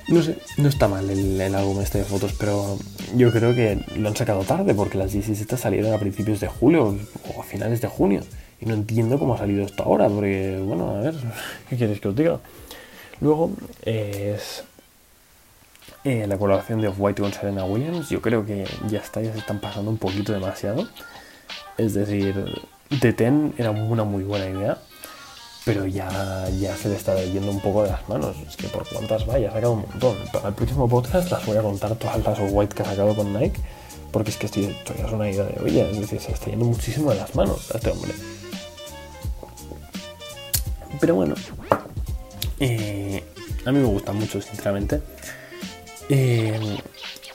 no 0.08 0.22
sé, 0.22 0.38
no 0.58 0.70
está 0.70 0.88
mal 0.88 1.10
el, 1.10 1.56
álbum 1.56 1.82
este 1.82 2.00
de 2.00 2.04
fotos, 2.04 2.34
pero 2.38 2.78
yo 3.16 3.32
creo 3.32 3.56
que 3.56 3.84
lo 3.98 4.08
han 4.08 4.16
sacado 4.16 4.44
tarde 4.44 4.74
porque 4.74 4.98
las 4.98 5.12
17 5.12 5.58
salieron 5.58 5.94
a 5.94 6.00
principios 6.00 6.40
de 6.40 6.48
julio 6.48 6.98
o 7.36 7.42
a 7.42 7.44
finales 7.44 7.82
de 7.82 7.88
junio. 7.88 8.22
Y 8.62 8.68
no 8.68 8.74
entiendo 8.74 9.20
cómo 9.20 9.36
ha 9.36 9.38
salido 9.38 9.66
esto 9.66 9.84
ahora, 9.84 10.08
porque, 10.08 10.62
bueno, 10.64 10.92
a 10.92 11.00
ver, 11.00 11.16
¿qué 11.70 11.76
quieres 11.76 12.00
que 12.00 12.08
os 12.08 12.16
diga? 12.16 12.40
Luego 13.20 13.52
es 13.84 14.64
eh, 16.04 16.26
la 16.28 16.38
colaboración 16.38 16.82
de 16.82 16.88
Off-White 16.88 17.22
con 17.22 17.34
Serena 17.34 17.66
Williams. 17.66 18.10
Yo 18.10 18.22
creo 18.22 18.46
que 18.46 18.66
ya 18.88 19.00
está, 19.00 19.22
ya 19.22 19.34
se 19.34 19.40
están 19.40 19.60
pasando 19.60 19.90
un 19.90 19.98
poquito 19.98 20.32
demasiado. 20.34 20.88
Es 21.78 21.94
decir, 21.94 22.64
The 23.00 23.14
Ten 23.14 23.54
era 23.58 23.72
una 23.72 24.04
muy 24.04 24.24
buena 24.24 24.48
idea, 24.48 24.78
pero 25.66 25.86
ya, 25.86 26.48
ya 26.60 26.76
se 26.78 26.90
le 26.90 26.96
está 26.96 27.22
yendo 27.24 27.52
un 27.52 27.60
poco 27.60 27.84
de 27.84 27.90
las 27.90 28.08
manos. 28.08 28.36
Es 28.48 28.56
que 28.56 28.68
por 28.68 28.88
cuántas 28.88 29.28
va, 29.28 29.40
ya 29.40 29.50
ha 29.50 29.54
sacado 29.54 29.74
un 29.74 29.82
montón. 29.82 30.18
Para 30.32 30.50
el 30.50 30.54
próximo 30.54 30.88
podcast 30.88 31.32
las 31.32 31.46
voy 31.46 31.58
a 31.58 31.62
contar 31.62 31.96
todas 31.96 32.24
las 32.24 32.40
Off-White 32.40 32.76
que 32.76 32.84
ha 32.84 32.86
sacado 32.86 33.16
con 33.16 33.34
Nike, 33.34 33.60
porque 34.12 34.30
es 34.30 34.38
que 34.38 34.46
estoy, 34.46 34.66
esto 34.66 34.94
ya 34.98 35.06
es 35.06 35.12
una 35.12 35.30
idea 35.30 35.44
de 35.44 35.60
olla. 35.62 35.90
Es 35.90 36.00
decir, 36.00 36.22
se 36.22 36.32
está 36.32 36.46
yendo 36.48 36.66
muchísimo 36.66 37.12
de 37.12 37.18
las 37.18 37.34
manos 37.36 37.72
a 37.74 37.78
este 37.78 37.92
hombre. 37.92 38.14
Pero 41.00 41.16
bueno, 41.16 41.36
eh, 42.60 43.24
a 43.66 43.72
mí 43.72 43.80
me 43.80 43.86
gusta 43.86 44.14
mucho, 44.14 44.42
sinceramente. 44.42 45.02
Eh, 46.10 46.78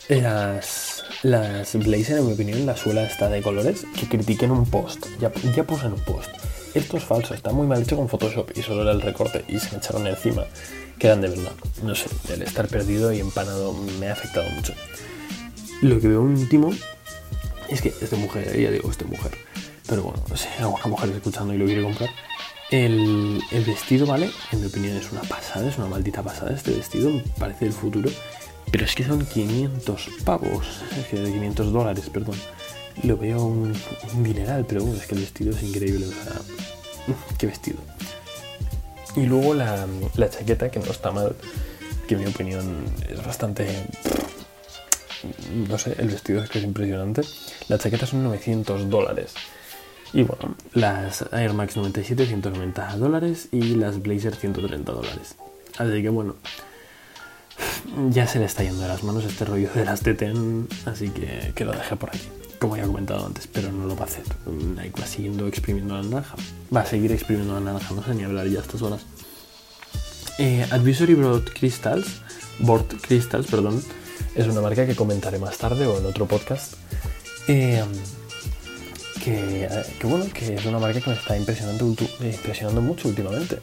las, 0.08 0.89
las 1.22 1.74
Blazer, 1.76 2.18
en 2.18 2.26
mi 2.26 2.32
opinión, 2.32 2.64
la 2.64 2.76
suela 2.76 3.04
está 3.04 3.28
de 3.28 3.42
colores 3.42 3.84
que 3.98 4.08
critiquen 4.08 4.50
un 4.50 4.64
post. 4.64 5.06
Ya, 5.20 5.30
ya 5.54 5.64
puse 5.64 5.86
en 5.86 5.92
un 5.92 6.00
post. 6.00 6.30
Esto 6.74 6.96
es 6.96 7.04
falso, 7.04 7.34
está 7.34 7.52
muy 7.52 7.66
mal 7.66 7.82
hecho 7.82 7.96
con 7.96 8.08
Photoshop 8.08 8.56
y 8.56 8.62
solo 8.62 8.82
era 8.82 8.92
el 8.92 9.02
recorte 9.02 9.44
y 9.48 9.58
se 9.58 9.72
me 9.72 9.78
echaron 9.78 10.06
encima. 10.06 10.44
Quedan 10.98 11.20
de 11.20 11.28
verdad. 11.28 11.52
No 11.82 11.94
sé, 11.94 12.06
el 12.32 12.42
estar 12.42 12.68
perdido 12.68 13.12
y 13.12 13.20
empanado 13.20 13.72
me 13.98 14.08
ha 14.08 14.12
afectado 14.12 14.48
mucho. 14.50 14.72
Lo 15.82 16.00
que 16.00 16.08
veo 16.08 16.22
último 16.22 16.72
es 17.68 17.82
que 17.82 17.88
es 17.88 18.10
de 18.10 18.16
mujer, 18.16 18.58
ya 18.58 18.70
digo, 18.70 18.90
es 18.90 18.98
de 18.98 19.04
mujer. 19.04 19.32
Pero 19.86 20.02
bueno, 20.02 20.22
si 20.34 20.46
alguna 20.62 20.86
mujer 20.86 21.10
escuchando 21.10 21.52
y 21.52 21.58
lo 21.58 21.66
quiere 21.66 21.82
comprar. 21.82 22.10
El, 22.70 23.42
el, 23.50 23.64
vestido, 23.64 24.06
¿vale? 24.06 24.30
En 24.52 24.60
mi 24.60 24.66
opinión 24.66 24.96
es 24.96 25.10
una 25.10 25.22
pasada, 25.22 25.68
es 25.68 25.76
una 25.76 25.88
maldita 25.88 26.22
pasada 26.22 26.52
este 26.52 26.70
vestido, 26.70 27.10
parece 27.36 27.66
el 27.66 27.72
futuro. 27.72 28.08
Pero 28.70 28.84
es 28.84 28.94
que 28.94 29.04
son 29.04 29.24
500 29.24 30.08
pavos, 30.24 30.66
es 30.98 31.06
que 31.06 31.18
de 31.18 31.32
500 31.32 31.72
dólares, 31.72 32.08
perdón. 32.12 32.36
Lo 33.02 33.16
veo 33.16 33.42
un, 33.42 33.72
dineral, 34.22 34.66
pero 34.66 34.82
bueno, 34.82 34.98
es 34.98 35.06
que 35.06 35.14
el 35.14 35.22
vestido 35.22 35.50
es 35.52 35.62
increíble, 35.62 36.06
o 36.06 36.10
sea, 36.10 36.40
qué 37.38 37.46
vestido. 37.46 37.78
Y 39.16 39.26
luego 39.26 39.54
la, 39.54 39.86
la 40.16 40.30
chaqueta, 40.30 40.70
que 40.70 40.78
no 40.78 40.90
está 40.90 41.10
mal, 41.10 41.34
que 42.06 42.14
en 42.14 42.20
mi 42.20 42.26
opinión 42.26 42.84
es 43.08 43.24
bastante 43.24 43.66
no 45.68 45.78
sé, 45.78 45.94
el 45.98 46.08
vestido 46.08 46.42
es 46.42 46.50
que 46.50 46.58
es 46.58 46.64
impresionante. 46.64 47.22
La 47.68 47.78
chaqueta 47.78 48.06
son 48.06 48.24
900 48.24 48.88
dólares. 48.88 49.34
Y 50.12 50.22
bueno, 50.22 50.56
las 50.72 51.24
Air 51.32 51.52
Max 51.52 51.76
97 51.76 52.26
190 52.26 52.96
dólares 52.96 53.48
y 53.52 53.76
las 53.76 54.02
Blazer 54.02 54.34
130 54.34 54.92
dólares. 54.92 55.36
Así 55.78 56.02
que 56.02 56.08
bueno, 56.08 56.36
ya 58.10 58.26
se 58.26 58.38
le 58.38 58.44
está 58.44 58.62
yendo 58.62 58.82
de 58.82 58.88
las 58.88 59.02
manos 59.02 59.24
este 59.24 59.44
rollo 59.44 59.70
de 59.74 59.84
las 59.84 60.00
TTN, 60.00 60.68
así 60.86 61.08
que, 61.10 61.52
que 61.54 61.64
lo 61.64 61.72
dejé 61.72 61.96
por 61.96 62.10
aquí. 62.10 62.28
Como 62.58 62.76
ya 62.76 62.84
he 62.84 62.86
comentado 62.86 63.26
antes, 63.26 63.46
pero 63.46 63.72
no 63.72 63.86
lo 63.86 63.96
va 63.96 64.02
a 64.02 64.04
hacer. 64.04 64.24
Nike 64.46 65.00
va 65.00 65.06
siguiendo 65.06 65.46
exprimiendo 65.46 65.94
la 65.94 66.02
naranja. 66.02 66.36
Va 66.74 66.82
a 66.82 66.86
seguir 66.86 67.10
exprimiendo 67.12 67.54
la 67.54 67.60
naranja, 67.60 67.94
no 67.94 68.04
sé 68.04 68.14
ni 68.14 68.24
hablar 68.24 68.46
ya 68.48 68.58
a 68.58 68.62
estas 68.62 68.82
horas. 68.82 69.00
Eh, 70.38 70.66
Advisory 70.70 71.14
Board 71.14 71.52
Crystals, 71.52 72.20
Board 72.58 72.86
Crystals, 73.00 73.46
perdón, 73.46 73.82
es 74.34 74.46
una 74.46 74.60
marca 74.60 74.86
que 74.86 74.94
comentaré 74.94 75.38
más 75.38 75.56
tarde 75.58 75.86
o 75.86 75.98
en 75.98 76.06
otro 76.06 76.26
podcast. 76.26 76.74
Eh, 77.48 77.82
que, 79.24 79.68
que, 79.98 80.06
bueno, 80.06 80.26
que 80.32 80.54
es 80.54 80.64
una 80.66 80.78
marca 80.78 81.00
que 81.00 81.10
me 81.10 81.16
está 81.16 81.36
impresionando 81.36 82.80
mucho 82.80 83.08
últimamente. 83.08 83.58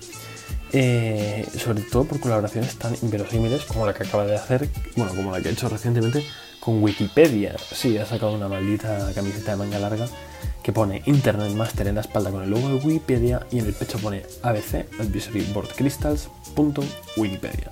Eh, 0.74 1.48
sobre 1.58 1.82
todo 1.82 2.04
por 2.04 2.20
colaboraciones 2.20 2.76
tan 2.78 2.96
inverosímiles 3.02 3.64
como 3.64 3.86
la 3.86 3.94
que 3.94 4.04
acaba 4.04 4.26
de 4.26 4.36
hacer, 4.36 4.68
bueno, 4.96 5.14
como 5.16 5.32
la 5.32 5.42
que 5.42 5.50
ha 5.50 5.52
hecho 5.52 5.70
recientemente 5.70 6.24
con 6.60 6.84
Wikipedia. 6.84 7.56
Sí, 7.74 7.98
ha 7.98 8.06
sacado 8.06 8.34
una 8.34 8.50
maldita 8.50 9.12
camiseta 9.14 9.52
de 9.52 9.58
manga 9.58 9.80
larga 9.80 10.08
que 10.62 10.74
pone 10.74 11.02
Internet 11.06 11.54
Master 11.54 11.88
en 11.88 11.96
la 11.96 12.02
espalda 12.02 12.30
con 12.30 12.44
el 12.44 12.50
logo 12.50 12.68
de 12.68 12.76
Wikipedia 12.76 13.48
y 13.52 13.60
en 13.60 13.68
el 13.68 13.74
pecho 13.74 13.98
pone 14.00 14.24
ABC, 14.44 14.86
Advisory 15.00 15.42
Board 15.54 15.70
Crystals, 15.70 16.28
Wikipedia. 17.16 17.72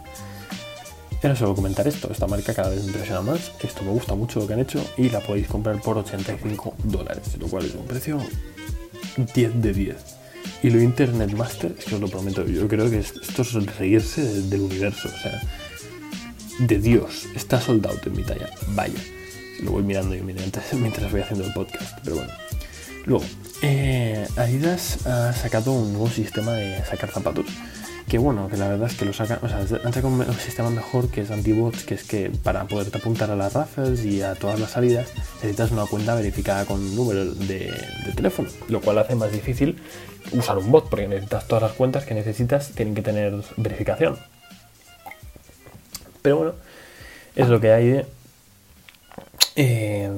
Era 1.22 1.36
solo 1.36 1.56
comentar 1.56 1.88
esto, 1.88 2.10
esta 2.12 2.28
marca 2.28 2.54
cada 2.54 2.70
vez 2.70 2.82
me 2.82 2.88
impresiona 2.88 3.20
más, 3.20 3.52
esto 3.62 3.84
me 3.84 3.92
gusta 3.92 4.16
mucho 4.16 4.40
lo 4.40 4.48
que 4.48 4.54
han 4.54 4.60
hecho 4.60 4.82
y 4.96 5.10
la 5.10 5.20
podéis 5.20 5.48
comprar 5.48 5.82
por 5.82 5.98
85 5.98 6.76
dólares, 6.84 7.36
lo 7.38 7.48
cual 7.48 7.66
es 7.66 7.76
un 7.76 7.86
precio 7.86 8.20
10 9.34 9.62
de 9.62 9.74
10. 9.74 10.15
Y 10.64 10.70
lo 10.70 10.82
Internet 10.82 11.32
Master, 11.34 11.76
es 11.78 11.86
que 11.86 11.96
os 11.96 12.02
lo 12.02 12.08
prometo, 12.08 12.46
yo 12.46 12.68
creo 12.68 12.90
que 12.90 13.00
esto 13.00 13.42
es 13.42 13.54
reírse 13.78 14.24
del 14.44 14.62
universo, 14.62 15.08
o 15.08 15.22
sea, 15.22 15.42
de 16.60 16.80
Dios, 16.80 17.28
está 17.36 17.60
soldado 17.60 18.00
en 18.06 18.16
mi 18.16 18.24
talla, 18.24 18.50
vaya. 18.70 19.00
Lo 19.62 19.72
voy 19.72 19.84
mirando 19.84 20.16
yo 20.16 20.24
mientras, 20.24 20.74
mientras 20.74 21.12
voy 21.12 21.22
haciendo 21.22 21.46
el 21.46 21.54
podcast, 21.54 21.98
pero 22.04 22.18
bueno. 22.18 22.32
Luego, 23.06 23.26
eh, 23.62 24.28
Adidas 24.36 25.06
ha 25.06 25.32
sacado 25.34 25.74
un 25.74 25.94
nuevo 25.94 26.10
sistema 26.10 26.54
de 26.54 26.84
sacar 26.86 27.12
zapatos 27.12 27.46
que 28.08 28.20
bueno, 28.20 28.48
que 28.50 28.58
la 28.58 28.68
verdad 28.68 28.88
es 28.88 28.98
que 28.98 29.06
lo 29.06 29.14
sacan, 29.14 29.40
o 29.42 29.48
sea, 29.48 29.58
han 29.60 29.68
sacado 29.94 30.10
un, 30.10 30.34
sistema 30.36 30.70
mejor 30.70 31.10
que 31.10 31.22
es 31.22 31.32
Antibots, 31.32 31.84
que 31.84 31.96
es 31.96 32.04
que 32.04 32.30
para 32.30 32.66
poderte 32.66 33.00
apuntar 33.00 33.32
a 33.32 33.36
las 33.36 33.54
raffles 33.54 34.06
y 34.06 34.22
a 34.22 34.36
todas 34.36 34.60
las 34.60 34.72
salidas 34.72 35.12
necesitas 35.36 35.72
una 35.72 35.88
cuenta 35.88 36.14
verificada 36.14 36.66
con 36.66 36.96
número 36.96 37.26
de, 37.26 37.74
teléfono, 38.16 38.50
lo 38.70 38.82
cual 38.82 39.00
hace 39.00 39.16
más 39.16 39.32
difícil 39.32 39.82
usar 40.34 40.58
un 40.60 40.72
bot, 40.72 40.88
porque 40.88 41.08
necesitas 41.08 41.48
todas 41.48 41.64
las 41.64 41.72
cuentas 41.74 42.06
que 42.06 42.14
necesitas, 42.14 42.72
tienen 42.72 42.94
que 42.94 43.02
tener 43.02 43.34
verificación. 43.58 44.18
Pero 46.22 46.38
bueno, 46.38 46.54
es 47.36 47.50
lo 47.50 47.60
que 47.60 47.72
hay 47.72 48.06
Eh, 49.56 50.12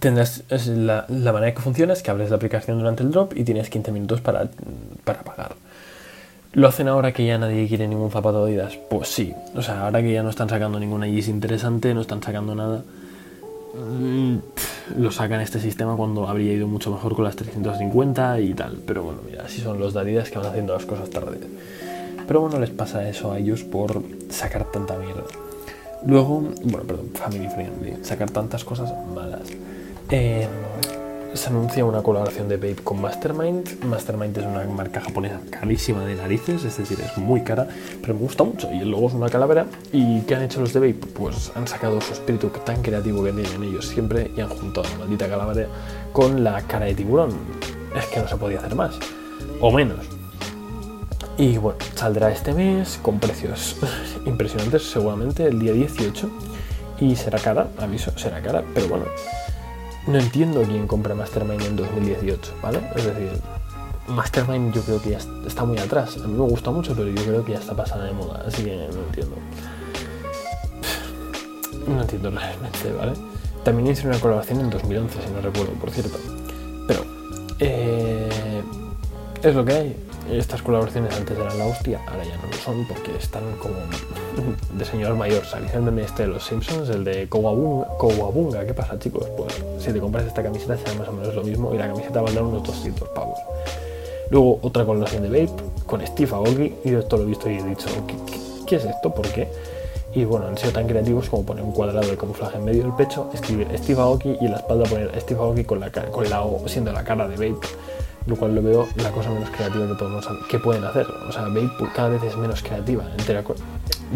tendrás 0.00 0.44
la, 0.66 1.06
la, 1.08 1.32
manera 1.32 1.54
que 1.54 1.62
funciona 1.62 1.92
es 1.92 2.02
que 2.02 2.10
abres 2.10 2.30
la 2.30 2.36
aplicación 2.36 2.78
durante 2.78 3.02
el 3.02 3.10
drop 3.10 3.32
y 3.36 3.44
tienes 3.44 3.70
15 3.70 3.92
minutos 3.92 4.20
para, 4.20 4.50
para 5.04 5.22
pagar. 5.22 5.56
¿Lo 6.54 6.66
hacen 6.66 6.88
ahora 6.88 7.12
que 7.12 7.26
ya 7.26 7.36
nadie 7.36 7.68
quiere 7.68 7.86
ningún 7.86 8.10
zapato 8.10 8.44
de 8.44 8.52
Adidas? 8.52 8.78
Pues 8.88 9.08
sí. 9.08 9.34
O 9.54 9.62
sea, 9.62 9.84
ahora 9.84 10.00
que 10.00 10.12
ya 10.12 10.22
no 10.22 10.30
están 10.30 10.48
sacando 10.48 10.80
ninguna 10.80 11.06
Yeezy 11.06 11.30
interesante, 11.30 11.92
no 11.92 12.00
están 12.00 12.22
sacando 12.22 12.54
nada. 12.54 12.82
Mm, 13.74 14.38
lo 14.96 15.10
sacan 15.10 15.42
este 15.42 15.60
sistema 15.60 15.94
cuando 15.94 16.26
habría 16.26 16.54
ido 16.54 16.66
mucho 16.66 16.90
mejor 16.90 17.14
con 17.14 17.24
las 17.24 17.36
350 17.36 18.40
y 18.40 18.54
tal. 18.54 18.78
Pero 18.86 19.02
bueno, 19.02 19.20
mira, 19.26 19.44
así 19.44 19.60
son 19.60 19.78
los 19.78 19.92
de 19.92 20.00
Adidas 20.00 20.30
que 20.30 20.38
van 20.38 20.46
haciendo 20.46 20.72
las 20.72 20.86
cosas 20.86 21.10
tarde. 21.10 21.38
Pero 22.26 22.40
bueno, 22.40 22.58
les 22.58 22.70
pasa 22.70 23.08
eso 23.08 23.32
a 23.32 23.38
ellos 23.38 23.62
por 23.64 24.02
sacar 24.30 24.64
tanta 24.70 24.96
mierda. 24.98 25.24
Luego, 26.06 26.44
bueno, 26.64 26.86
perdón, 26.86 27.10
family 27.14 27.48
friendly, 27.48 28.04
sacar 28.04 28.30
tantas 28.30 28.64
cosas 28.64 28.92
malas. 29.14 29.48
Eh, 30.10 30.46
se 31.34 31.50
anuncia 31.50 31.84
una 31.84 32.02
colaboración 32.02 32.48
de 32.48 32.56
Babe 32.56 32.76
con 32.76 33.00
Mastermind. 33.00 33.84
Mastermind 33.84 34.36
es 34.38 34.46
una 34.46 34.64
marca 34.64 35.00
japonesa 35.00 35.40
carísima 35.50 36.04
de 36.04 36.14
narices, 36.14 36.64
es 36.64 36.76
decir, 36.76 36.98
es 37.00 37.16
muy 37.18 37.42
cara, 37.42 37.68
pero 38.00 38.14
me 38.14 38.20
gusta 38.20 38.44
mucho. 38.44 38.72
Y 38.72 38.80
el 38.80 38.90
logo 38.90 39.08
es 39.08 39.14
una 39.14 39.28
calavera. 39.28 39.66
¿Y 39.92 40.22
qué 40.22 40.34
han 40.34 40.42
hecho 40.42 40.60
los 40.60 40.72
de 40.72 40.80
Babe? 40.80 40.94
Pues 40.94 41.52
han 41.54 41.68
sacado 41.68 42.00
su 42.00 42.12
espíritu 42.12 42.48
tan 42.64 42.82
creativo 42.82 43.22
que 43.22 43.32
tienen 43.32 43.62
ellos 43.62 43.86
siempre 43.86 44.30
y 44.36 44.40
han 44.40 44.48
juntado 44.48 44.88
la 44.90 44.98
maldita 44.98 45.28
calavera 45.28 45.68
con 46.12 46.42
la 46.42 46.62
cara 46.62 46.86
de 46.86 46.94
tiburón. 46.94 47.30
Es 47.96 48.06
que 48.06 48.20
no 48.20 48.28
se 48.28 48.36
podía 48.36 48.58
hacer 48.58 48.74
más, 48.74 48.98
o 49.60 49.70
menos. 49.70 49.98
Y 51.36 51.56
bueno, 51.58 51.78
saldrá 51.94 52.32
este 52.32 52.52
mes 52.52 52.98
con 53.00 53.20
precios 53.20 53.76
impresionantes, 54.26 54.90
seguramente 54.90 55.46
el 55.46 55.58
día 55.58 55.72
18. 55.72 56.28
Y 57.00 57.14
será 57.14 57.38
cara, 57.38 57.68
aviso, 57.78 58.10
será 58.18 58.42
cara, 58.42 58.64
pero 58.74 58.88
bueno, 58.88 59.04
no 60.08 60.18
entiendo 60.18 60.62
quién 60.62 60.86
compra 60.86 61.14
Mastermind 61.14 61.62
en 61.62 61.76
2018, 61.76 62.54
¿vale? 62.62 62.80
Es 62.96 63.04
decir, 63.04 63.30
Mastermind 64.08 64.72
yo 64.74 64.80
creo 64.82 65.02
que 65.02 65.10
ya 65.10 65.18
está 65.46 65.64
muy 65.64 65.78
atrás. 65.78 66.16
A 66.16 66.26
mí 66.26 66.32
me 66.32 66.48
gusta 66.48 66.70
mucho, 66.70 66.94
pero 66.94 67.08
yo 67.08 67.22
creo 67.22 67.44
que 67.44 67.52
ya 67.52 67.58
está 67.58 67.76
pasada 67.76 68.06
de 68.06 68.12
moda, 68.12 68.42
así 68.46 68.64
que 68.64 68.74
no 68.74 69.02
entiendo. 69.02 69.36
No 71.86 72.00
entiendo 72.00 72.30
realmente, 72.30 72.92
¿vale? 72.92 73.12
También 73.64 73.88
hice 73.88 74.06
una 74.08 74.18
colaboración 74.18 74.60
en 74.60 74.70
2011, 74.70 75.18
si 75.26 75.30
no 75.30 75.40
recuerdo, 75.42 75.72
por 75.74 75.90
cierto. 75.90 76.18
Pero, 76.86 77.04
eh, 77.58 78.62
es 79.42 79.54
lo 79.54 79.64
que 79.64 79.72
hay 79.72 80.07
estas 80.30 80.62
colaboraciones 80.62 81.14
antes 81.16 81.38
eran 81.38 81.58
la 81.58 81.66
hostia, 81.66 82.00
ahora 82.06 82.24
ya 82.24 82.36
no 82.36 82.48
lo 82.48 82.52
son 82.52 82.86
porque 82.86 83.16
están 83.16 83.42
como 83.58 83.74
de 84.76 84.84
señor 84.84 85.14
mayor. 85.16 85.44
¿Sabéis 85.44 85.72
el 85.74 85.98
este 85.98 86.22
de 86.24 86.28
los 86.28 86.44
Simpsons? 86.44 86.88
El 86.90 87.04
de 87.04 87.28
Kowabunga. 87.28 88.66
¿Qué 88.66 88.74
pasa, 88.74 88.98
chicos? 88.98 89.26
Pues 89.36 89.54
si 89.78 89.92
te 89.92 90.00
compras 90.00 90.26
esta 90.26 90.42
camiseta 90.42 90.76
será 90.76 90.94
más 90.94 91.08
o 91.08 91.12
menos 91.12 91.34
lo 91.34 91.42
mismo 91.42 91.74
y 91.74 91.78
la 91.78 91.88
camiseta 91.88 92.20
valdrá 92.20 92.42
unos 92.42 92.62
200 92.62 93.08
pavos. 93.10 93.38
Luego 94.30 94.58
otra 94.62 94.84
colaboración 94.84 95.22
de 95.22 95.46
Vape 95.46 95.62
con 95.86 96.06
Steve 96.06 96.30
Aoki 96.32 96.74
y 96.84 96.94
esto 96.94 97.16
lo 97.16 97.22
he 97.22 97.26
visto 97.26 97.48
y 97.48 97.58
he 97.58 97.62
dicho, 97.62 97.88
¿qué, 98.66 98.76
es 98.76 98.84
esto? 98.84 99.14
¿Por 99.14 99.26
qué? 99.28 99.48
Y 100.12 100.24
bueno, 100.24 100.48
han 100.48 100.58
sido 100.58 100.72
tan 100.72 100.86
creativos 100.86 101.28
como 101.30 101.44
poner 101.44 101.64
un 101.64 101.72
cuadrado 101.72 102.06
de 102.06 102.16
camuflaje 102.16 102.58
en 102.58 102.64
medio 102.64 102.82
del 102.82 102.92
pecho, 102.92 103.30
escribir 103.32 103.68
Steve 103.78 104.00
Aoki 104.00 104.36
y 104.40 104.46
en 104.46 104.52
la 104.52 104.58
espalda 104.58 104.84
poner 104.84 105.10
Steve 105.20 105.40
Aoki 105.40 105.64
con 105.64 105.80
la, 105.80 105.90
con 105.90 106.28
la 106.28 106.42
O 106.42 106.66
siendo 106.66 106.92
la 106.92 107.04
cara 107.04 107.26
de 107.28 107.36
Vape 107.36 107.66
lo 108.28 108.36
cual 108.36 108.54
lo 108.54 108.62
veo 108.62 108.88
la 108.96 109.10
cosa 109.10 109.30
menos 109.30 109.48
creativa 109.50 109.86
que, 109.86 109.94
podemos, 109.94 110.28
que 110.48 110.58
pueden 110.58 110.84
hacer. 110.84 111.06
O 111.28 111.32
sea, 111.32 111.44
Vape 111.44 111.70
cada 111.94 112.10
vez 112.10 112.22
es 112.22 112.36
menos 112.36 112.62
creativa. 112.62 113.04
Entera, 113.18 113.42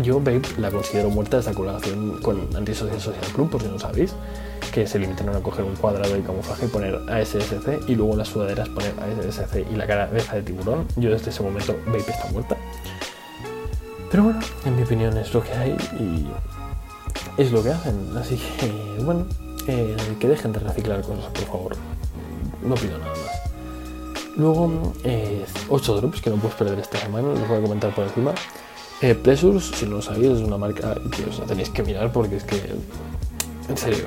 yo 0.03 0.18
Vape 0.18 0.42
la 0.59 0.70
considero 0.70 1.09
muerta 1.09 1.38
desde 1.38 1.51
la 1.51 1.57
colaboración 1.57 2.20
con 2.20 2.55
Antisocial 2.55 3.01
Social 3.01 3.33
Club, 3.33 3.51
por 3.51 3.62
si 3.62 3.68
no 3.68 3.79
sabéis, 3.79 4.14
que 4.72 4.87
se 4.87 4.98
limitaron 4.98 5.35
a 5.35 5.40
coger 5.40 5.64
un 5.64 5.75
cuadrado 5.77 6.12
de 6.14 6.20
camuflaje 6.20 6.66
y 6.66 6.68
poner 6.68 6.94
ASSC 7.11 7.88
y 7.88 7.94
luego 7.94 8.12
en 8.12 8.18
las 8.18 8.29
sudaderas 8.29 8.68
poner 8.68 8.94
ASSC 9.01 9.66
y 9.72 9.77
la 9.77 9.87
cabeza 9.87 10.35
de 10.35 10.42
tiburón. 10.42 10.87
Yo 10.96 11.11
desde 11.11 11.31
ese 11.31 11.42
momento 11.42 11.75
Vape 11.87 12.11
está 12.11 12.31
muerta. 12.31 12.57
Pero 14.11 14.25
bueno, 14.25 14.40
en 14.66 14.77
mi 14.77 14.83
opinión 14.83 15.16
es 15.16 15.33
lo 15.33 15.42
que 15.42 15.53
hay 15.55 15.70
y 15.98 16.27
es 17.38 17.51
lo 17.51 17.62
que 17.62 17.70
hacen. 17.70 18.14
Así 18.18 18.37
que, 18.37 19.03
bueno, 19.03 19.25
eh, 19.66 19.96
que 20.20 20.29
dejen 20.29 20.53
de 20.53 20.59
reciclar 20.59 21.01
cosas, 21.01 21.25
por 21.33 21.44
favor. 21.44 21.77
No 22.62 22.75
pido 22.75 22.98
nada 22.98 23.11
más. 23.11 23.41
Luego, 24.36 24.94
eh, 25.04 25.44
8 25.68 25.96
drops 25.96 26.20
que 26.20 26.30
no 26.30 26.36
puedes 26.36 26.56
perder 26.56 26.78
esta 26.78 26.98
semana, 26.98 27.28
los 27.28 27.48
voy 27.48 27.58
a 27.58 27.62
comentar 27.62 27.94
por 27.94 28.04
encima. 28.04 28.32
Eh, 29.02 29.18
si 29.34 29.86
no 29.86 29.96
lo 29.96 30.02
sabéis, 30.02 30.32
es 30.32 30.40
una 30.40 30.56
marca 30.56 30.94
que 31.10 31.24
os 31.24 31.44
tenéis 31.46 31.70
que 31.70 31.82
mirar 31.82 32.12
porque 32.12 32.36
es 32.36 32.44
que 32.44 32.60
en 33.68 33.76
serio, 33.76 34.04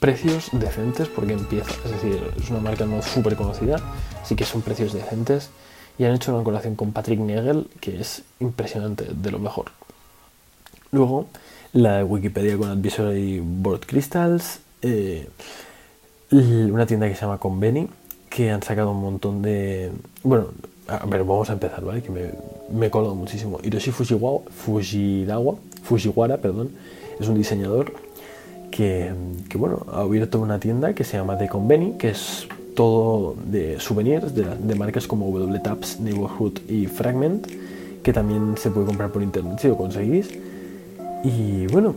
precios 0.00 0.48
decentes 0.52 1.08
porque 1.08 1.32
empieza, 1.32 1.70
es 1.84 1.90
decir, 1.92 2.20
es 2.36 2.50
una 2.50 2.60
marca 2.60 2.84
no 2.84 3.02
súper 3.02 3.36
conocida, 3.36 3.80
así 4.22 4.34
que 4.36 4.44
son 4.44 4.62
precios 4.62 4.92
decentes 4.92 5.50
y 5.98 6.04
han 6.04 6.14
hecho 6.14 6.34
una 6.34 6.44
colaboración 6.44 6.74
con 6.74 6.92
Patrick 6.92 7.20
Nagel 7.20 7.68
que 7.80 8.00
es 8.00 8.22
impresionante, 8.40 9.06
de 9.10 9.30
lo 9.30 9.38
mejor. 9.38 9.66
Luego, 10.90 11.26
la 11.72 12.04
Wikipedia 12.04 12.56
con 12.56 12.68
Advisory 12.68 13.40
Board 13.40 13.86
Crystals, 13.86 14.60
eh, 14.82 15.28
una 16.30 16.86
tienda 16.86 17.08
que 17.08 17.14
se 17.14 17.22
llama 17.22 17.38
Conveni, 17.38 17.88
que 18.36 18.50
han 18.50 18.62
sacado 18.62 18.90
un 18.90 19.00
montón 19.00 19.40
de... 19.40 19.90
Bueno, 20.22 20.48
a 20.88 21.06
ver, 21.06 21.24
vamos 21.24 21.48
a 21.48 21.54
empezar, 21.54 21.82
¿vale? 21.82 22.02
Que 22.02 22.10
me, 22.10 22.20
me 22.70 22.88
he 22.88 22.90
colado 22.90 23.14
muchísimo. 23.14 23.58
Hiroshi 23.62 23.92
Fujiwara, 23.92 24.44
Fujiwara, 25.82 26.36
perdón, 26.36 26.68
es 27.18 27.26
un 27.28 27.34
diseñador 27.36 27.94
que, 28.70 29.10
que, 29.48 29.56
bueno, 29.56 29.86
ha 29.90 30.00
abierto 30.00 30.38
una 30.38 30.60
tienda 30.60 30.92
que 30.92 31.02
se 31.02 31.16
llama 31.16 31.38
The 31.38 31.48
Conveni, 31.48 31.92
que 31.92 32.10
es 32.10 32.46
todo 32.74 33.36
de 33.42 33.80
souvenirs 33.80 34.34
de, 34.34 34.44
de 34.44 34.74
marcas 34.74 35.06
como 35.06 35.30
WTAPS, 35.30 36.00
Neighborhood 36.00 36.58
y 36.68 36.88
Fragment, 36.88 37.46
que 38.02 38.12
también 38.12 38.54
se 38.58 38.70
puede 38.70 38.84
comprar 38.84 39.12
por 39.12 39.22
internet 39.22 39.60
si 39.62 39.68
lo 39.68 39.78
conseguís. 39.78 40.28
Y 41.24 41.68
bueno, 41.68 41.94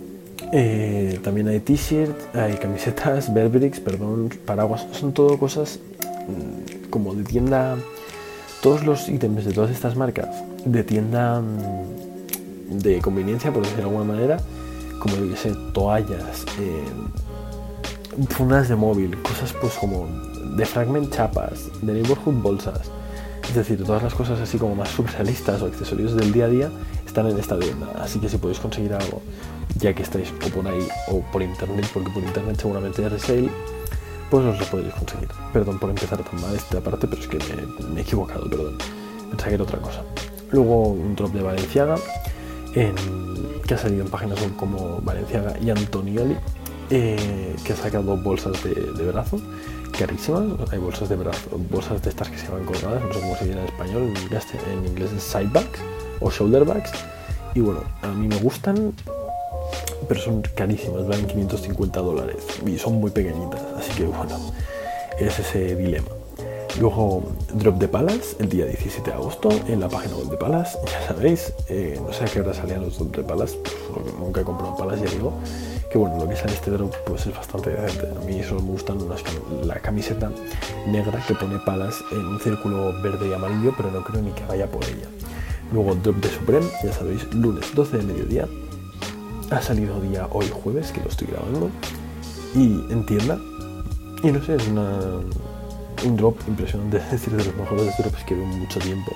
eh, 0.54 1.19
también 1.21 1.49
hay 1.49 1.60
t-shirts, 1.60 2.34
hay 2.34 2.54
camisetas, 2.54 3.28
Burberrys, 3.28 3.82
perdón, 3.82 4.30
paraguas, 4.45 4.88
son 4.93 5.12
todo 5.12 5.38
cosas 5.38 5.80
como 6.89 7.15
de 7.15 7.23
tienda, 7.23 7.77
todos 8.61 8.83
los 8.85 9.09
ítems 9.09 9.45
de 9.45 9.53
todas 9.53 9.71
estas 9.71 9.95
marcas, 9.95 10.29
de 10.65 10.83
tienda 10.83 11.41
mm, 11.41 12.79
de 12.79 12.99
conveniencia, 12.99 13.51
por 13.51 13.63
decirlo 13.63 13.83
de 13.83 13.89
alguna 13.89 14.13
manera, 14.13 14.37
como 14.99 15.15
yo 15.15 15.35
sé, 15.35 15.53
toallas, 15.73 16.45
eh, 16.59 16.83
fundas 18.29 18.69
de 18.69 18.75
móvil, 18.75 19.21
cosas 19.21 19.53
pues 19.53 19.73
como 19.75 20.07
de 20.55 20.65
fragment 20.65 21.13
chapas, 21.13 21.69
de 21.81 21.93
neighborhood 21.93 22.41
bolsas, 22.41 22.91
es 23.47 23.55
decir, 23.55 23.83
todas 23.83 24.03
las 24.03 24.13
cosas 24.13 24.39
así 24.39 24.57
como 24.57 24.75
más 24.75 24.89
surrealistas 24.89 25.61
o 25.61 25.65
accesorios 25.65 26.15
del 26.15 26.31
día 26.31 26.45
a 26.45 26.49
día 26.49 26.69
están 27.05 27.27
en 27.27 27.37
esta 27.39 27.57
tienda. 27.57 27.87
Así 27.99 28.19
que 28.19 28.29
si 28.29 28.37
podéis 28.37 28.59
conseguir 28.59 28.93
algo, 28.93 29.21
ya 29.79 29.93
que 29.93 30.03
estáis 30.03 30.31
o 30.45 30.49
por 30.49 30.67
ahí 30.67 30.87
o 31.07 31.21
por 31.31 31.41
internet, 31.41 31.89
porque 31.91 32.11
por 32.11 32.21
internet 32.23 32.57
seguramente 32.59 33.03
es 33.03 33.11
resale, 33.11 33.49
pues 34.29 34.45
os 34.45 34.59
lo 34.59 34.65
podéis 34.65 34.93
conseguir. 34.93 35.29
Perdón 35.53 35.79
por 35.79 35.89
empezar 35.89 36.19
tan 36.23 36.41
mal 36.41 36.55
esta 36.55 36.81
parte, 36.81 37.07
pero 37.07 37.21
es 37.21 37.27
que 37.27 37.39
me, 37.93 37.99
he 37.99 38.03
equivocado, 38.03 38.49
perdón. 38.49 38.77
Pensaba 39.29 39.49
que 39.49 39.55
era 39.55 39.63
otra 39.63 39.79
cosa. 39.79 40.03
Luego 40.51 40.89
un 40.89 41.15
drop 41.15 41.31
de 41.33 41.41
Valenciaga, 41.41 41.95
que 42.73 43.73
ha 43.73 43.77
salido 43.77 44.03
en 44.03 44.09
páginas 44.09 44.39
como 44.57 44.99
Valenciaga 45.01 45.55
y 45.59 45.69
Antonioli, 45.69 46.37
eh, 46.89 47.55
que 47.63 47.73
ha 47.73 47.75
sacado 47.75 48.17
bolsas 48.17 48.63
de, 48.63 48.73
de 48.73 49.11
brazo 49.11 49.39
carísimas. 49.99 50.43
Hay 50.71 50.79
bolsas 50.79 51.09
de 51.09 51.15
brazo, 51.15 51.49
bolsas 51.69 52.01
de 52.01 52.09
estas 52.09 52.29
que 52.29 52.37
se 52.37 52.47
llaman 52.47 52.65
colgadas, 52.65 53.03
no 53.03 53.13
sé 53.13 53.19
cómo 53.19 53.35
se 53.35 53.45
dice 53.45 53.59
en 53.59 53.65
español, 53.65 54.13
en 54.71 54.85
inglés, 54.85 55.11
es 55.11 55.23
side 55.23 55.49
bags 55.51 55.79
o 56.21 56.31
shoulder 56.31 56.63
bags. 56.63 56.91
Y 57.53 57.59
bueno, 57.59 57.81
a 58.01 58.07
mí 58.07 58.27
me 58.27 58.37
gustan, 58.37 58.93
pero 60.07 60.19
son 60.19 60.41
carísimas, 60.55 61.07
valen 61.07 61.27
550 61.27 61.99
dólares 61.99 62.38
y 62.65 62.77
son 62.77 62.95
muy 62.95 63.12
pequeñitas, 63.12 63.62
así 63.77 63.91
que 63.93 64.05
bueno, 64.05 64.38
es 65.19 65.39
ese 65.39 65.75
dilema. 65.75 66.09
Luego, 66.79 67.23
Drop 67.53 67.77
de 67.77 67.88
Palas, 67.88 68.35
el 68.39 68.47
día 68.47 68.65
17 68.65 69.09
de 69.09 69.15
agosto, 69.15 69.49
en 69.67 69.79
la 69.79 69.89
página 69.89 70.15
web 70.15 70.29
de 70.29 70.38
Palas, 70.38 70.77
ya 70.85 71.07
sabéis, 71.07 71.53
eh, 71.67 71.99
no 72.01 72.13
sé 72.13 72.23
a 72.23 72.27
qué 72.27 72.41
hora 72.41 72.53
salían 72.53 72.81
los 72.81 72.97
Drop 72.97 73.15
de 73.15 73.23
Palas, 73.23 73.57
pues, 73.93 74.13
nunca 74.17 74.41
he 74.41 74.43
comprado 74.43 74.77
Palas, 74.77 75.01
ya 75.01 75.09
digo, 75.09 75.33
que 75.89 75.97
bueno, 75.97 76.17
lo 76.19 76.29
que 76.29 76.35
sale 76.35 76.53
este 76.53 76.69
drop 76.71 76.93
pues 77.05 77.25
es 77.25 77.35
bastante 77.35 77.71
decente. 77.71 78.07
A 78.15 78.25
mí 78.25 78.43
solo 78.43 78.62
me 78.62 78.71
gustan 78.71 78.99
la 79.65 79.75
camiseta 79.79 80.31
negra 80.88 81.23
que 81.27 81.33
pone 81.33 81.57
palas 81.65 81.95
en 82.12 82.25
un 82.25 82.39
círculo 82.39 82.93
verde 83.01 83.27
y 83.27 83.33
amarillo, 83.33 83.73
pero 83.75 83.89
no 83.89 84.03
creo 84.03 84.21
ni 84.21 84.31
que 84.31 84.45
vaya 84.45 84.67
por 84.67 84.83
ella. 84.83 85.07
Luego 85.73 85.95
drop 85.95 86.17
de 86.17 86.29
Supreme, 86.29 86.67
ya 86.83 86.93
sabéis, 86.93 87.23
lunes 87.33 87.73
12 87.73 87.97
de 87.97 88.03
mediodía. 88.03 88.47
Ha 89.51 89.62
salido 89.62 89.99
día 90.01 90.27
hoy 90.31 90.47
jueves, 90.49 90.91
que 90.91 91.01
lo 91.01 91.09
estoy 91.09 91.27
grabando. 91.27 91.69
Y 92.55 92.85
en 92.91 93.05
tienda. 93.05 93.38
Y 94.23 94.31
no 94.31 94.43
sé, 94.43 94.55
es 94.55 94.67
una, 94.67 94.99
un 96.05 96.17
drop 96.17 96.38
impresionante, 96.47 96.97
es 97.12 97.12
decir, 97.12 97.33
de 97.33 97.45
los 97.45 97.55
mejores 97.55 97.97
drops 97.97 98.23
que 98.25 98.35
veo 98.35 98.45
mucho 98.45 98.79
tiempo. 98.79 99.12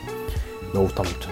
Me 0.73 0.79
gusta 0.79 1.03
mucho 1.03 1.29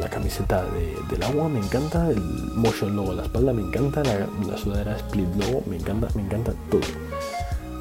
la 0.00 0.08
camiseta 0.08 0.64
del 1.08 1.22
agua 1.22 1.48
me 1.48 1.58
encanta, 1.58 2.10
el 2.10 2.20
motion 2.54 2.94
logo 2.96 3.12
en 3.12 3.18
la 3.18 3.22
espalda 3.22 3.52
me 3.52 3.62
encanta, 3.62 4.02
la, 4.04 4.56
sudadera 4.58 4.96
split 4.96 5.28
logo 5.36 5.62
me 5.66 5.76
encanta, 5.76 6.08
me 6.14 6.22
encanta 6.22 6.52
todo. 6.70 6.80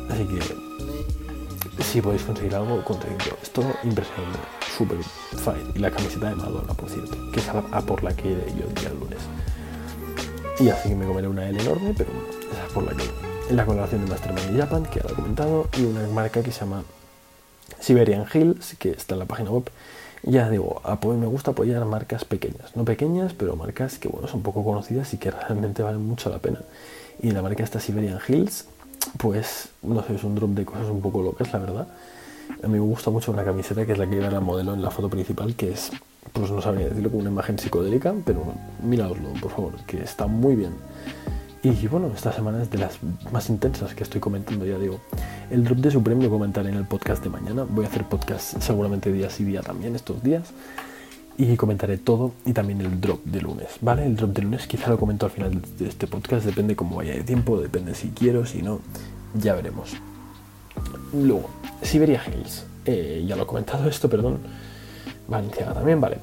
Así 0.10 0.25
que 0.25 1.84
si 1.84 2.01
podéis 2.01 2.23
conseguir 2.23 2.55
algo, 2.55 2.84
conseguidlo. 2.84 3.38
Es 3.41 3.51
todo 3.51 3.67
impresionante, 3.84 4.39
súper 4.77 4.97
fine. 5.03 5.71
Y 5.75 5.79
la 5.79 5.91
camiseta 5.91 6.29
de 6.29 6.36
Madonna, 6.36 6.73
por 6.73 6.89
cierto, 6.89 7.17
que 7.31 7.39
es 7.39 7.49
a, 7.49 7.81
por 7.81 8.03
la 8.03 8.15
que 8.15 8.31
iré 8.31 8.45
yo 8.58 8.65
el 8.65 8.73
día 8.75 8.89
lunes. 8.89 9.19
Y 10.60 10.70
así 10.70 10.89
que 10.89 10.96
me 10.96 11.06
comeré 11.06 11.28
una 11.28 11.50
L 11.50 11.62
enorme, 11.62 11.94
pero 11.98 12.12
bueno, 12.12 12.28
esa 12.52 12.65
es 12.65 12.72
por 12.72 12.84
la 12.84 12.94
que 12.94 13.04
en 13.50 13.56
la 13.58 13.65
colaboración 13.65 14.06
de 14.06 14.12
Mastermind 14.12 14.58
Japan, 14.58 14.86
que 14.86 15.00
ya 15.00 15.04
lo 15.04 15.12
he 15.12 15.15
comentado, 15.15 15.68
y 15.78 15.84
una 15.84 16.08
marca 16.08 16.41
que 16.41 16.52
se 16.52 16.62
llama 16.62 16.84
Siberian 17.80 18.26
Hills, 18.34 18.76
que 18.80 18.91
está 18.91 19.15
en 19.15 19.20
la 19.20 19.26
página 19.26 19.52
web, 19.52 19.70
ya 20.24 20.50
digo, 20.50 20.82
me 21.04 21.28
gusta 21.28 21.52
apoyar 21.52 21.84
marcas 21.86 22.26
pequeñas, 22.26 22.76
no 22.76 22.86
pequeñas, 22.86 23.34
pero 23.34 23.56
marcas 23.56 24.00
que 24.00 24.08
bueno, 24.08 24.28
son 24.28 24.41
poco 24.41 24.63
conocidas 24.63 25.13
y 25.13 25.18
que 25.18 25.30
realmente 25.30 25.84
valen 25.84 26.04
mucho 26.04 26.30
la 26.30 26.39
pena. 26.39 26.62
Y 27.22 27.32
la 27.32 27.41
marca 27.41 27.63
esta 27.63 27.80
Siberian 27.80 28.20
Hills, 28.28 28.65
pues 29.18 29.70
no 29.84 30.04
sé, 30.04 30.15
es 30.15 30.24
un 30.24 30.36
drop 30.36 30.52
de 30.52 30.65
cosas 30.65 30.88
un 30.88 31.02
poco 31.02 31.22
locas, 31.22 31.52
la 31.54 31.60
verdad. 31.60 31.88
A 32.63 32.68
mí 32.68 32.74
me 32.74 32.80
gusta 32.80 33.12
mucho 33.12 33.32
una 33.32 33.44
camiseta 33.44 33.86
que 33.86 33.91
es 33.91 33.98
la 33.98 34.08
que 34.08 34.15
lleva 34.15 34.32
la 34.32 34.39
modelo 34.39 34.74
en 34.74 34.82
la 34.82 34.89
foto 34.89 35.10
principal, 35.10 35.56
que 35.56 35.72
es, 35.72 35.91
pues 36.33 36.51
no 36.51 36.61
sabría 36.61 36.89
decirlo, 36.89 37.09
como 37.09 37.21
una 37.21 37.31
imagen 37.31 37.57
psicodélica, 37.57 38.13
pero 38.25 38.43
miradoslo, 38.83 39.29
por 39.41 39.51
favor, 39.51 39.73
que 39.85 40.03
está 40.03 40.27
muy 40.27 40.55
bien. 40.55 40.73
Y 41.65 41.88
bueno, 41.88 42.11
esta 42.13 42.31
semana 42.31 42.61
es 42.61 42.69
de 42.69 42.77
las 42.77 42.99
más 43.31 43.49
intensas 43.49 43.95
que 43.95 44.03
estoy 44.03 44.21
comentando, 44.21 44.67
ya 44.67 44.77
digo. 44.77 44.99
El 45.49 45.63
drop 45.63 45.79
de 45.79 45.89
Supreme 45.89 46.23
lo 46.23 46.29
comentaré 46.29 46.69
en 46.69 46.75
el 46.75 46.85
podcast 46.85 47.23
de 47.23 47.31
mañana. 47.31 47.65
Voy 47.67 47.85
a 47.85 47.88
hacer 47.88 48.03
podcast 48.03 48.61
seguramente 48.61 49.11
días 49.11 49.39
y 49.39 49.45
día 49.45 49.61
también 49.61 49.95
estos 49.95 50.21
días. 50.21 50.51
Y 51.39 51.55
comentaré 51.57 51.97
todo 51.97 52.33
y 52.45 52.53
también 52.53 52.81
el 52.81 53.01
drop 53.01 53.23
de 53.25 53.41
lunes, 53.41 53.67
¿vale? 53.81 54.05
El 54.05 54.15
drop 54.15 54.31
de 54.33 54.43
lunes 54.43 54.67
quizá 54.67 54.91
lo 54.91 54.99
comento 54.99 55.25
al 55.25 55.31
final 55.31 55.59
de 55.79 55.88
este 55.88 56.05
podcast, 56.05 56.45
depende 56.45 56.75
cómo 56.75 56.97
vaya 56.97 57.13
de 57.13 57.23
tiempo, 57.23 57.59
depende 57.59 57.95
si 57.95 58.09
quiero, 58.09 58.45
si 58.45 58.61
no, 58.61 58.79
ya 59.33 59.55
veremos. 59.55 59.93
Luego, 61.13 61.49
Siberia 61.81 62.21
Hills, 62.25 62.65
eh, 62.85 63.25
ya 63.27 63.35
lo 63.35 63.43
he 63.43 63.47
comentado 63.47 63.89
esto, 63.89 64.07
perdón. 64.07 64.38
Valenciaga 65.27 65.73
también, 65.73 66.01
vale. 66.01 66.17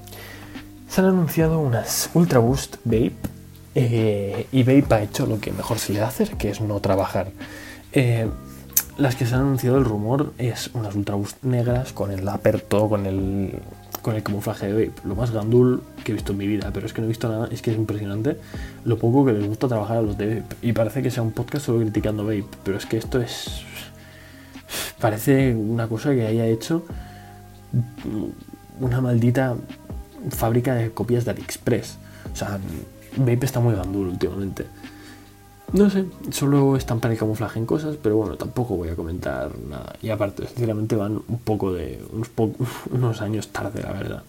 Se 0.88 1.00
han 1.00 1.08
anunciado 1.08 1.58
unas 1.58 2.10
Ultra 2.14 2.38
Boost 2.38 2.76
Vape 2.84 3.12
eh, 3.74 4.46
y 4.52 4.62
Vape 4.62 4.94
ha 4.94 5.02
hecho 5.02 5.26
lo 5.26 5.40
que 5.40 5.52
mejor 5.52 5.78
se 5.78 5.92
le 5.92 6.02
hace, 6.02 6.26
que 6.26 6.50
es 6.50 6.60
no 6.60 6.80
trabajar. 6.80 7.30
Eh, 7.92 8.28
las 8.98 9.16
que 9.16 9.24
se 9.24 9.34
han 9.34 9.40
anunciado 9.40 9.78
el 9.78 9.84
rumor 9.84 10.34
es 10.36 10.70
unas 10.74 10.94
Ultraboost 10.94 11.42
negras 11.44 11.92
con 11.92 12.10
el 12.10 12.28
aperto, 12.28 12.88
con 12.88 13.06
el, 13.06 13.58
con 14.02 14.14
el 14.16 14.22
camuflaje 14.22 14.70
de 14.70 14.86
Vape. 14.86 15.08
Lo 15.08 15.14
más 15.14 15.30
gandul 15.30 15.82
que 16.04 16.12
he 16.12 16.14
visto 16.14 16.32
en 16.32 16.38
mi 16.38 16.46
vida, 16.46 16.70
pero 16.74 16.86
es 16.86 16.92
que 16.92 17.00
no 17.00 17.06
he 17.06 17.08
visto 17.08 17.28
nada, 17.28 17.48
es 17.50 17.62
que 17.62 17.70
es 17.70 17.76
impresionante 17.76 18.36
lo 18.84 18.98
poco 18.98 19.24
que 19.24 19.32
les 19.32 19.46
gusta 19.46 19.68
trabajar 19.68 19.96
a 19.98 20.02
los 20.02 20.18
de 20.18 20.40
Vape. 20.40 20.56
Y 20.60 20.72
parece 20.72 21.02
que 21.02 21.10
sea 21.10 21.22
un 21.22 21.32
podcast 21.32 21.66
solo 21.66 21.80
criticando 21.80 22.24
Vape, 22.24 22.44
pero 22.64 22.76
es 22.76 22.86
que 22.86 22.98
esto 22.98 23.20
es... 23.20 23.62
Parece 25.00 25.54
una 25.54 25.88
cosa 25.88 26.12
que 26.12 26.26
haya 26.26 26.46
hecho 26.46 26.84
una 28.80 29.00
maldita 29.00 29.56
fábrica 30.30 30.74
de 30.74 30.90
copias 30.90 31.24
de 31.24 31.32
AliExpress. 31.32 31.98
O 32.32 32.36
sea, 32.36 32.58
Vape 33.16 33.44
está 33.44 33.60
muy 33.60 33.74
gandul 33.74 34.08
últimamente. 34.08 34.66
No 35.72 35.88
sé, 35.88 36.04
solo 36.30 36.76
están 36.76 37.00
para 37.00 37.14
el 37.14 37.18
camuflaje 37.18 37.58
en 37.58 37.64
cosas, 37.64 37.96
pero 38.02 38.18
bueno, 38.18 38.36
tampoco 38.36 38.76
voy 38.76 38.90
a 38.90 38.96
comentar 38.96 39.50
nada. 39.58 39.94
Y 40.02 40.10
aparte, 40.10 40.46
sinceramente 40.46 40.96
van 40.96 41.22
un 41.26 41.38
poco 41.38 41.72
de. 41.72 41.98
unos, 42.90 43.22
años 43.22 43.48
tarde, 43.48 43.82
la 43.82 43.92
verdad. 43.92 44.22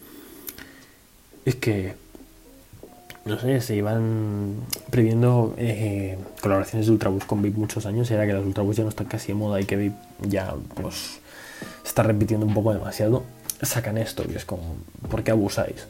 Es 1.43 1.55
que. 1.55 1.95
No 3.25 3.39
sé, 3.39 3.61
se 3.61 3.75
iban 3.75 4.55
previendo 4.89 5.53
eh, 5.57 6.17
colaboraciones 6.41 6.87
de 6.87 6.91
Ultrabus 6.93 7.23
con 7.23 7.41
Vape 7.41 7.57
muchos 7.57 7.85
años 7.85 8.11
y 8.11 8.13
era 8.13 8.25
que 8.25 8.33
las 8.33 8.43
Ultrabus 8.43 8.75
ya 8.75 8.83
no 8.83 8.89
están 8.89 9.07
casi 9.07 9.29
de 9.29 9.35
moda 9.35 9.61
y 9.61 9.65
que 9.65 9.75
Vape 9.75 10.29
ya, 10.29 10.53
pues. 10.75 11.19
Está 11.85 12.03
repitiendo 12.03 12.45
un 12.45 12.53
poco 12.53 12.73
demasiado. 12.73 13.23
Sacan 13.61 13.97
esto 13.97 14.23
y 14.29 14.35
es 14.35 14.45
como. 14.45 14.75
¿Por 15.09 15.23
qué 15.23 15.31
abusáis? 15.31 15.87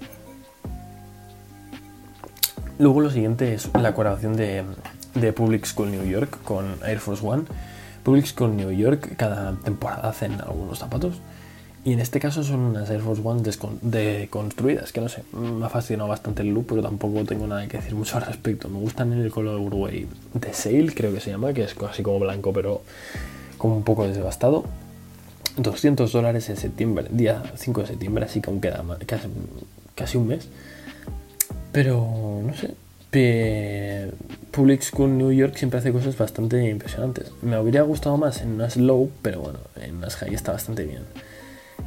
Luego 2.79 3.01
lo 3.01 3.11
siguiente 3.11 3.53
es 3.53 3.69
la 3.79 3.93
colaboración 3.93 4.35
de, 4.35 4.63
Public 5.33 5.65
School 5.65 5.91
New 5.91 6.05
York 6.05 6.39
con 6.43 6.77
Air 6.85 6.99
Force 6.99 7.25
One. 7.25 7.43
Public 8.03 8.25
School 8.25 8.55
New 8.55 8.71
York 8.71 9.15
cada 9.15 9.53
temporada 9.63 10.09
hacen 10.09 10.33
algunos 10.41 10.79
zapatos 10.79 11.21
Y 11.85 11.93
en 11.93 12.01
este 12.01 12.19
caso 12.19 12.43
son 12.43 12.59
unas 12.59 12.89
Air 12.89 13.01
Force 13.01 13.21
One 13.23 13.41
deconstruidas, 13.81 14.91
que 14.91 15.01
no 15.01 15.07
sé, 15.07 15.23
me 15.31 15.65
ha 15.65 15.69
fascinado 15.69 16.09
bastante 16.09 16.41
el 16.41 16.49
look, 16.49 16.65
pero 16.67 16.81
tampoco 16.81 17.23
tengo 17.25 17.45
nada 17.45 17.67
que 17.67 17.77
decir 17.77 17.95
mucho 17.95 18.17
al 18.17 18.25
respecto. 18.25 18.69
Me 18.69 18.79
gustan 18.79 19.13
en 19.13 19.21
el 19.21 19.31
color 19.31 19.59
Uruguay 19.59 20.07
de 20.33 20.53
Sail, 20.53 20.95
creo 20.95 21.13
que 21.13 21.19
se 21.19 21.29
llama, 21.29 21.53
que 21.53 21.63
es 21.63 21.75
así 21.89 22.01
como 22.01 22.19
blanco, 22.19 22.51
pero 22.51 22.81
como 23.57 23.77
un 23.77 23.83
poco 23.83 24.07
desbastado. 24.07 24.65
200 25.57 26.11
dólares 26.11 26.49
en 26.49 26.57
septiembre, 26.57 27.07
día 27.11 27.43
5 27.55 27.81
de 27.81 27.87
septiembre, 27.87 28.25
así 28.25 28.41
que 28.41 28.49
aún 28.49 28.61
queda 28.61 28.83
casi, 29.95 30.17
un 30.17 30.27
mes. 30.27 30.47
Pero 31.71 32.41
no 32.43 32.53
sé, 32.53 32.73
Public 34.51 34.81
School 34.81 35.17
New 35.17 35.31
York 35.31 35.55
siempre 35.55 35.79
hace 35.79 35.91
cosas 35.91 36.17
bastante 36.17 36.69
impresionantes. 36.69 37.31
Me 37.41 37.55
habría 37.55 37.83
gustado 37.83 38.17
más 38.17 38.41
en 38.41 38.53
unas 38.53 38.77
low, 38.77 39.09
pero 39.21 39.41
bueno, 39.41 39.59
en 39.81 39.97
unas 39.97 40.15
high 40.15 40.33
está 40.33 40.51
bastante 40.51 40.85
bien. 40.85 41.03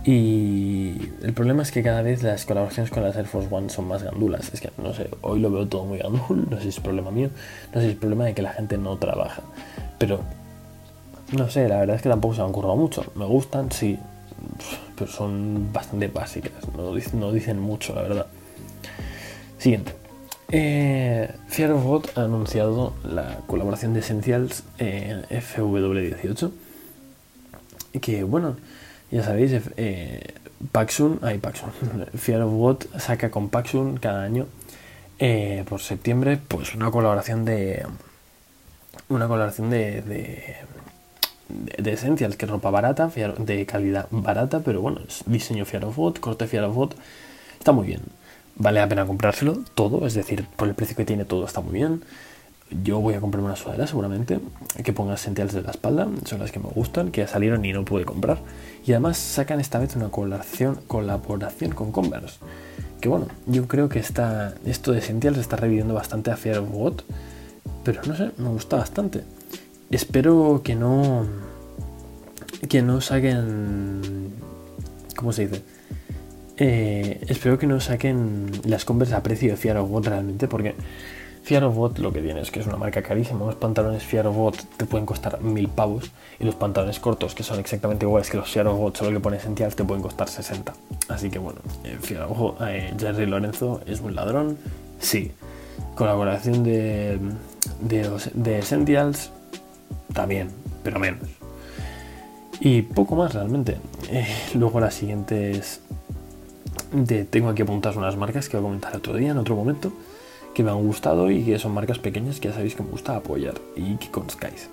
Y 0.05 0.95
el 1.23 1.33
problema 1.33 1.63
es 1.63 1.73
que 1.73 1.83
cada 1.83 2.03
vez 2.03 2.23
las 2.23 2.45
colaboraciones 2.45 2.93
con 2.93 3.03
las 3.03 3.17
Air 3.17 3.27
Force 3.27 3.49
One 3.51 3.71
son 3.71 3.89
más 3.89 4.05
gandulas. 4.05 4.53
Es 4.55 4.61
que 4.61 4.71
no 4.79 4.95
sé, 4.95 5.09
hoy 5.23 5.41
lo 5.41 5.51
veo 5.51 5.67
todo 5.67 5.85
muy 5.85 5.99
gandul, 5.99 6.47
no 6.49 6.57
sé 6.59 6.65
si 6.65 6.69
es 6.69 6.81
problema 6.81 7.11
mío, 7.11 7.31
no 7.75 7.81
sé 7.81 7.87
si 7.87 7.93
es 7.93 7.99
problema 7.99 8.25
de 8.25 8.35
que 8.35 8.43
la 8.43 8.53
gente 8.53 8.79
no 8.79 8.97
trabaja. 8.99 9.43
Pero 9.99 10.21
no 11.33 11.49
sé, 11.51 11.69
la 11.69 11.79
verdad 11.79 11.97
es 11.97 12.03
que 12.03 12.09
tampoco 12.09 12.35
se 12.35 12.43
han 12.43 12.53
currado 12.53 12.77
mucho. 12.77 13.05
Me 13.15 13.25
gustan, 13.25 13.71
sí, 13.73 13.99
pero 14.97 15.11
son 15.11 15.73
bastante 15.73 16.09
básicas, 16.09 16.53
no, 16.77 17.33
dicen 17.33 17.61
mucho, 17.61 17.95
la 17.95 18.03
verdad. 18.03 18.27
Siguiente. 19.59 19.95
Eh, 20.49 21.29
Fear 21.49 21.73
of 21.73 21.85
God 21.85 22.07
ha 22.15 22.23
anunciado 22.23 22.95
la 23.03 23.39
colaboración 23.47 23.95
de 23.95 24.01
Essentials 24.01 24.63
en 24.79 25.23
FW18. 25.25 26.51
Que 28.01 28.23
bueno, 28.23 28.57
ya 29.11 29.25
sabéis, 29.25 29.53
eh, 29.77 30.35
Paxun, 30.71 31.19
ay 31.23 31.39
Paxun, 31.39 31.71
Fear 32.15 32.43
of 32.43 32.53
God 32.53 32.77
saca 32.99 33.31
con 33.31 33.49
Paxun 33.49 33.97
cada 33.97 34.23
año 34.23 34.47
eh, 35.19 35.65
por 35.69 35.81
septiembre, 35.81 36.39
pues 36.49 36.75
una 36.75 36.91
colaboración 36.91 37.45
de. 37.45 37.87
Una 39.09 39.29
colaboración 39.29 39.71
de, 39.71 40.57
de, 41.49 41.93
Essentials, 41.93 42.37
que 42.37 42.45
es 42.47 42.51
ropa 42.51 42.71
barata, 42.71 43.11
de 43.39 43.67
calidad 43.67 44.09
barata, 44.11 44.61
pero 44.61 44.81
bueno, 44.81 45.01
es 45.07 45.23
diseño 45.27 45.65
Fear 45.65 45.85
of 45.85 45.97
God, 45.97 46.17
corte 46.17 46.47
Fear 46.47 46.65
of 46.65 46.75
God, 46.75 46.93
está 47.59 47.73
muy 47.73 47.87
bien 47.87 48.03
vale 48.57 48.81
la 48.81 48.89
pena 48.89 49.07
comprárselo 49.07 49.59
todo, 49.75 50.07
es 50.07 50.15
decir, 50.15 50.47
por 50.57 50.69
el 50.69 50.75
precio 50.75 50.97
que 50.97 51.05
tiene 51.05 51.25
todo 51.25 51.45
está 51.45 51.61
muy 51.61 51.75
bien. 51.75 52.03
Yo 52.83 52.99
voy 52.99 53.15
a 53.15 53.21
comprarme 53.21 53.47
una 53.47 53.57
sudadera 53.57 53.87
seguramente 53.87 54.41
que 54.83 54.93
ponga 54.93 55.17
sentiales 55.17 55.55
de 55.55 55.63
la 55.63 55.71
espalda, 55.71 56.09
son 56.25 56.41
las 56.41 56.51
que 56.51 56.59
me 56.59 56.69
gustan, 56.69 57.13
que 57.13 57.21
ya 57.21 57.29
salieron 57.29 57.65
y 57.65 57.73
no 57.73 57.85
pude 57.85 58.05
comprar. 58.05 58.39
Y 58.85 58.93
además 58.93 59.19
sacan 59.19 59.61
esta 59.61 59.79
vez 59.79 59.95
una 59.95 60.09
colaboración, 60.09 60.81
colaboración 60.89 61.71
con 61.73 61.93
Converse. 61.93 62.39
Que 63.01 63.09
bueno, 63.09 63.29
yo 63.47 63.69
creo 63.69 63.89
que 63.89 64.01
está, 64.01 64.55
esto 64.65 64.91
de 64.91 64.99
Essentials 64.99 65.39
está 65.39 65.57
reviviendo 65.57 65.95
bastante 65.95 66.33
a 66.33 66.37
Fear 66.37 66.59
of 66.59 66.71
God, 66.73 67.03
pero 67.85 68.03
no 68.05 68.17
sé, 68.17 68.33
me 68.37 68.49
gusta 68.49 68.77
bastante. 68.77 69.23
Espero 69.91 70.63
que 70.65 70.75
no. 70.75 71.27
que 72.69 72.83
no 72.83 73.01
saquen. 73.01 74.33
¿Cómo 75.17 75.33
se 75.33 75.47
dice? 75.47 75.63
Eh, 76.59 77.25
espero 77.29 77.59
que 77.59 77.67
no 77.67 77.81
saquen 77.81 78.51
las 78.65 78.85
Converse 78.85 79.15
a 79.15 79.23
precio 79.23 79.51
de 79.51 79.57
Fear 79.57 79.77
of 79.77 79.91
God 79.91 80.09
realmente, 80.09 80.49
porque 80.49 80.75
Fear 81.43 81.65
of 81.65 81.77
God 81.77 81.99
lo 81.99 82.13
que 82.13 82.23
tiene 82.23 82.41
es 82.41 82.51
que 82.51 82.61
es 82.61 82.67
una 82.67 82.77
marca 82.77 83.03
carísima. 83.03 83.45
Los 83.47 83.55
pantalones 83.55 84.03
Fear 84.03 84.27
of 84.27 84.37
God 84.37 84.55
te 84.77 84.87
pueden 84.87 85.07
costar 85.07 85.41
mil 85.43 85.69
pavos 85.69 86.11
y 86.41 86.45
los 86.45 86.55
pantalones 86.55 86.99
cortos, 86.99 87.35
que 87.35 87.43
son 87.43 87.61
exactamente 87.61 88.05
iguales 88.05 88.31
que 88.31 88.37
los 88.37 88.51
Fear 88.51 88.67
of 88.69 88.79
God, 88.79 88.97
solo 88.97 89.11
que 89.13 89.21
pones 89.21 89.43
Essentials, 89.43 89.77
te 89.77 89.85
pueden 89.85 90.03
costar 90.03 90.29
60. 90.29 90.75
Así 91.09 91.31
que 91.31 91.39
bueno, 91.39 91.61
eh, 91.85 91.99
eh, 92.01 92.95
Jerry 92.99 93.27
Lorenzo 93.27 93.81
es 93.87 94.01
un 94.01 94.15
ladrón, 94.15 94.59
sí. 94.99 95.33
Colaboración 95.95 96.65
de, 96.65 97.21
de, 97.81 98.11
de 98.35 98.59
Essentials, 98.59 99.31
también, 100.17 100.49
pero 100.83 100.99
menos. 100.99 101.29
Y 102.59 102.83
poco 102.83 103.15
más 103.15 103.35
realmente. 103.35 103.77
luego 104.55 104.81
las 104.81 104.95
siguientes 104.95 105.81
tengo 107.31 107.51
aquí 107.51 107.63
apuntadas 107.63 107.97
unas 107.97 108.17
marcas 108.17 108.49
que 108.49 108.57
voy 108.57 108.65
a 108.65 108.69
comentar 108.69 108.97
otro 108.97 109.15
día, 109.15 109.31
en 109.31 109.39
otro 109.39 109.55
momento, 109.55 109.93
que 110.55 110.63
me 110.63 110.71
han 110.71 110.83
gustado 110.85 111.31
y 111.31 111.45
que 111.45 111.59
son 111.59 111.73
marcas 111.73 111.99
pequeñas 111.99 112.41
que 112.41 112.49
ya 112.49 112.55
sabéis 112.55 112.75
que 112.75 112.83
me 112.83 112.91
gusta 112.91 113.17
apoyar 113.17 113.55
y 113.77 113.97
que 113.97 114.11
conozcáis. 114.11 114.69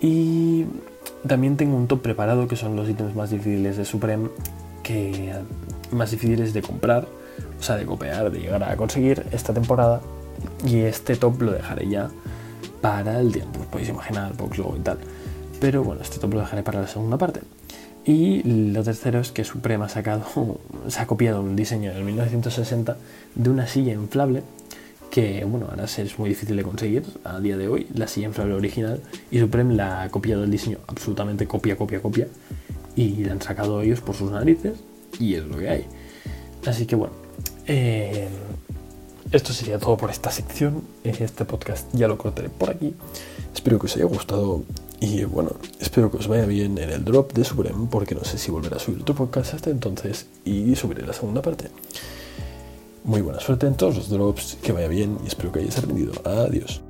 Y 0.00 0.66
también 1.26 1.56
tengo 1.56 1.76
un 1.76 1.88
top 1.88 2.02
preparado 2.02 2.46
que 2.46 2.56
son 2.56 2.76
los 2.76 2.88
ítems 2.88 3.14
más 3.14 3.30
difíciles 3.30 3.76
de 3.76 3.84
Supreme, 3.84 4.28
que 4.82 5.32
más 5.90 6.10
difíciles 6.10 6.52
de 6.52 6.62
comprar, 6.62 7.08
o 7.58 7.62
sea, 7.62 7.76
de 7.76 7.86
copiar, 7.86 8.30
de 8.30 8.40
llegar 8.40 8.62
a 8.62 8.76
conseguir 8.76 9.24
esta 9.32 9.54
temporada. 9.54 10.02
Y 10.66 10.80
este 10.80 11.16
top 11.16 11.40
lo 11.40 11.52
dejaré 11.52 11.88
ya 11.88 12.10
para 12.80 13.20
el 13.20 13.32
tiempo, 13.32 13.60
os 13.60 13.66
podéis 13.66 13.88
imaginar, 13.88 14.36
box 14.36 14.58
y 14.58 14.80
tal. 14.80 14.98
Pero 15.60 15.82
bueno, 15.82 16.02
top 16.02 16.34
lo 16.34 16.40
dejaré 16.40 16.62
para 16.62 16.80
la 16.80 16.86
segunda 16.86 17.18
parte. 17.18 17.40
Y 18.04 18.42
lo 18.44 18.84
tercero 18.84 19.18
es 19.18 19.32
que 19.32 19.42
Suprema 19.42 19.86
ha 19.86 19.88
sacado, 19.88 20.60
se 20.88 21.00
ha 21.00 21.06
copiado 21.06 21.40
un 21.40 21.56
diseño 21.56 21.92
del 21.92 22.04
1960 22.04 22.96
de 23.34 23.50
una 23.50 23.66
silla 23.66 23.92
inflable 23.92 24.42
que, 25.10 25.44
bueno, 25.44 25.66
ahora 25.70 25.84
es 25.84 26.18
muy 26.18 26.28
difícil 26.28 26.56
de 26.56 26.62
conseguir 26.62 27.02
a 27.24 27.40
día 27.40 27.56
de 27.56 27.68
hoy, 27.68 27.86
la 27.94 28.06
silla 28.06 28.26
inflable 28.26 28.54
original, 28.54 29.00
y 29.30 29.38
Supreme 29.38 29.74
la 29.74 30.02
ha 30.02 30.08
copiado 30.10 30.44
el 30.44 30.50
diseño 30.50 30.78
absolutamente 30.88 31.46
copia, 31.46 31.76
copia, 31.76 32.02
copia, 32.02 32.28
y 32.96 33.24
la 33.24 33.32
han 33.32 33.40
sacado 33.40 33.80
ellos 33.82 34.00
por 34.00 34.14
sus 34.14 34.30
narices, 34.30 34.78
y 35.18 35.34
es 35.34 35.44
lo 35.44 35.58
que 35.58 35.68
hay. 35.68 35.86
Así 36.66 36.86
que 36.86 36.96
bueno, 36.96 37.14
eh, 37.66 38.28
esto 39.32 39.52
sería 39.52 39.78
todo 39.78 39.96
por 39.96 40.10
esta 40.10 40.30
sección. 40.30 40.82
Este 41.04 41.44
podcast 41.44 41.86
ya 41.92 42.08
lo 42.08 42.18
cortaré 42.18 42.48
por 42.48 42.70
aquí. 42.70 42.94
Espero 43.54 43.78
que 43.78 43.86
os 43.86 43.96
haya 43.96 44.04
gustado 44.04 44.62
y 45.00 45.24
bueno, 45.24 45.50
espero 45.80 46.10
que 46.10 46.16
os 46.18 46.28
vaya 46.28 46.46
bien 46.46 46.78
en 46.78 46.90
el 46.90 47.04
drop 47.04 47.32
de 47.32 47.44
Supreme, 47.44 47.88
porque 47.90 48.14
no 48.14 48.24
sé 48.24 48.38
si 48.38 48.50
volverá 48.50 48.76
a 48.76 48.80
subir 48.80 49.02
otro 49.02 49.14
podcast 49.14 49.54
hasta 49.54 49.70
entonces 49.70 50.26
y 50.44 50.74
subiré 50.76 51.06
la 51.06 51.12
segunda 51.12 51.42
parte. 51.42 51.68
Muy 53.04 53.20
buena 53.20 53.40
suerte 53.40 53.66
en 53.66 53.76
todos 53.76 53.96
los 53.96 54.08
drops, 54.08 54.58
que 54.62 54.72
vaya 54.72 54.88
bien 54.88 55.18
y 55.24 55.28
espero 55.28 55.52
que 55.52 55.60
hayáis 55.60 55.78
aprendido. 55.78 56.12
Adiós. 56.24 56.85